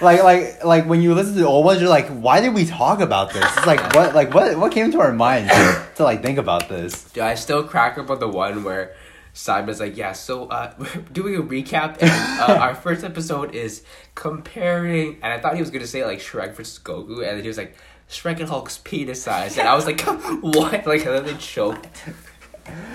Like 0.00 0.22
like 0.22 0.64
like 0.64 0.86
when 0.86 1.02
you 1.02 1.14
listen 1.14 1.34
to 1.34 1.40
the 1.40 1.46
old 1.46 1.64
ones, 1.64 1.80
you're 1.80 1.90
like, 1.90 2.08
why 2.08 2.40
did 2.40 2.54
we 2.54 2.64
talk 2.64 3.00
about 3.00 3.32
this? 3.32 3.44
It's 3.56 3.66
like 3.66 3.94
what 3.94 4.14
like 4.14 4.32
what 4.32 4.56
what 4.58 4.72
came 4.72 4.90
to 4.92 5.00
our 5.00 5.12
minds 5.12 5.52
to, 5.52 5.86
to 5.96 6.04
like 6.04 6.22
think 6.22 6.38
about 6.38 6.68
this? 6.68 7.04
Dude, 7.12 7.24
I 7.24 7.34
still 7.34 7.64
crack 7.64 7.98
up 7.98 8.10
on 8.10 8.18
the 8.18 8.28
one 8.28 8.64
where 8.64 8.94
Simon's 9.32 9.80
like, 9.80 9.96
yeah, 9.96 10.12
so 10.12 10.46
uh, 10.48 10.72
we're 10.78 10.96
doing 11.12 11.36
a 11.36 11.42
recap, 11.42 11.98
and 12.00 12.10
uh, 12.40 12.58
our 12.60 12.74
first 12.74 13.04
episode 13.04 13.54
is 13.54 13.84
comparing, 14.14 15.14
and 15.22 15.32
I 15.32 15.38
thought 15.38 15.54
he 15.54 15.60
was 15.60 15.70
gonna 15.70 15.86
say 15.86 16.04
like 16.04 16.18
Shrek 16.18 16.54
versus 16.54 16.78
Goku, 16.82 17.18
and 17.18 17.36
then 17.36 17.42
he 17.42 17.48
was 17.48 17.58
like, 17.58 17.76
Shrek 18.08 18.40
and 18.40 18.48
Hulk's 18.48 18.78
penis 18.78 19.22
size, 19.22 19.58
and 19.58 19.68
I 19.68 19.74
was 19.74 19.86
like, 19.86 20.00
what? 20.40 20.86
Like, 20.86 21.04
and 21.06 21.14
then 21.14 21.24
they 21.24 21.34
choked. 21.34 21.86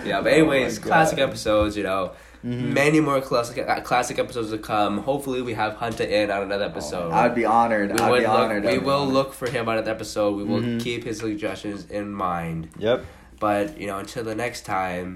Yeah, 0.05 0.21
but 0.21 0.33
anyways, 0.33 0.79
Oh 0.79 0.81
classic 0.81 1.19
episodes, 1.19 1.77
you 1.77 1.83
know. 1.83 2.11
Many 2.43 2.99
more 2.99 3.21
classic 3.21 3.65
uh, 3.65 3.79
classic 3.81 4.19
episodes 4.19 4.51
to 4.51 4.57
come. 4.57 4.97
Hopefully, 4.97 5.41
we 5.41 5.53
have 5.53 5.75
Hunter 5.75 6.03
in 6.03 6.29
on 6.29 6.43
another 6.43 6.65
episode. 6.65 7.13
I'd 7.13 7.33
be 7.33 7.45
honored. 7.45 7.91
we 7.93 7.99
I'd 7.99 8.11
be 8.15 8.19
look, 8.21 8.29
honored. 8.29 8.65
we 8.65 8.77
will 8.79 9.03
honored. 9.03 9.13
look 9.13 9.33
for 9.33 9.49
him 9.49 9.69
on 9.69 9.77
an 9.77 9.87
episode. 9.87 10.35
We 10.35 10.43
will 10.43 10.59
Mhm. 10.59 10.81
keep 10.83 11.05
his 11.05 11.19
suggestions 11.19 11.85
in 11.89 12.11
mind. 12.11 12.67
Yep. 12.77 13.05
But 13.39 13.79
you 13.79 13.87
know, 13.87 13.97
until 13.99 14.25
the 14.25 14.35
next 14.35 14.65
time, 14.65 15.15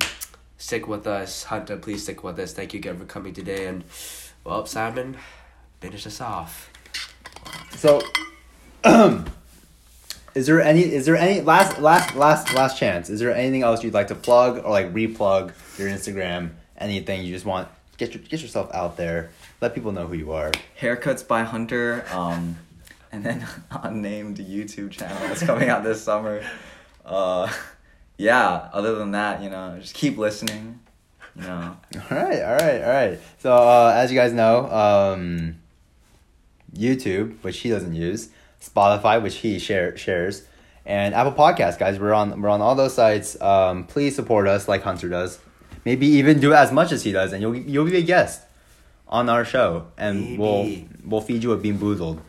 stick 0.58 0.88
with 0.88 1.06
us, 1.06 1.44
Hunter. 1.44 1.76
Please 1.76 2.04
stick 2.04 2.24
with 2.24 2.40
us. 2.40 2.54
Thank 2.54 2.74
you 2.74 2.80
again 2.80 2.98
for 2.98 3.04
coming 3.06 3.34
today. 3.34 3.66
And 3.68 3.84
well, 4.46 4.66
Simon, 4.66 5.18
finish 5.82 6.08
us 6.08 6.22
off. 6.22 6.70
So, 7.76 8.02
is 10.34 10.46
there 10.46 10.62
any? 10.62 10.82
Is 10.82 11.06
there 11.06 11.18
any 11.18 11.42
last 11.42 11.80
last 11.80 12.16
last 12.16 12.54
last 12.54 12.78
chance? 12.80 13.10
Is 13.10 13.20
there 13.20 13.34
anything 13.34 13.64
else 13.64 13.84
you'd 13.84 13.94
like 13.94 14.08
to 14.08 14.16
plug 14.16 14.60
or 14.64 14.70
like 14.72 14.94
replug 14.94 15.52
your 15.78 15.90
Instagram? 15.90 16.52
Anything 16.78 17.24
you 17.24 17.34
just 17.34 17.46
want 17.46 17.68
get 17.98 18.14
your, 18.14 18.24
get 18.24 18.42
yourself 18.42 18.74
out 18.74 18.98
there. 18.98 19.32
Let 19.62 19.76
people 19.76 19.92
know 19.92 20.08
who 20.08 20.16
you 20.16 20.32
are. 20.32 20.52
Haircuts 20.80 21.28
by 21.28 21.44
Hunter, 21.44 22.06
um, 22.12 22.58
and 23.12 23.24
then 23.24 23.46
unnamed 23.72 24.38
YouTube 24.38 24.92
channel 24.92 25.18
that's 25.28 25.44
coming 25.44 25.70
out 25.70 25.84
this 25.84 26.02
summer. 26.02 26.44
Uh, 27.04 27.52
yeah. 28.18 28.70
Other 28.72 28.96
than 28.96 29.12
that, 29.12 29.42
you 29.42 29.50
know, 29.50 29.78
just 29.80 29.94
keep 29.94 30.18
listening. 30.18 30.80
You 31.36 31.44
know, 31.44 31.78
All 31.96 32.18
right, 32.18 32.42
all 32.42 32.56
right, 32.56 32.82
all 32.82 32.90
right. 32.90 33.20
So 33.38 33.54
uh, 33.54 33.94
as 33.96 34.12
you 34.12 34.18
guys 34.18 34.34
know, 34.34 34.66
um, 34.72 35.58
YouTube, 36.76 37.38
which 37.44 37.60
he 37.60 37.70
doesn't 37.70 37.94
use, 37.94 38.30
Spotify, 38.60 39.22
which 39.22 39.36
he 39.36 39.60
share, 39.60 39.96
shares, 39.98 40.48
and 40.84 41.14
Apple 41.14 41.34
Podcasts, 41.34 41.78
guys. 41.78 42.00
We're 42.00 42.14
on 42.14 42.42
we're 42.42 42.50
on 42.50 42.62
all 42.62 42.74
those 42.74 42.96
sites. 42.96 43.40
Um, 43.40 43.84
please 43.84 44.16
support 44.16 44.48
us 44.48 44.68
like 44.68 44.82
Hunter 44.82 45.10
does. 45.10 45.38
Maybe 45.88 46.06
even 46.20 46.42
do 46.42 46.54
as 46.54 46.70
much 46.74 46.92
as 46.92 47.02
he 47.06 47.14
does, 47.14 47.32
and 47.32 47.42
you'll 47.42 47.56
you'll 47.56 47.86
be 47.86 47.96
a 47.96 48.02
guest 48.02 48.42
on 49.08 49.30
our 49.30 49.46
show, 49.46 49.88
and 49.98 50.38
we'll 50.38 50.70
we'll 51.06 51.22
feed 51.22 51.42
you 51.44 51.54
a 51.54 51.58
Bean 51.58 51.80
Boozled. 51.80 52.20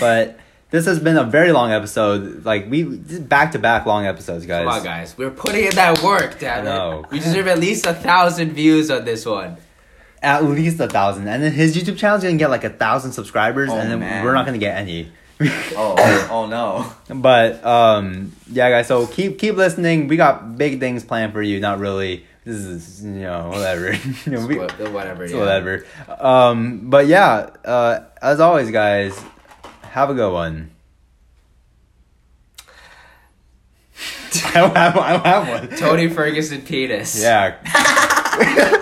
But 0.00 0.36
this 0.70 0.84
has 0.86 0.98
been 0.98 1.16
a 1.16 1.22
very 1.22 1.52
long 1.52 1.70
episode. 1.70 2.44
Like 2.44 2.68
we 2.68 2.82
back 2.82 3.52
to 3.52 3.60
back 3.60 3.86
long 3.86 4.04
episodes, 4.04 4.46
guys. 4.46 4.64
Come 4.64 4.74
on, 4.78 4.82
guys. 4.82 5.16
We're 5.16 5.30
putting 5.30 5.66
in 5.66 5.76
that 5.76 6.02
work, 6.02 6.40
damn 6.40 6.66
it. 6.66 7.10
We 7.12 7.20
deserve 7.20 7.46
at 7.46 7.60
least 7.60 7.86
a 7.86 7.94
thousand 7.94 8.54
views 8.54 8.90
on 8.90 9.04
this 9.04 9.24
one. 9.24 9.56
At 10.20 10.42
least 10.42 10.80
a 10.80 10.88
thousand, 10.88 11.28
and 11.28 11.40
then 11.44 11.52
his 11.52 11.76
YouTube 11.76 11.98
channel's 11.98 12.24
gonna 12.24 12.36
get 12.36 12.50
like 12.50 12.64
a 12.64 12.70
thousand 12.70 13.12
subscribers, 13.12 13.70
Oh, 13.70 13.76
and 13.78 13.92
then 13.92 14.00
man. 14.00 14.24
we're 14.24 14.34
not 14.34 14.44
gonna 14.44 14.58
get 14.58 14.76
any. 14.76 15.12
Oh, 15.40 15.94
oh, 15.96 16.28
oh 16.32 16.46
no. 16.46 16.92
But 17.14 17.64
um, 17.64 18.32
yeah, 18.50 18.70
guys. 18.70 18.88
So 18.88 19.06
keep 19.06 19.38
keep 19.38 19.54
listening. 19.54 20.08
We 20.08 20.16
got 20.16 20.58
big 20.58 20.80
things 20.80 21.04
planned 21.04 21.32
for 21.32 21.42
you. 21.42 21.60
Not 21.60 21.78
really. 21.78 22.26
This 22.44 22.56
is 22.56 23.04
you 23.04 23.10
know 23.10 23.48
whatever. 23.50 23.92
you 24.24 24.32
know, 24.32 24.46
we, 24.46 24.56
Whatever. 24.58 25.26
yeah. 25.26 25.36
whatever. 25.36 25.84
Um, 26.18 26.88
but 26.88 27.06
yeah. 27.06 27.50
Uh, 27.64 28.04
as 28.22 28.40
always, 28.40 28.70
guys. 28.70 29.20
Have 29.82 30.08
a 30.10 30.14
good 30.14 30.32
one. 30.32 30.70
I 34.44 34.52
don't 34.54 34.76
have, 34.76 34.96
I 34.96 35.12
don't 35.12 35.26
have 35.26 35.48
one. 35.48 35.78
Tony 35.78 36.08
Ferguson 36.08 36.62
penis. 36.62 37.20
Yeah. 37.20 37.56